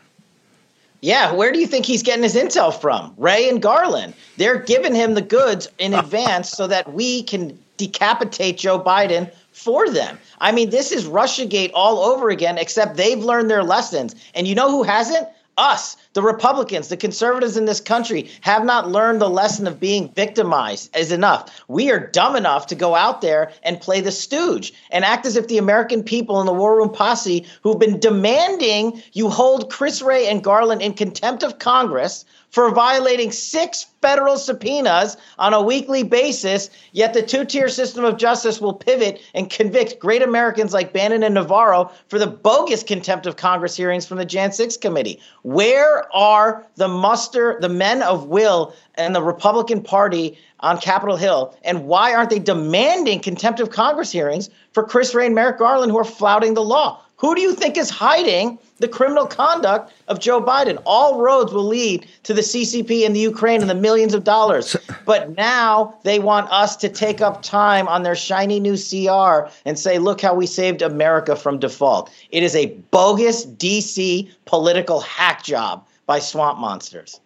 Yeah, 1.02 1.34
where 1.34 1.52
do 1.52 1.60
you 1.60 1.66
think 1.66 1.86
he's 1.86 2.04
getting 2.04 2.24
his 2.24 2.36
intel 2.36 2.74
from? 2.80 3.14
Wray 3.18 3.50
and 3.50 3.62
Garland. 3.62 4.14
They're 4.38 4.60
giving 4.60 4.94
him 4.94 5.16
the 5.16 5.22
goods 5.22 5.68
in 5.80 5.96
advance 5.96 6.50
so 6.52 6.68
that 6.68 6.94
we 6.94 7.24
can 7.24 7.58
decapitate 7.78 8.60
Joe 8.60 8.80
Biden 8.80 9.32
for 9.52 9.90
them. 9.90 10.20
I 10.40 10.52
mean, 10.52 10.70
this 10.70 10.92
is 10.92 11.06
Russiagate 11.06 11.72
all 11.74 12.00
over 12.00 12.30
again, 12.30 12.60
except 12.60 12.98
they've 12.98 13.18
learned 13.18 13.50
their 13.50 13.64
lessons. 13.64 14.16
And 14.36 14.48
you 14.48 14.54
know 14.54 14.70
who 14.70 14.84
hasn't? 14.84 15.28
Us, 15.58 15.98
the 16.14 16.22
Republicans, 16.22 16.88
the 16.88 16.98
conservatives 16.98 17.58
in 17.58 17.66
this 17.66 17.82
country 17.82 18.30
have 18.42 18.64
not 18.64 18.90
learned 18.90 19.22
the 19.22 19.30
lesson 19.30 19.68
of 19.68 19.80
being 19.80 20.12
victimized 20.14 20.96
is 20.96 21.12
enough. 21.12 21.64
We 21.68 21.92
are 21.92 22.00
dumb 22.00 22.36
enough 22.36 22.68
to 22.68 22.76
go 22.76 22.96
out 22.96 23.22
there 23.22 23.52
and 23.64 23.82
play 23.82 24.02
the 24.02 24.12
stooge 24.12 24.74
and 24.92 25.04
act 25.04 25.26
as 25.26 25.36
if 25.36 25.48
the 25.48 25.58
American 25.58 26.04
people 26.04 26.40
in 26.40 26.46
the 26.46 26.54
War 26.54 26.78
Room 26.78 26.90
posse 26.90 27.46
who've 27.64 27.80
been 27.80 28.00
demanding 28.00 29.04
you 29.14 29.30
hold 29.30 29.70
Chris 29.70 30.02
Wray 30.02 30.28
and 30.28 30.44
Garland 30.44 30.82
in 30.82 30.94
contempt 30.94 31.44
of 31.44 31.60
Congress 31.60 32.26
for 32.52 32.70
violating 32.72 33.32
six 33.32 33.88
federal 34.02 34.38
subpoenas 34.38 35.18
on 35.40 35.54
a 35.54 35.62
weekly 35.62 36.04
basis, 36.04 36.70
yet 36.92 37.14
the 37.14 37.22
two 37.22 37.46
tier 37.46 37.70
system 37.70 38.04
of 38.04 38.18
justice 38.18 38.60
will 38.60 38.74
pivot 38.74 39.22
and 39.34 39.50
convict 39.50 40.00
great 40.00 40.22
Americans 40.22 40.74
like 40.74 40.94
Bannon 40.94 41.24
and 41.24 41.36
Navarro 41.36 41.92
for 42.10 42.20
the 42.20 42.28
bogus 42.28 42.84
contempt 42.84 43.26
of 43.26 43.38
Congress 43.38 43.76
hearings 43.76 44.06
from 44.06 44.18
the 44.18 44.26
Jan 44.26 44.52
6 44.52 44.78
committee. 44.78 45.20
Where 45.44 46.14
are 46.14 46.66
the 46.76 46.88
muster, 46.88 47.58
the 47.62 47.70
men 47.70 48.04
of 48.04 48.28
will 48.28 48.76
and 48.96 49.16
the 49.16 49.24
Republican 49.24 49.82
Party 49.82 50.38
on 50.60 50.78
Capitol 50.78 51.16
Hill? 51.16 51.56
And 51.64 51.86
why 51.86 52.14
aren't 52.14 52.30
they 52.30 52.40
demanding 52.40 53.22
contempt 53.22 53.62
of 53.62 53.70
Congress 53.70 54.12
hearings 54.12 54.50
for 54.74 54.84
Chris 54.84 55.16
Wray 55.16 55.28
and 55.28 55.36
Merrick 55.36 55.60
Garland 55.60 55.92
who 55.92 55.98
are 55.98 56.04
flouting 56.04 56.54
the 56.54 56.64
law? 56.64 57.02
Who 57.22 57.36
do 57.36 57.42
you 57.42 57.54
think 57.54 57.78
is 57.78 57.92
hiding 57.92 58.58
the 58.80 58.88
criminal 58.88 59.28
conduct 59.28 59.94
of 60.08 60.20
Joe 60.20 60.42
Biden? 60.42 60.82
All 60.88 61.22
roads 61.22 61.54
will 61.54 61.68
lead 61.68 62.08
to 62.24 62.34
the 62.34 62.42
CCP 62.42 63.04
in 63.04 63.14
the 63.14 63.20
Ukraine 63.20 63.62
and 63.62 63.70
the 63.70 63.76
millions 63.76 64.16
of 64.16 64.24
dollars. 64.24 64.76
But 65.06 65.38
now 65.38 65.94
they 66.02 66.18
want 66.18 66.52
us 66.52 66.76
to 66.78 66.90
take 66.90 67.22
up 67.22 67.44
time 67.44 67.88
on 67.88 68.02
their 68.02 68.16
shiny 68.16 68.60
new 68.60 68.76
CR 68.76 69.52
and 69.66 69.78
say, 69.78 70.00
look 70.00 70.20
how 70.20 70.34
we 70.34 70.48
saved 70.48 70.82
America 70.82 71.36
from 71.36 71.60
default. 71.60 72.10
It 72.32 72.42
is 72.42 72.56
a 72.56 72.74
bogus 72.90 73.46
DC 73.46 74.28
political 74.46 75.00
hack 75.02 75.44
job 75.44 75.86
by 76.08 76.18
swamp 76.18 76.58
monsters. 76.58 77.20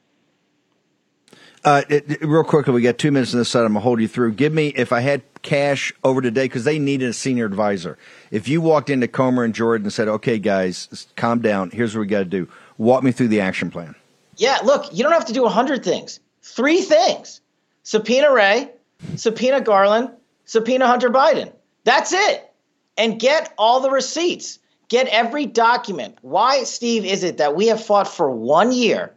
Uh, 1.66 1.82
it, 1.89 2.22
real 2.22 2.43
quickly, 2.43 2.72
we 2.74 2.82
got 2.84 2.99
two 2.99 3.11
minutes 3.11 3.34
on 3.34 3.39
this 3.39 3.49
side. 3.49 3.61
I'm 3.61 3.70
gonna 3.70 3.80
hold 3.80 3.99
you 3.99 4.07
through. 4.07 4.34
Give 4.34 4.53
me 4.53 4.68
if 4.68 4.93
I 4.93 4.99
had 4.99 5.24
Kash 5.41 5.91
over 6.03 6.22
today 6.22 6.45
because 6.45 6.63
they 6.63 6.78
needed 6.78 7.09
a 7.09 7.13
senior 7.13 7.47
advisor. 7.47 7.97
If 8.30 8.47
you 8.47 8.61
walked 8.61 8.91
into 8.91 9.07
Comer 9.07 9.43
and 9.43 9.53
Jordan 9.53 9.86
and 9.86 9.91
said, 9.91 10.07
"Okay, 10.07 10.38
guys, 10.38 11.07
calm 11.16 11.39
down. 11.39 11.72
Here's 11.72 11.95
what 11.95 12.01
we 12.01 12.07
got 12.07 12.20
to 12.20 12.26
do. 12.26 12.47
Walk 12.78 13.03
me 13.03 13.11
through 13.11 13.30
the 13.30 13.41
action 13.41 13.72
plan." 13.72 13.95
Yeah, 14.38 14.59
look, 14.63 14.93
you 14.93 15.03
don't 15.03 15.13
have 15.13 15.26
to 15.26 15.34
do 15.34 15.45
a 15.45 15.49
hundred 15.49 15.84
things. 15.84 16.20
Three 16.43 16.82
things: 16.82 17.41
subpoena 17.82 18.32
Wray, 18.32 18.70
subpoena 19.16 19.59
Garland, 19.59 20.11
subpoena 20.45 20.86
Hunter 20.86 21.09
Biden. 21.09 21.51
That's 21.84 22.13
it, 22.13 22.53
and 22.95 23.20
get 23.20 23.51
all 23.57 23.80
the 23.80 23.89
receipts. 23.89 24.59
Get 24.88 25.07
every 25.07 25.47
document. 25.47 26.20
Why, 26.22 26.63
Steve, 26.63 27.05
is 27.05 27.24
it 27.24 27.38
that 27.38 27.55
we 27.55 27.68
have 27.68 27.84
fought 27.84 28.07
for 28.07 28.30
one 28.30 28.72
year? 28.72 29.16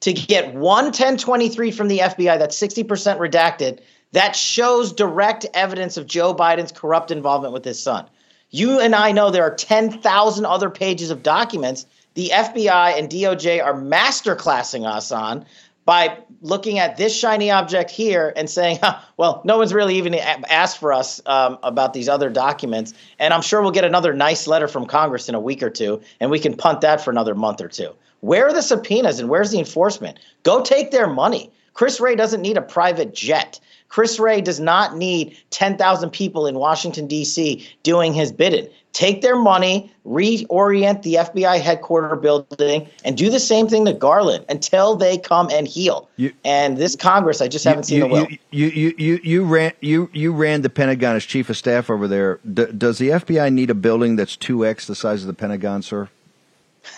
To 0.00 0.12
get 0.12 0.54
one 0.54 0.86
1023 0.86 1.70
from 1.70 1.88
the 1.88 1.98
FBI 1.98 2.38
that's 2.38 2.58
60% 2.58 2.84
redacted 3.18 3.80
that 4.12 4.36
shows 4.36 4.92
direct 4.92 5.46
evidence 5.54 5.96
of 5.96 6.06
Joe 6.06 6.34
Biden's 6.34 6.72
corrupt 6.72 7.10
involvement 7.10 7.52
with 7.52 7.64
his 7.64 7.82
son. 7.82 8.06
You 8.50 8.78
and 8.80 8.94
I 8.94 9.12
know 9.12 9.30
there 9.30 9.42
are 9.42 9.54
10,000 9.54 10.46
other 10.46 10.70
pages 10.70 11.10
of 11.10 11.22
documents 11.22 11.86
the 12.16 12.30
FBI 12.32 12.98
and 12.98 13.10
DOJ 13.10 13.62
are 13.62 13.74
masterclassing 13.74 14.86
us 14.86 15.12
on 15.12 15.44
by 15.84 16.18
looking 16.40 16.78
at 16.78 16.96
this 16.96 17.16
shiny 17.16 17.50
object 17.50 17.90
here 17.90 18.32
and 18.34 18.50
saying, 18.50 18.78
well, 19.16 19.42
no 19.44 19.58
one's 19.58 19.72
really 19.72 19.96
even 19.96 20.14
asked 20.14 20.78
for 20.78 20.92
us 20.92 21.20
um, 21.26 21.58
about 21.62 21.92
these 21.92 22.08
other 22.08 22.30
documents. 22.30 22.94
And 23.18 23.32
I'm 23.32 23.42
sure 23.42 23.62
we'll 23.62 23.70
get 23.70 23.84
another 23.84 24.14
nice 24.14 24.46
letter 24.46 24.66
from 24.66 24.86
Congress 24.86 25.28
in 25.28 25.34
a 25.34 25.40
week 25.40 25.62
or 25.62 25.70
two, 25.70 26.00
and 26.18 26.30
we 26.30 26.40
can 26.40 26.56
punt 26.56 26.80
that 26.80 27.02
for 27.02 27.10
another 27.10 27.34
month 27.34 27.60
or 27.60 27.68
two. 27.68 27.94
Where 28.26 28.48
are 28.48 28.52
the 28.52 28.60
subpoenas 28.60 29.20
and 29.20 29.28
where's 29.28 29.52
the 29.52 29.60
enforcement? 29.60 30.18
Go 30.42 30.60
take 30.60 30.90
their 30.90 31.06
money. 31.06 31.48
Chris 31.74 32.00
Wray 32.00 32.16
doesn't 32.16 32.42
need 32.42 32.56
a 32.56 32.60
private 32.60 33.14
jet. 33.14 33.60
Chris 33.88 34.18
Wray 34.18 34.40
does 34.40 34.58
not 34.58 34.96
need 34.96 35.36
10,000 35.50 36.10
people 36.10 36.48
in 36.48 36.56
Washington, 36.56 37.06
D.C. 37.06 37.64
doing 37.84 38.12
his 38.12 38.32
bidding. 38.32 38.68
Take 38.92 39.22
their 39.22 39.36
money, 39.36 39.92
reorient 40.04 41.02
the 41.02 41.14
FBI 41.14 41.60
headquarters 41.60 42.20
building, 42.20 42.88
and 43.04 43.16
do 43.16 43.30
the 43.30 43.38
same 43.38 43.68
thing 43.68 43.84
to 43.84 43.92
Garland 43.92 44.44
until 44.48 44.96
they 44.96 45.18
come 45.18 45.48
and 45.52 45.68
heal. 45.68 46.08
You, 46.16 46.32
and 46.44 46.78
this 46.78 46.96
Congress, 46.96 47.40
I 47.40 47.46
just 47.46 47.64
haven't 47.64 47.84
seen 47.84 47.98
you, 47.98 48.02
the 48.02 48.08
will. 48.08 48.26
You, 48.50 48.66
you, 48.66 48.94
you, 48.98 49.20
you, 49.22 49.44
ran, 49.44 49.72
you, 49.80 50.10
you 50.12 50.32
ran 50.32 50.62
the 50.62 50.70
Pentagon 50.70 51.14
as 51.14 51.24
chief 51.24 51.48
of 51.48 51.56
staff 51.56 51.90
over 51.90 52.08
there. 52.08 52.40
D- 52.52 52.72
does 52.76 52.98
the 52.98 53.10
FBI 53.10 53.52
need 53.52 53.70
a 53.70 53.74
building 53.74 54.16
that's 54.16 54.36
2x 54.36 54.86
the 54.86 54.96
size 54.96 55.22
of 55.22 55.28
the 55.28 55.34
Pentagon, 55.34 55.82
sir? 55.82 56.08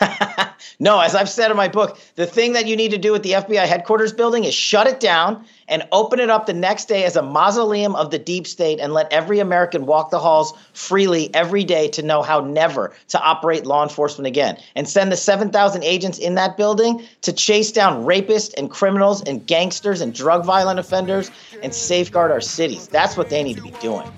no, 0.78 1.00
as 1.00 1.14
I've 1.14 1.28
said 1.28 1.50
in 1.50 1.56
my 1.56 1.68
book, 1.68 1.98
the 2.14 2.26
thing 2.26 2.52
that 2.52 2.66
you 2.66 2.76
need 2.76 2.90
to 2.90 2.98
do 2.98 3.12
with 3.12 3.22
the 3.22 3.32
FBI 3.32 3.66
headquarters 3.66 4.12
building 4.12 4.44
is 4.44 4.54
shut 4.54 4.86
it 4.86 5.00
down 5.00 5.44
and 5.68 5.86
open 5.92 6.18
it 6.20 6.30
up 6.30 6.46
the 6.46 6.52
next 6.52 6.86
day 6.86 7.04
as 7.04 7.16
a 7.16 7.22
mausoleum 7.22 7.94
of 7.94 8.10
the 8.10 8.18
deep 8.18 8.46
state 8.46 8.78
and 8.80 8.92
let 8.92 9.12
every 9.12 9.38
American 9.38 9.86
walk 9.86 10.10
the 10.10 10.18
halls 10.18 10.54
freely 10.72 11.32
every 11.34 11.64
day 11.64 11.88
to 11.88 12.02
know 12.02 12.22
how 12.22 12.40
never 12.40 12.94
to 13.08 13.20
operate 13.20 13.66
law 13.66 13.82
enforcement 13.82 14.26
again. 14.26 14.56
And 14.74 14.88
send 14.88 15.12
the 15.12 15.16
7,000 15.16 15.84
agents 15.84 16.18
in 16.18 16.34
that 16.36 16.56
building 16.56 17.02
to 17.22 17.32
chase 17.32 17.72
down 17.72 18.04
rapists 18.04 18.54
and 18.56 18.70
criminals 18.70 19.22
and 19.22 19.46
gangsters 19.46 20.00
and 20.00 20.14
drug 20.14 20.44
violent 20.44 20.78
offenders 20.78 21.30
and 21.62 21.74
safeguard 21.74 22.30
our 22.30 22.40
cities. 22.40 22.88
That's 22.88 23.16
what 23.16 23.30
they 23.30 23.42
need 23.42 23.56
to 23.56 23.62
be 23.62 23.72
doing. 23.72 24.10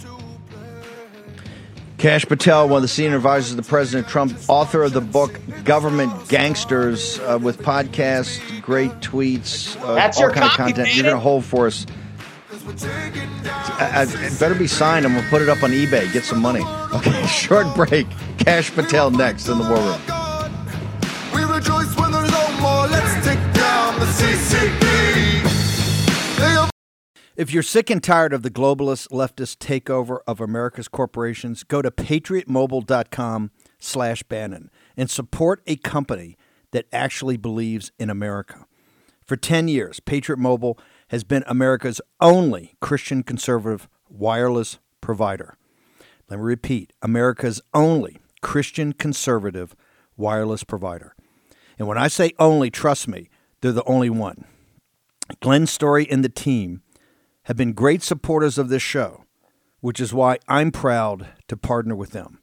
Kash 2.01 2.25
Patel, 2.25 2.67
one 2.67 2.79
of 2.79 2.83
the 2.83 2.89
senior 2.89 3.17
advisors 3.17 3.51
of 3.51 3.59
the 3.59 3.63
President 3.63 4.09
Trump, 4.09 4.35
author 4.49 4.83
of 4.83 4.95
the 4.95 5.03
book 5.03 5.39
Government 5.65 6.11
Gangsters, 6.31 7.19
uh, 7.21 7.39
with 7.41 7.61
podcasts, 7.61 8.41
great 8.63 8.91
tweets, 9.01 9.79
uh, 9.83 9.97
That's 9.97 10.17
all 10.17 10.23
your 10.25 10.33
kind 10.33 10.49
copy, 10.51 10.63
of 10.63 10.77
content. 10.77 10.89
man. 10.89 10.97
You're 10.97 11.05
going 11.05 11.15
to 11.17 11.21
hold 11.21 11.45
for 11.45 11.67
us. 11.67 11.85
I, 13.79 13.91
I, 13.97 14.03
it 14.27 14.41
better 14.41 14.55
be 14.55 14.67
signed. 14.67 15.05
I'm 15.05 15.13
going 15.13 15.25
to 15.25 15.31
put 15.31 15.43
it 15.43 15.51
up 15.51 15.63
on 15.63 15.73
eBay. 15.73 16.11
Get 16.13 16.25
some 16.25 16.41
money. 16.41 16.65
Okay, 16.91 17.25
short 17.29 17.73
break. 17.77 18.09
Kash 18.39 18.73
Patel 18.73 19.13
next 19.13 19.47
in 19.49 19.59
the 19.59 19.63
War 19.63 19.77
Room. 19.79 20.01
We 21.33 21.45
rejoice 21.45 21.95
when 21.97 22.11
there's 22.11 22.29
no 22.33 22.61
more. 22.61 22.89
Let's 22.89 23.25
take 23.25 23.39
down 23.55 23.97
the 24.01 24.07
CCP. 24.07 24.80
If 27.37 27.53
you're 27.53 27.63
sick 27.63 27.91
and 27.91 28.03
tired 28.03 28.33
of 28.33 28.43
the 28.43 28.51
globalist 28.51 29.09
leftist 29.09 29.59
takeover 29.59 30.19
of 30.27 30.41
America's 30.41 30.89
corporations, 30.89 31.63
go 31.63 31.81
to 31.81 31.91
patriotmobile.com 31.91 33.53
slash 33.79 34.23
Bannon 34.25 34.69
and 34.97 35.09
support 35.09 35.63
a 35.67 35.77
company 35.77 36.37
that 36.73 36.87
actually 36.93 37.37
believes 37.37 37.93
in 38.01 38.11
America. 38.11 38.67
For 39.25 39.37
10 39.37 39.69
years, 39.69 40.01
Patriot 40.01 40.39
Mobile 40.39 40.77
has 41.09 41.23
been 41.23 41.45
America's 41.47 42.01
only 42.21 42.75
Christian 42.81 43.23
conservative 43.23 43.89
wireless 44.09 44.81
provider. 45.01 45.57
Let 46.29 46.39
me 46.41 46.45
repeat 46.45 46.93
America's 47.01 47.61
only 47.73 48.19
Christian 48.43 48.93
conservative 48.93 49.77
wireless 50.17 50.65
provider. 50.65 51.15
And 51.79 51.87
when 51.87 51.97
I 51.97 52.09
say 52.09 52.33
only, 52.41 52.71
trust 52.71 53.07
me, 53.07 53.31
they're 53.61 53.71
the 53.71 53.85
only 53.85 54.11
one. 54.11 54.47
Glenn 55.39 55.69
Story 55.69 56.11
and 56.11 56.25
the 56.25 56.29
team 56.29 56.83
have 57.51 57.57
been 57.57 57.73
great 57.73 58.01
supporters 58.01 58.59
of 58.59 58.69
this 58.69 58.81
show, 58.81 59.25
which 59.81 59.99
is 59.99 60.15
why 60.15 60.39
I'm 60.47 60.71
proud 60.71 61.27
to 61.49 61.57
partner 61.57 61.97
with 61.97 62.13
them. 62.13 62.39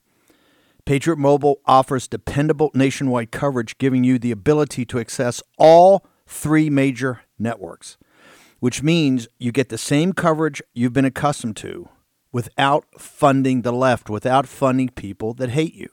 Patriot 0.84 1.16
Mobile 1.16 1.62
offers 1.66 2.10
dependable 2.10 2.72
nationwide 2.74 3.32
coverage, 3.32 3.78
giving 3.78 4.04
you 4.04 4.20
the 4.20 4.32
ability 4.32 4.84
to 4.84 5.00
access 5.00 5.42
all 5.58 6.06
three 6.28 6.70
major 6.70 7.22
networks, 7.40 7.96
which 8.60 8.84
means 8.84 9.30
you 9.40 9.54
get 9.54 9.70
the 9.70 9.78
same 9.78 10.12
coverage 10.12 10.62
you've 10.74 10.92
been 10.92 11.06
accustomed 11.06 11.56
to 11.56 11.88
without 12.34 12.84
funding 13.00 13.62
the 13.62 13.72
left, 13.72 14.10
without 14.10 14.46
funding 14.46 14.90
people 14.90 15.34
that 15.36 15.52
hate 15.52 15.74
you. 15.74 15.88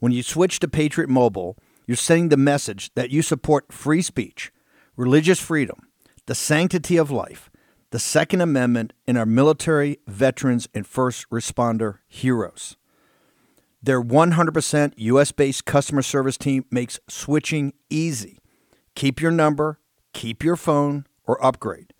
When 0.00 0.10
you 0.10 0.24
switch 0.24 0.58
to 0.58 0.66
Patriot 0.66 1.08
Mobile, 1.08 1.56
you're 1.86 1.96
sending 1.96 2.30
the 2.30 2.36
message 2.36 2.92
that 2.94 3.10
you 3.10 3.22
support 3.22 3.72
free 3.72 4.02
speech, 4.02 4.50
religious 4.96 5.38
freedom, 5.38 5.86
the 6.26 6.34
sanctity 6.34 6.96
of 6.96 7.08
life, 7.08 7.48
the 7.92 7.98
Second 7.98 8.40
Amendment, 8.40 8.94
and 9.06 9.18
our 9.18 9.26
military, 9.26 9.98
veterans, 10.06 10.66
and 10.74 10.86
first 10.86 11.28
responder 11.28 11.98
heroes. 12.08 12.78
Their 13.82 14.02
100% 14.02 14.94
US 14.96 15.30
based 15.30 15.66
customer 15.66 16.00
service 16.00 16.38
team 16.38 16.64
makes 16.70 16.98
switching 17.06 17.74
easy. 17.90 18.38
Keep 18.94 19.20
your 19.20 19.30
number, 19.30 19.78
keep 20.14 20.42
your 20.42 20.56
phone, 20.56 21.04
or 21.24 21.44
upgrade. 21.44 21.92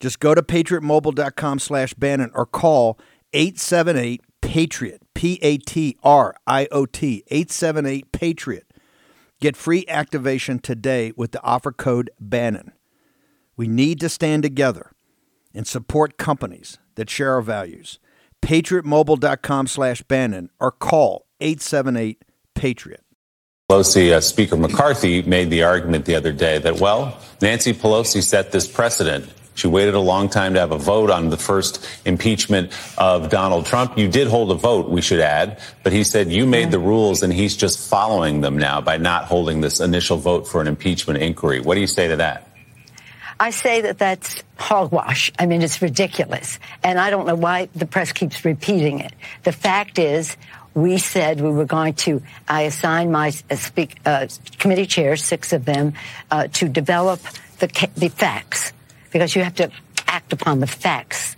Just 0.00 0.20
go 0.20 0.34
to 0.34 0.42
patriotmobile.com 0.42 1.60
slash 1.60 1.94
Bannon 1.94 2.30
or 2.34 2.44
call 2.44 2.98
878 3.32 4.20
Patriot, 4.42 5.00
P 5.14 5.38
A 5.40 5.56
T 5.56 5.96
R 6.02 6.34
I 6.46 6.68
O 6.70 6.84
T, 6.84 7.24
878 7.28 8.12
Patriot. 8.12 8.66
Get 9.40 9.56
free 9.56 9.86
activation 9.88 10.58
today 10.58 11.12
with 11.16 11.32
the 11.32 11.42
offer 11.42 11.72
code 11.72 12.10
Bannon. 12.20 12.72
We 13.56 13.66
need 13.66 13.98
to 14.00 14.10
stand 14.10 14.42
together 14.42 14.91
and 15.54 15.66
support 15.66 16.16
companies 16.16 16.78
that 16.94 17.10
share 17.10 17.34
our 17.34 17.42
values. 17.42 17.98
PatriotMobile.com 18.42 19.66
slash 19.66 20.02
Bannon 20.02 20.50
or 20.58 20.70
call 20.70 21.26
878 21.40 22.24
Patriot. 22.54 23.04
Pelosi, 23.70 24.12
uh, 24.12 24.20
Speaker 24.20 24.56
McCarthy 24.56 25.22
made 25.22 25.48
the 25.48 25.62
argument 25.62 26.04
the 26.04 26.14
other 26.14 26.32
day 26.32 26.58
that, 26.58 26.78
well, 26.78 27.18
Nancy 27.40 27.72
Pelosi 27.72 28.22
set 28.22 28.52
this 28.52 28.68
precedent. 28.68 29.32
She 29.54 29.66
waited 29.66 29.94
a 29.94 30.00
long 30.00 30.28
time 30.28 30.54
to 30.54 30.60
have 30.60 30.72
a 30.72 30.78
vote 30.78 31.10
on 31.10 31.28
the 31.28 31.36
first 31.36 31.86
impeachment 32.04 32.72
of 32.98 33.30
Donald 33.30 33.66
Trump. 33.66 33.98
You 33.98 34.08
did 34.08 34.28
hold 34.28 34.50
a 34.50 34.54
vote, 34.54 34.88
we 34.88 35.02
should 35.02 35.20
add, 35.20 35.60
but 35.82 35.92
he 35.92 36.04
said 36.04 36.30
you 36.30 36.46
made 36.46 36.70
the 36.70 36.78
rules 36.78 37.22
and 37.22 37.32
he's 37.32 37.56
just 37.56 37.88
following 37.88 38.40
them 38.40 38.58
now 38.58 38.80
by 38.80 38.96
not 38.96 39.24
holding 39.24 39.60
this 39.60 39.80
initial 39.80 40.16
vote 40.16 40.46
for 40.48 40.60
an 40.60 40.68
impeachment 40.68 41.22
inquiry. 41.22 41.60
What 41.60 41.74
do 41.74 41.80
you 41.80 41.86
say 41.86 42.08
to 42.08 42.16
that? 42.16 42.51
I 43.42 43.50
say 43.50 43.80
that 43.80 43.98
that's 43.98 44.44
hogwash. 44.56 45.32
I 45.36 45.46
mean, 45.46 45.62
it's 45.62 45.82
ridiculous. 45.82 46.60
And 46.84 46.96
I 46.96 47.10
don't 47.10 47.26
know 47.26 47.34
why 47.34 47.68
the 47.74 47.86
press 47.86 48.12
keeps 48.12 48.44
repeating 48.44 49.00
it. 49.00 49.12
The 49.42 49.50
fact 49.50 49.98
is, 49.98 50.36
we 50.74 50.98
said 50.98 51.40
we 51.40 51.50
were 51.50 51.64
going 51.64 51.94
to, 52.06 52.22
I 52.46 52.62
assigned 52.62 53.10
my 53.10 53.32
uh, 53.50 53.56
speak, 53.56 53.98
uh, 54.06 54.28
committee 54.60 54.86
chairs, 54.86 55.24
six 55.24 55.52
of 55.52 55.64
them, 55.64 55.94
uh, 56.30 56.46
to 56.52 56.68
develop 56.68 57.18
the, 57.58 57.88
the 57.96 58.10
facts 58.10 58.72
because 59.10 59.34
you 59.34 59.42
have 59.42 59.56
to 59.56 59.72
act 60.06 60.32
upon 60.32 60.60
the 60.60 60.68
facts 60.68 61.34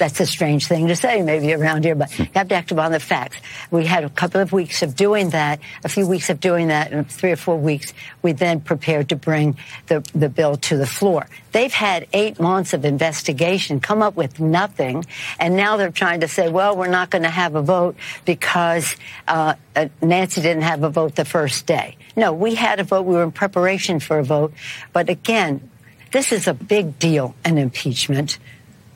that's 0.00 0.18
a 0.18 0.26
strange 0.26 0.66
thing 0.66 0.88
to 0.88 0.96
say 0.96 1.22
maybe 1.22 1.52
around 1.52 1.84
here, 1.84 1.94
but 1.94 2.18
you 2.18 2.26
have 2.34 2.48
to 2.48 2.54
act 2.56 2.72
upon 2.72 2.90
the 2.90 2.98
facts. 2.98 3.36
We 3.70 3.84
had 3.86 4.02
a 4.02 4.08
couple 4.08 4.40
of 4.40 4.50
weeks 4.50 4.82
of 4.82 4.96
doing 4.96 5.30
that, 5.30 5.60
a 5.84 5.88
few 5.88 6.08
weeks 6.08 6.30
of 6.30 6.40
doing 6.40 6.68
that, 6.68 6.90
and 6.90 7.08
three 7.08 7.30
or 7.30 7.36
four 7.36 7.58
weeks, 7.58 7.92
we 8.22 8.32
then 8.32 8.62
prepared 8.62 9.10
to 9.10 9.16
bring 9.16 9.58
the, 9.86 10.00
the 10.14 10.28
bill 10.28 10.56
to 10.56 10.76
the 10.76 10.86
floor. 10.86 11.26
They've 11.52 11.72
had 11.72 12.08
eight 12.14 12.40
months 12.40 12.72
of 12.72 12.84
investigation, 12.84 13.78
come 13.80 14.00
up 14.02 14.16
with 14.16 14.40
nothing, 14.40 15.04
and 15.38 15.54
now 15.54 15.76
they're 15.76 15.90
trying 15.90 16.20
to 16.20 16.28
say, 16.28 16.48
well, 16.48 16.76
we're 16.76 16.88
not 16.88 17.10
going 17.10 17.24
to 17.24 17.30
have 17.30 17.54
a 17.54 17.62
vote 17.62 17.96
because 18.24 18.96
uh, 19.28 19.54
uh, 19.76 19.88
Nancy 20.00 20.40
didn't 20.40 20.62
have 20.62 20.82
a 20.82 20.90
vote 20.90 21.14
the 21.14 21.26
first 21.26 21.66
day. 21.66 21.98
No, 22.16 22.32
we 22.32 22.54
had 22.54 22.80
a 22.80 22.84
vote. 22.84 23.02
We 23.02 23.16
were 23.16 23.22
in 23.22 23.32
preparation 23.32 24.00
for 24.00 24.18
a 24.18 24.24
vote. 24.24 24.54
But 24.94 25.10
again, 25.10 25.68
this 26.10 26.32
is 26.32 26.48
a 26.48 26.54
big 26.54 26.98
deal, 26.98 27.34
an 27.44 27.58
impeachment. 27.58 28.38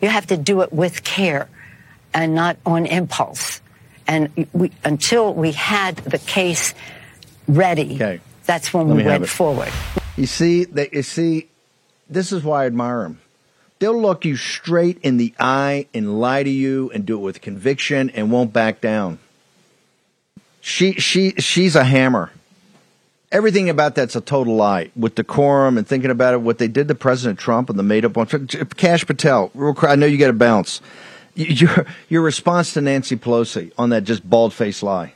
You 0.05 0.11
have 0.11 0.27
to 0.27 0.37
do 0.37 0.61
it 0.61 0.71
with 0.71 1.03
care 1.03 1.49
and 2.13 2.35
not 2.35 2.59
on 2.67 2.85
impulse. 2.85 3.63
And 4.07 4.47
we, 4.53 4.71
until 4.85 5.33
we 5.33 5.53
had 5.53 5.97
the 5.97 6.19
case 6.19 6.75
ready, 7.49 7.95
okay. 7.95 8.21
that's 8.45 8.75
when 8.75 8.89
Let 8.89 8.97
we 8.99 9.05
went 9.05 9.27
forward. 9.27 9.73
You 10.19 10.27
see, 10.27 10.65
they, 10.65 10.91
you 10.93 11.03
see, 11.03 11.49
this 12.11 12.33
is 12.33 12.45
why 12.45 12.65
I 12.65 12.67
admire 12.67 13.05
them. 13.05 13.19
They'll 13.79 13.99
look 13.99 14.27
you 14.27 14.37
straight 14.37 14.99
in 14.99 15.17
the 15.17 15.33
eye 15.41 15.87
and 15.95 16.21
lie 16.21 16.43
to 16.43 16.51
you 16.51 16.91
and 16.91 17.07
do 17.07 17.17
it 17.17 17.23
with 17.23 17.41
conviction 17.41 18.11
and 18.11 18.31
won't 18.31 18.53
back 18.53 18.83
down. 18.83 19.19
She, 20.61 21.01
she, 21.01 21.31
she's 21.39 21.77
a 21.77 21.85
hammer 21.85 22.31
everything 23.35 23.68
about 23.68 23.97
that's 23.97 24.14
a 24.14 24.20
total 24.20 24.55
lie 24.55 24.91
with 24.95 25.16
decorum 25.16 25.76
and 25.76 25.87
thinking 25.87 26.11
about 26.11 26.32
it, 26.32 26.41
what 26.41 26.59
they 26.59 26.68
did 26.68 26.89
to 26.89 26.95
President 26.95 27.39
Trump 27.39 27.68
and 27.68 27.78
the 27.78 27.82
made 27.82 28.05
up 28.05 28.16
one. 28.16 28.26
Kash 28.76 29.05
Patel, 29.05 29.51
real 29.55 29.74
quick, 29.74 29.91
I 29.91 29.97
know 29.97 30.07
you 30.07 30.16
got 30.16 30.28
to 30.28 30.32
bounce. 30.32 30.80
Your, 31.35 31.85
your 32.09 32.22
response 32.22 32.74
to 32.74 32.80
Nancy 32.80 33.16
Pelosi 33.16 33.72
on 33.76 33.91
that 33.91 34.05
just 34.05 34.28
bald 34.28 34.55
faced 34.55 34.85
lie. 34.85 35.12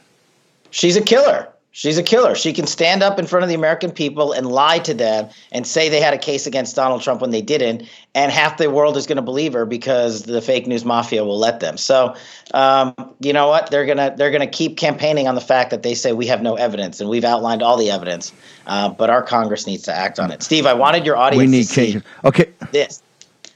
She's 0.71 0.97
a 0.97 1.01
killer. 1.01 1.49
She's 1.79 1.97
a 1.97 2.03
killer. 2.03 2.35
She 2.35 2.53
can 2.53 2.67
stand 2.67 3.05
up 3.05 3.21
in 3.21 3.27
front 3.29 3.45
of 3.45 3.49
the 3.49 3.55
American 3.55 3.93
people 3.93 4.33
and 4.33 4.51
lie 4.51 4.81
to 4.81 4.93
them 4.93 5.29
and 5.53 5.65
say 5.65 5.89
they 5.89 6.01
had 6.01 6.13
a 6.13 6.19
case 6.19 6.45
against 6.45 6.75
Donald 6.75 7.03
Trump 7.03 7.21
when 7.21 7.31
they 7.31 7.41
didn't, 7.41 7.85
and 8.17 8.33
half 8.33 8.57
the 8.57 8.69
world 8.69 8.97
is 8.97 9.07
going 9.07 9.15
to 9.15 9.23
believe 9.23 9.53
her 9.53 9.65
because 9.65 10.25
the 10.25 10.43
fake 10.43 10.67
news 10.67 10.85
mafia 10.85 11.25
will 11.25 11.39
let 11.39 11.61
them. 11.61 11.77
So, 11.77 12.17
um, 12.53 12.97
you 13.21 13.33
know 13.33 13.47
what? 13.47 13.71
They're 13.71 13.87
gonna 13.87 14.13
they're 14.17 14.33
gonna 14.33 14.49
keep 14.49 14.77
campaigning 14.77 15.29
on 15.29 15.37
the 15.37 15.41
fact 15.41 15.71
that 15.71 15.85
they 15.85 15.95
say 15.95 16.13
we 16.13 16.27
have 16.27 16.43
no 16.43 16.57
evidence, 16.57 17.01
and 17.01 17.09
we've 17.09 17.23
outlined 17.23 17.63
all 17.63 17.77
the 17.77 17.93
evidence, 17.93 18.33
uh, 18.67 18.89
but 18.89 19.09
our 19.09 19.23
Congress 19.23 19.65
needs 19.65 19.85
to 19.85 19.95
act 19.95 20.19
on 20.19 20.33
it. 20.33 20.43
Steve, 20.43 20.67
I 20.67 20.75
wanted 20.75 21.07
your 21.07 21.17
audience. 21.17 21.41
We 21.41 21.47
need 21.47 21.69
change. 21.69 22.03
Okay. 22.25 22.51
This. 22.73 23.05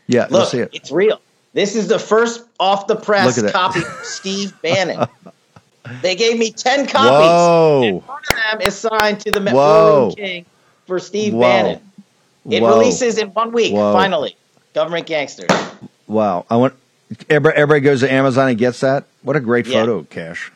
Yeah. 0.07 0.29
Look, 0.31 0.55
it. 0.55 0.70
it's 0.73 0.93
real. 0.93 1.20
This 1.55 1.75
is 1.75 1.89
the 1.89 1.99
first 1.99 2.45
off 2.61 2.87
the 2.87 2.95
press 2.95 3.51
copy 3.51 3.81
Steve 4.05 4.55
Bannon. 4.62 5.09
They 6.01 6.14
gave 6.14 6.39
me 6.39 6.53
10 6.53 6.87
copies. 6.87 7.11
Whoa. 7.11 7.83
And 7.85 8.07
one 8.07 8.20
of 8.22 8.59
them 8.61 8.66
is 8.66 8.74
signed 8.76 9.20
to 9.20 9.30
the 9.30 9.41
Whoa. 9.41 10.12
King 10.16 10.47
for 10.87 10.99
Steve 10.99 11.35
Whoa. 11.35 11.41
Bannon. 11.41 11.80
It 12.49 12.62
Whoa. 12.62 12.78
releases 12.78 13.18
in 13.18 13.28
one 13.28 13.53
week, 13.53 13.72
Whoa. 13.72 13.93
finally. 13.93 14.37
Government 14.74 15.07
Gangsters. 15.07 15.51
Wow. 16.07 16.47
I 16.49 16.57
want 16.57 16.74
everybody, 17.28 17.57
everybody 17.57 17.80
goes 17.80 18.01
to 18.01 18.12
Amazon 18.12 18.49
and 18.49 18.59
gets 18.59 18.80
that. 18.80 19.05
What 19.22 19.37
a 19.37 19.41
great 19.41 19.66
yeah. 19.66 19.80
photo, 19.80 20.05
Kash. 20.05 20.53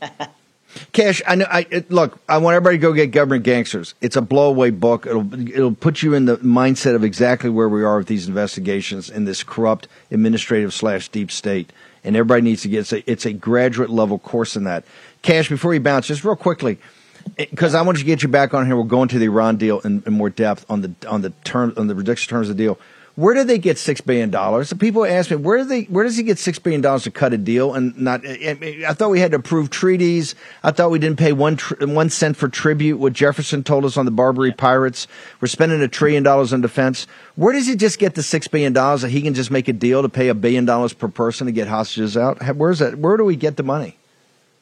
Kash, 0.92 1.20
I 1.26 1.34
know. 1.34 1.46
I 1.50 1.66
it, 1.70 1.90
look. 1.90 2.18
I 2.28 2.38
want 2.38 2.54
everybody 2.54 2.78
to 2.78 2.80
go 2.80 2.92
get 2.94 3.08
Government 3.08 3.44
Gangsters. 3.44 3.94
It's 4.00 4.16
a 4.16 4.22
blowaway 4.22 4.78
book. 4.78 5.06
It'll 5.06 5.50
it'll 5.50 5.74
put 5.74 6.02
you 6.02 6.14
in 6.14 6.24
the 6.24 6.38
mindset 6.38 6.94
of 6.94 7.04
exactly 7.04 7.50
where 7.50 7.68
we 7.68 7.84
are 7.84 7.98
with 7.98 8.06
these 8.06 8.26
investigations 8.26 9.10
in 9.10 9.26
this 9.26 9.42
corrupt 9.42 9.86
administrative 10.10 10.72
slash 10.72 11.08
deep 11.08 11.30
state 11.30 11.70
and 12.04 12.16
everybody 12.16 12.42
needs 12.42 12.62
to 12.62 12.68
get 12.68 12.80
it's 12.80 12.92
a, 12.92 13.10
it's 13.10 13.26
a 13.26 13.32
graduate 13.32 13.90
level 13.90 14.18
course 14.18 14.56
in 14.56 14.64
that. 14.64 14.84
Kash, 15.22 15.48
before 15.48 15.74
you 15.74 15.80
bounce, 15.80 16.06
just 16.06 16.24
real 16.24 16.36
quickly, 16.36 16.78
eh, 17.38 17.46
because 17.50 17.74
I 17.74 17.82
want 17.82 17.98
to 17.98 18.04
get 18.04 18.22
you 18.22 18.28
back 18.28 18.54
on 18.54 18.66
here. 18.66 18.74
We'll 18.74 18.84
go 18.84 19.02
into 19.02 19.18
the 19.18 19.26
Iran 19.26 19.56
deal 19.56 19.80
in, 19.80 20.02
in 20.06 20.12
more 20.12 20.30
depth 20.30 20.66
on 20.68 20.82
the 20.82 20.94
on 21.08 21.22
the 21.22 21.30
term 21.44 21.74
on 21.76 21.86
the 21.86 21.94
ridiculous 21.94 22.26
terms 22.26 22.48
of 22.48 22.56
the 22.56 22.62
deal. 22.62 22.78
Where 23.14 23.34
did 23.34 23.46
they 23.46 23.58
get 23.58 23.76
six 23.76 24.00
billion 24.00 24.30
dollars? 24.30 24.72
People 24.72 25.04
ask 25.04 25.30
me, 25.30 25.36
where 25.36 25.58
do 25.58 25.64
they, 25.64 25.82
where 25.82 26.02
does 26.02 26.16
he 26.16 26.22
get 26.22 26.38
six 26.38 26.58
billion 26.58 26.80
dollars 26.80 27.02
to 27.02 27.10
cut 27.10 27.34
a 27.34 27.38
deal? 27.38 27.74
And 27.74 27.96
not, 27.98 28.26
I 28.26 28.94
thought 28.94 29.10
we 29.10 29.20
had 29.20 29.32
to 29.32 29.36
approve 29.36 29.68
treaties. 29.68 30.34
I 30.62 30.70
thought 30.70 30.90
we 30.90 30.98
didn't 30.98 31.18
pay 31.18 31.32
one 31.34 31.58
one 31.80 32.08
cent 32.08 32.38
for 32.38 32.48
tribute. 32.48 32.96
What 32.96 33.12
Jefferson 33.12 33.64
told 33.64 33.84
us 33.84 33.98
on 33.98 34.06
the 34.06 34.10
Barbary 34.10 34.52
Pirates, 34.52 35.06
we're 35.42 35.48
spending 35.48 35.82
a 35.82 35.88
trillion 35.88 36.22
dollars 36.22 36.54
on 36.54 36.62
defense. 36.62 37.06
Where 37.36 37.52
does 37.52 37.66
he 37.66 37.76
just 37.76 37.98
get 37.98 38.14
the 38.14 38.22
six 38.22 38.48
billion 38.48 38.72
dollars 38.72 39.02
that 39.02 39.10
he 39.10 39.20
can 39.20 39.34
just 39.34 39.50
make 39.50 39.68
a 39.68 39.74
deal 39.74 40.00
to 40.00 40.08
pay 40.08 40.28
a 40.28 40.34
billion 40.34 40.64
dollars 40.64 40.94
per 40.94 41.08
person 41.08 41.46
to 41.46 41.52
get 41.52 41.68
hostages 41.68 42.16
out? 42.16 42.42
Where's 42.56 42.78
that? 42.78 42.98
Where 42.98 43.18
do 43.18 43.24
we 43.24 43.36
get 43.36 43.58
the 43.58 43.62
money? 43.62 43.98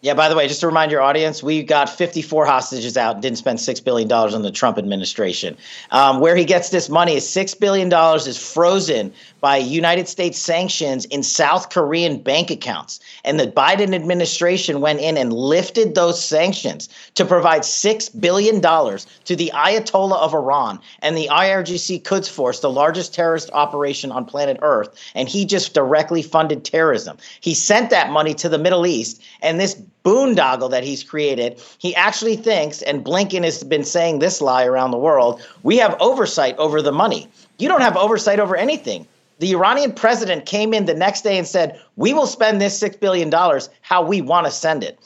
Yeah, 0.02 0.14
by 0.14 0.30
the 0.30 0.34
way, 0.34 0.48
just 0.48 0.60
to 0.60 0.66
remind 0.66 0.90
your 0.90 1.02
audience, 1.02 1.42
we 1.42 1.62
got 1.62 1.90
54 1.90 2.46
hostages 2.46 2.96
out 2.96 3.16
and 3.16 3.22
didn't 3.22 3.36
spend 3.36 3.58
$6 3.58 3.84
billion 3.84 4.10
on 4.10 4.40
the 4.40 4.50
Trump 4.50 4.78
administration. 4.78 5.58
Um, 5.90 6.20
where 6.20 6.34
he 6.34 6.46
gets 6.46 6.70
this 6.70 6.88
money 6.88 7.16
is 7.16 7.24
$6 7.24 7.60
billion 7.60 7.92
is 7.92 8.38
frozen 8.38 9.12
by 9.40 9.58
United 9.58 10.08
States 10.08 10.38
sanctions 10.38 11.04
in 11.06 11.22
South 11.22 11.68
Korean 11.68 12.16
bank 12.16 12.50
accounts. 12.50 13.00
And 13.26 13.38
the 13.38 13.48
Biden 13.48 13.94
administration 13.94 14.80
went 14.80 15.00
in 15.00 15.18
and 15.18 15.34
lifted 15.34 15.94
those 15.94 16.22
sanctions 16.22 16.88
to 17.16 17.26
provide 17.26 17.60
$6 17.60 18.20
billion 18.20 18.62
to 18.62 19.36
the 19.36 19.52
Ayatollah 19.54 20.18
of 20.18 20.32
Iran 20.32 20.80
and 21.00 21.14
the 21.14 21.28
IRGC 21.30 22.04
Quds 22.04 22.28
Force, 22.28 22.60
the 22.60 22.70
largest 22.70 23.12
terrorist 23.12 23.50
operation 23.52 24.12
on 24.12 24.24
planet 24.24 24.58
Earth. 24.62 24.98
And 25.14 25.28
he 25.28 25.44
just 25.44 25.74
directly 25.74 26.22
funded 26.22 26.64
terrorism. 26.64 27.18
He 27.40 27.52
sent 27.52 27.90
that 27.90 28.10
money 28.10 28.32
to 28.34 28.48
the 28.48 28.58
Middle 28.58 28.86
East. 28.86 29.22
And 29.42 29.60
this 29.60 29.76
boondoggle 30.04 30.70
that 30.70 30.84
he's 30.84 31.02
created. 31.02 31.62
He 31.78 31.94
actually 31.94 32.36
thinks, 32.36 32.82
and 32.82 33.04
Blinken 33.04 33.44
has 33.44 33.62
been 33.62 33.84
saying 33.84 34.18
this 34.18 34.40
lie 34.40 34.64
around 34.64 34.90
the 34.90 34.98
world 34.98 35.42
we 35.62 35.76
have 35.78 35.96
oversight 36.00 36.56
over 36.58 36.80
the 36.82 36.92
money. 36.92 37.28
You 37.58 37.68
don't 37.68 37.82
have 37.82 37.96
oversight 37.96 38.40
over 38.40 38.56
anything. 38.56 39.06
The 39.38 39.52
Iranian 39.52 39.92
president 39.92 40.44
came 40.46 40.74
in 40.74 40.84
the 40.84 40.94
next 40.94 41.22
day 41.22 41.38
and 41.38 41.46
said, 41.46 41.80
We 41.96 42.12
will 42.12 42.26
spend 42.26 42.60
this 42.60 42.78
$6 42.78 43.00
billion 43.00 43.32
how 43.80 44.02
we 44.02 44.20
want 44.20 44.46
to 44.46 44.52
send 44.52 44.84
it 44.84 44.98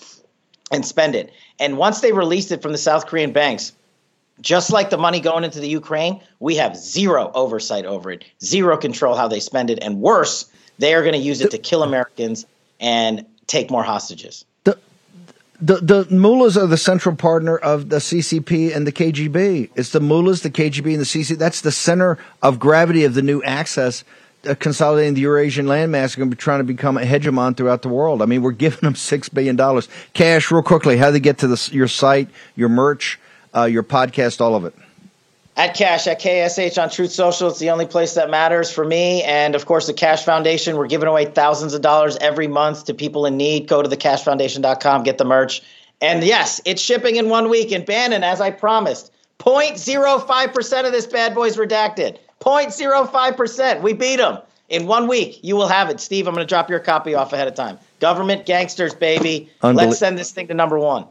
and 0.73 0.85
spend 0.85 1.15
it. 1.15 1.33
And 1.61 1.79
once 1.79 2.01
they 2.01 2.13
released 2.13 2.51
it 2.51 2.61
from 2.61 2.73
the 2.73 2.79
South 2.79 3.07
Korean 3.07 3.33
banks, 3.33 3.73
just 4.41 4.73
like 4.73 4.91
the 4.91 4.99
money 4.99 5.21
going 5.21 5.45
into 5.45 5.61
the 5.61 5.69
Ukraine, 5.69 6.21
we 6.41 6.57
have 6.57 6.77
zero 6.77 7.31
oversight 7.35 7.87
over 7.87 8.11
it, 8.11 8.25
zero 8.43 8.77
control 8.77 9.15
how 9.15 9.29
they 9.29 9.39
spend 9.39 9.71
it. 9.71 9.79
And 9.81 10.01
worse, 10.01 10.51
they 10.79 10.95
are 10.95 11.03
going 11.03 11.15
to 11.15 11.21
use 11.21 11.41
it 11.41 11.53
to 11.53 11.59
kill 11.59 11.85
Americans 11.85 12.45
and 12.81 13.25
take 13.47 13.71
more 13.71 13.85
hostages. 13.85 14.45
The, 15.65 15.77
the 15.77 16.15
mullahs 16.15 16.59
are 16.59 16.67
the 16.67 16.77
central 16.77 17.17
partner 17.17 17.57
of 17.57 17.89
the 17.89 17.97
CCP 17.97 18.77
and 18.77 18.87
the 18.87 18.93
KGB. 18.93 19.71
It's 19.75 19.93
the 19.93 20.01
mullahs, 20.01 20.43
the 20.43 20.51
KGB, 20.51 20.93
and 20.93 21.01
the 21.01 21.07
CCP. 21.07 21.39
That's 21.39 21.63
the 21.63 21.73
center 21.73 22.19
of 22.43 22.59
gravity 22.59 23.05
of 23.05 23.15
the 23.15 23.23
new 23.23 23.43
access 23.43 24.05
uh, 24.47 24.55
consolidating 24.57 25.15
the 25.15 25.23
Eurasian 25.23 25.65
landmass 25.65 26.19
going 26.19 26.29
to 26.29 26.37
be 26.37 26.39
trying 26.39 26.61
to 26.61 26.65
become 26.65 26.99
a 26.99 27.01
hegemon 27.01 27.57
throughout 27.57 27.81
the 27.81 27.89
world. 27.89 28.21
I 28.21 28.27
mean, 28.27 28.43
we're 28.43 28.53
giving 28.53 28.81
them 28.81 28.95
six 28.95 29.31
billion 29.31 29.57
dollars 29.57 29.89
cash. 30.13 30.51
Real 30.51 30.63
quickly, 30.63 30.99
how 30.99 31.07
do 31.07 31.13
they 31.13 31.21
get 31.21 31.39
to 31.39 31.47
the, 31.47 31.71
your 31.73 31.89
site, 31.89 32.29
your 32.55 32.69
merch, 32.69 33.19
uh, 33.57 33.65
your 33.65 33.83
podcast, 33.83 34.43
all 34.43 34.55
of 34.55 34.67
it? 34.67 34.75
At 35.57 35.77
Kash, 35.77 36.09
at 36.09 36.21
KSH 36.21 36.83
on 36.83 36.91
Truth 36.91 37.13
Social. 37.13 37.49
It's 37.49 37.61
the 37.61 37.71
only 37.71 37.87
place 37.87 38.15
that 38.15 38.29
matters 38.29 38.73
for 38.73 38.85
me. 38.85 39.23
And 39.23 39.55
of 39.55 39.67
course, 39.67 39.87
the 39.87 39.93
Kash 39.93 40.25
Foundation. 40.25 40.77
We're 40.77 40.89
giving 40.89 41.09
away 41.09 41.27
thousands 41.27 41.75
of 41.75 41.81
dollars 41.81 42.17
every 42.17 42.49
month 42.49 42.87
to 42.87 42.95
people 42.95 43.25
in 43.25 43.37
need. 43.37 43.69
Go 43.69 43.81
to 43.81 43.89
thekashfoundation.com, 43.89 45.05
get 45.05 45.19
the 45.19 45.25
merch. 45.25 45.63
And 46.01 46.25
yes, 46.25 46.61
it's 46.65 46.83
shipping 46.83 47.17
in 47.17 47.29
one 47.29 47.49
week. 47.49 47.71
And 47.71 47.87
Bannon, 47.87 48.25
as 48.25 48.41
I 48.41 48.51
promised, 48.51 49.13
0.05% 49.39 50.87
of 50.87 50.93
this 50.93 51.07
bad 51.07 51.35
boy's 51.37 51.57
redacted. 51.57 52.19
0.05%. 52.41 53.81
We 53.83 53.93
beat 53.93 54.17
them. 54.17 54.39
In 54.71 54.87
one 54.87 55.07
week, 55.09 55.39
you 55.43 55.55
will 55.57 55.69
have 55.69 55.89
it. 55.91 56.01
Steve, 56.01 56.27
I'm 56.27 56.35
going 56.35 56.45
to 56.45 56.49
drop 56.49 56.69
your 56.71 56.81
copy 56.81 57.15
off 57.15 57.33
ahead 57.33 57.47
of 57.47 57.55
time. 57.55 57.79
Government 58.01 58.45
gangsters, 58.47 58.95
baby. 58.95 59.51
Unbelie- 59.63 59.77
Let's 59.77 59.99
send 59.99 60.19
this 60.19 60.31
thing 60.33 60.49
to 60.49 60.55
number 60.55 60.79
one. 60.79 61.05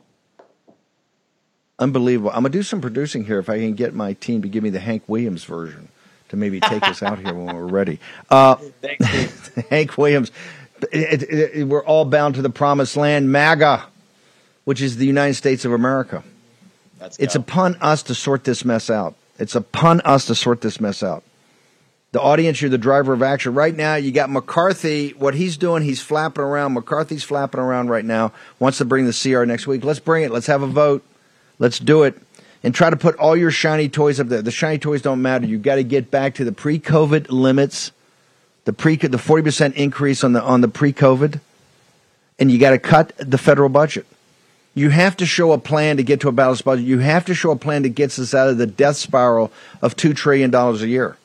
Unbelievable. 1.80 2.30
I'm 2.30 2.38
gonna 2.44 2.50
do 2.50 2.64
some 2.64 2.82
producing 2.82 3.26
here 3.26 3.40
if 3.40 3.50
I 3.50 3.60
can 3.60 3.74
get 3.74 3.94
my 3.94 4.14
team 4.14 4.42
to 4.44 4.48
give 4.48 4.64
me 4.64 4.70
the 4.70 4.80
Hank 4.80 5.04
Williams 5.08 5.44
version 5.44 5.90
to 6.30 6.36
maybe 6.38 6.60
take 6.60 6.84
us 6.84 7.02
out 7.04 7.20
here 7.20 7.34
when 7.34 7.56
we're 7.56 7.66
ready. 7.66 8.00
Uh, 8.30 8.56
Thanks, 8.82 9.50
Hank 9.70 9.98
Williams. 9.98 10.32
It, 10.92 11.24
it, 11.24 11.56
it, 11.56 11.64
we're 11.68 11.84
all 11.84 12.06
bound 12.06 12.36
to 12.36 12.42
the 12.42 12.50
promised 12.50 12.96
land, 12.98 13.32
MAGA, 13.32 13.84
which 14.66 14.82
is 14.82 14.98
the 14.98 15.06
United 15.06 15.36
States 15.36 15.66
of 15.66 15.72
America. 15.74 16.24
Let's 17.00 17.18
It's 17.20 17.36
go. 17.36 17.42
upon 17.42 17.76
us 17.82 18.04
to 18.04 18.16
sort 18.16 18.44
this 18.44 18.64
mess 18.64 18.90
out. 18.90 19.16
It's 19.40 19.56
upon 19.56 20.02
us 20.02 20.28
to 20.28 20.36
sort 20.36 20.62
this 20.62 20.80
mess 20.80 21.02
out. 21.02 21.24
The 22.12 22.22
audience, 22.22 22.62
you're 22.62 22.70
the 22.70 22.78
driver 22.78 23.14
of 23.14 23.24
action. 23.24 23.56
Right 23.56 23.76
now, 23.76 23.96
you 23.96 24.12
got 24.12 24.30
McCarthy. 24.30 25.10
What 25.12 25.34
he's 25.34 25.58
doing, 25.58 25.82
he's 25.82 26.02
flapping 26.02 26.44
around. 26.44 26.74
McCarthy's 26.74 27.24
flapping 27.24 27.60
around 27.60 27.90
right 27.90 28.06
now. 28.06 28.32
Wants 28.60 28.78
to 28.78 28.86
bring 28.86 29.06
the 29.08 29.14
CR 29.14 29.46
next 29.46 29.66
week. 29.66 29.84
Let's 29.84 30.00
bring 30.00 30.24
it. 30.24 30.32
Let's 30.32 30.46
have 30.48 30.62
a 30.62 30.68
vote. 30.68 31.04
Let's 31.60 31.80
do 31.80 32.04
it. 32.04 32.18
And 32.64 32.74
try 32.74 32.90
to 32.90 32.96
put 32.96 33.18
all 33.18 33.36
your 33.36 33.52
shiny 33.52 33.90
toys 33.90 34.20
up 34.20 34.28
there. 34.28 34.42
The 34.42 34.52
shiny 34.52 34.78
toys 34.78 35.02
don't 35.02 35.22
matter. 35.22 35.46
You've 35.46 35.64
got 35.64 35.76
to 35.76 35.84
get 35.84 36.10
back 36.10 36.36
to 36.36 36.46
the 36.46 36.54
pre-COVID 36.54 37.30
limits, 37.30 37.92
the 38.64 38.72
pre 38.72 38.96
the 38.96 39.18
forty 39.18 39.44
percent 39.44 39.76
increase 39.76 40.24
on 40.24 40.32
the 40.32 40.42
on 40.42 40.62
the 40.62 40.70
pre-COVID, 40.70 41.42
and 42.40 42.50
you 42.50 42.58
got 42.58 42.70
to 42.70 42.80
cut 42.80 43.12
the 43.18 43.38
federal 43.38 43.68
budget. 43.68 44.06
You 44.76 44.90
have 44.90 45.18
to 45.18 45.26
show 45.26 45.52
a 45.52 45.58
plan 45.58 45.98
to 45.98 46.04
get 46.04 46.22
to 46.22 46.30
a 46.30 46.32
balanced 46.32 46.66
budget. 46.66 46.86
You 46.86 47.00
have 47.00 47.26
to 47.26 47.36
show 47.36 47.52
a 47.52 47.56
plan 47.56 47.84
that 47.84 47.90
gets 47.90 48.18
us 48.18 48.34
out 48.34 48.48
of 48.48 48.58
the 48.58 48.66
death 48.66 48.96
spiral 48.96 49.52
of 49.82 49.96
$2 49.96 50.16
trillion 50.16 50.54
a 50.54 50.74
year. 50.86 51.16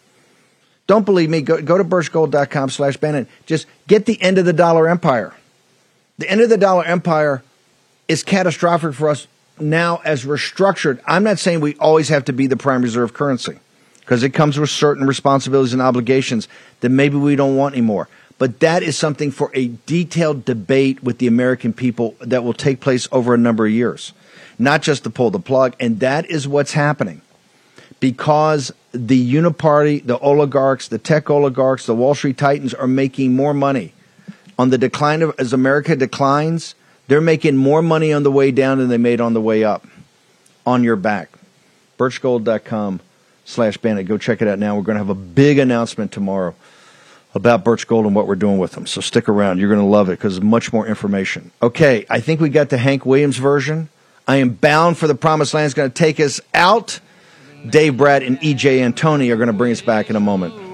Don't 0.87 1.07
believe 1.07 1.31
me? 1.31 1.41
Go, 1.41 1.61
go 1.62 1.79
to 1.79 1.85
birchgold.com 1.85 2.70
slash 2.70 2.97
Bannon. 2.99 3.26
Just 3.47 3.66
get 3.87 4.07
the 4.07 4.20
end 4.20 4.39
of 4.39 4.45
the 4.45 4.53
dollar 4.53 4.89
empire. 4.89 5.35
The 6.18 6.29
end 6.29 6.41
of 6.41 6.51
the 6.51 6.59
dollar 6.59 6.85
empire 6.85 7.43
is 8.07 8.22
catastrophic 8.22 8.95
for 8.95 9.09
us 9.09 9.26
now 9.61 10.01
as 10.05 10.27
we're 10.27 10.39
structured. 10.39 11.01
I'm 11.07 11.25
not 11.25 11.39
saying 11.39 11.61
we 11.61 11.75
always 11.77 12.09
have 12.09 12.25
to 12.27 12.33
be 12.33 12.47
the 12.47 12.57
prime 12.57 12.83
reserve 12.83 13.15
currency 13.15 13.59
because 14.01 14.23
it 14.23 14.31
comes 14.31 14.59
with 14.59 14.71
certain 14.71 15.07
responsibilities 15.07 15.73
and 15.73 15.83
obligations 15.83 16.49
that 16.81 16.89
maybe 16.89 17.17
we 17.17 17.37
don't 17.37 17.57
want 17.57 17.75
anymore. 17.75 18.09
But 18.39 18.61
that 18.61 18.83
is 18.83 18.97
something 18.97 19.31
for 19.31 19.51
a 19.53 19.69
detailed 19.87 20.45
debate 20.45 21.03
with 21.03 21.19
the 21.19 21.27
American 21.27 21.73
people 21.73 22.15
that 22.21 22.45
will 22.45 22.55
take 22.55 22.81
place 22.81 23.09
over 23.11 23.35
a 23.35 23.39
number 23.39 23.67
of 23.67 23.73
years, 23.73 24.13
not 24.59 24.83
just 24.83 25.03
to 25.05 25.11
pull 25.11 25.31
the 25.31 25.41
plug. 25.41 25.75
And 25.81 26.01
that 26.01 26.25
is 26.31 26.47
what's 26.47 26.73
happening 26.73 27.21
because 28.01 28.73
the 28.93 29.35
uniparty, 29.35 30.05
the 30.05 30.19
oligarchs, 30.19 30.89
the 30.89 30.99
tech 30.99 31.29
oligarchs, 31.31 31.87
the 31.87 31.95
Wall 31.95 32.15
Street 32.15 32.39
titans 32.39 32.75
are 32.75 32.87
making 32.87 33.35
more 33.35 33.53
money 33.53 33.93
on 34.59 34.71
the 34.71 34.79
decline 34.79 35.23
of 35.23 35.35
as 35.39 35.53
America 35.53 35.97
declines. 35.97 36.75
They're 37.09 37.21
making 37.21 37.57
more 37.57 37.83
money 37.83 38.13
on 38.13 38.23
the 38.23 38.31
way 38.31 38.51
down 38.51 38.79
than 38.79 38.89
they 38.89 38.99
made 38.99 39.21
on 39.21 39.33
the 39.33 39.41
way 39.41 39.65
up. 39.65 39.87
On 40.67 40.85
your 40.85 40.97
back, 40.97 41.31
birchgold.com 41.99 43.01
slash 43.47 43.79
Bannon. 43.79 44.05
Go 44.05 44.19
check 44.19 44.43
it 44.43 44.49
out 44.49 44.59
now. 44.59 44.77
We're 44.77 44.83
going 44.83 44.97
to 44.97 45.05
have 45.05 45.09
a 45.09 45.15
big 45.15 45.59
announcement 45.59 46.13
tomorrow 46.13 46.55
about 47.35 47.65
Birch 47.65 47.87
Gold 47.87 48.05
and 48.05 48.15
what 48.15 48.27
we're 48.27 48.37
doing 48.37 48.59
with 48.59 48.73
them. 48.73 48.87
So 48.87 49.01
stick 49.01 49.29
around. 49.29 49.59
You're 49.59 49.71
going 49.71 49.81
to 49.81 49.87
love 49.87 50.09
it 50.09 50.19
because 50.19 50.41
much 50.41 50.73
more 50.73 50.87
information. 50.87 51.51
Okay, 51.63 52.05
I 52.11 52.21
think 52.21 52.41
we 52.41 52.51
got 52.51 52.69
the 52.69 52.79
Hank 52.79 53.07
Williams 53.07 53.39
version. 53.39 53.89
I 54.27 54.37
am 54.37 54.51
bound 54.51 54.99
for 54.99 55.07
the 55.07 55.15
promised 55.15 55.55
land. 55.55 55.67
Is 55.67 55.75
going 55.75 55.91
to 55.91 55.95
take 55.95 56.21
us 56.21 56.41
out. 56.53 57.01
Dave 57.69 57.97
Brat 57.97 58.23
and 58.23 58.39
EJ 58.41 58.81
Antoni 58.81 59.33
are 59.33 59.37
going 59.37 59.49
to 59.49 59.53
bring 59.55 59.73
us 59.73 59.81
back 59.81 60.11
in 60.11 60.17
a 60.17 60.21
moment. 60.21 60.68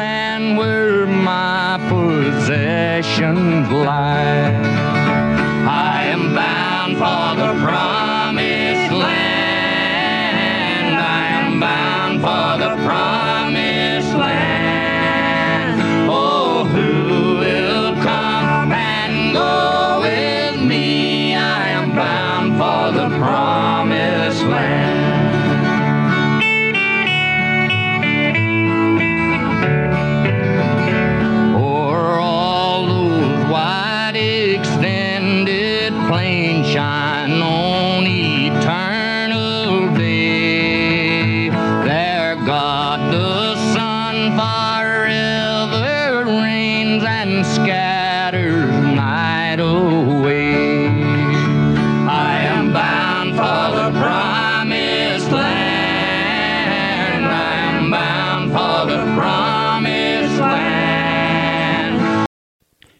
Land 0.00 0.56
where 0.56 1.06
my 1.06 1.78
possessions 1.90 3.70
lie. 3.70 4.56
I 5.92 6.04
am 6.14 6.22
bound 6.34 6.92
for 7.02 7.28
the 7.40 7.50
promised 7.62 7.89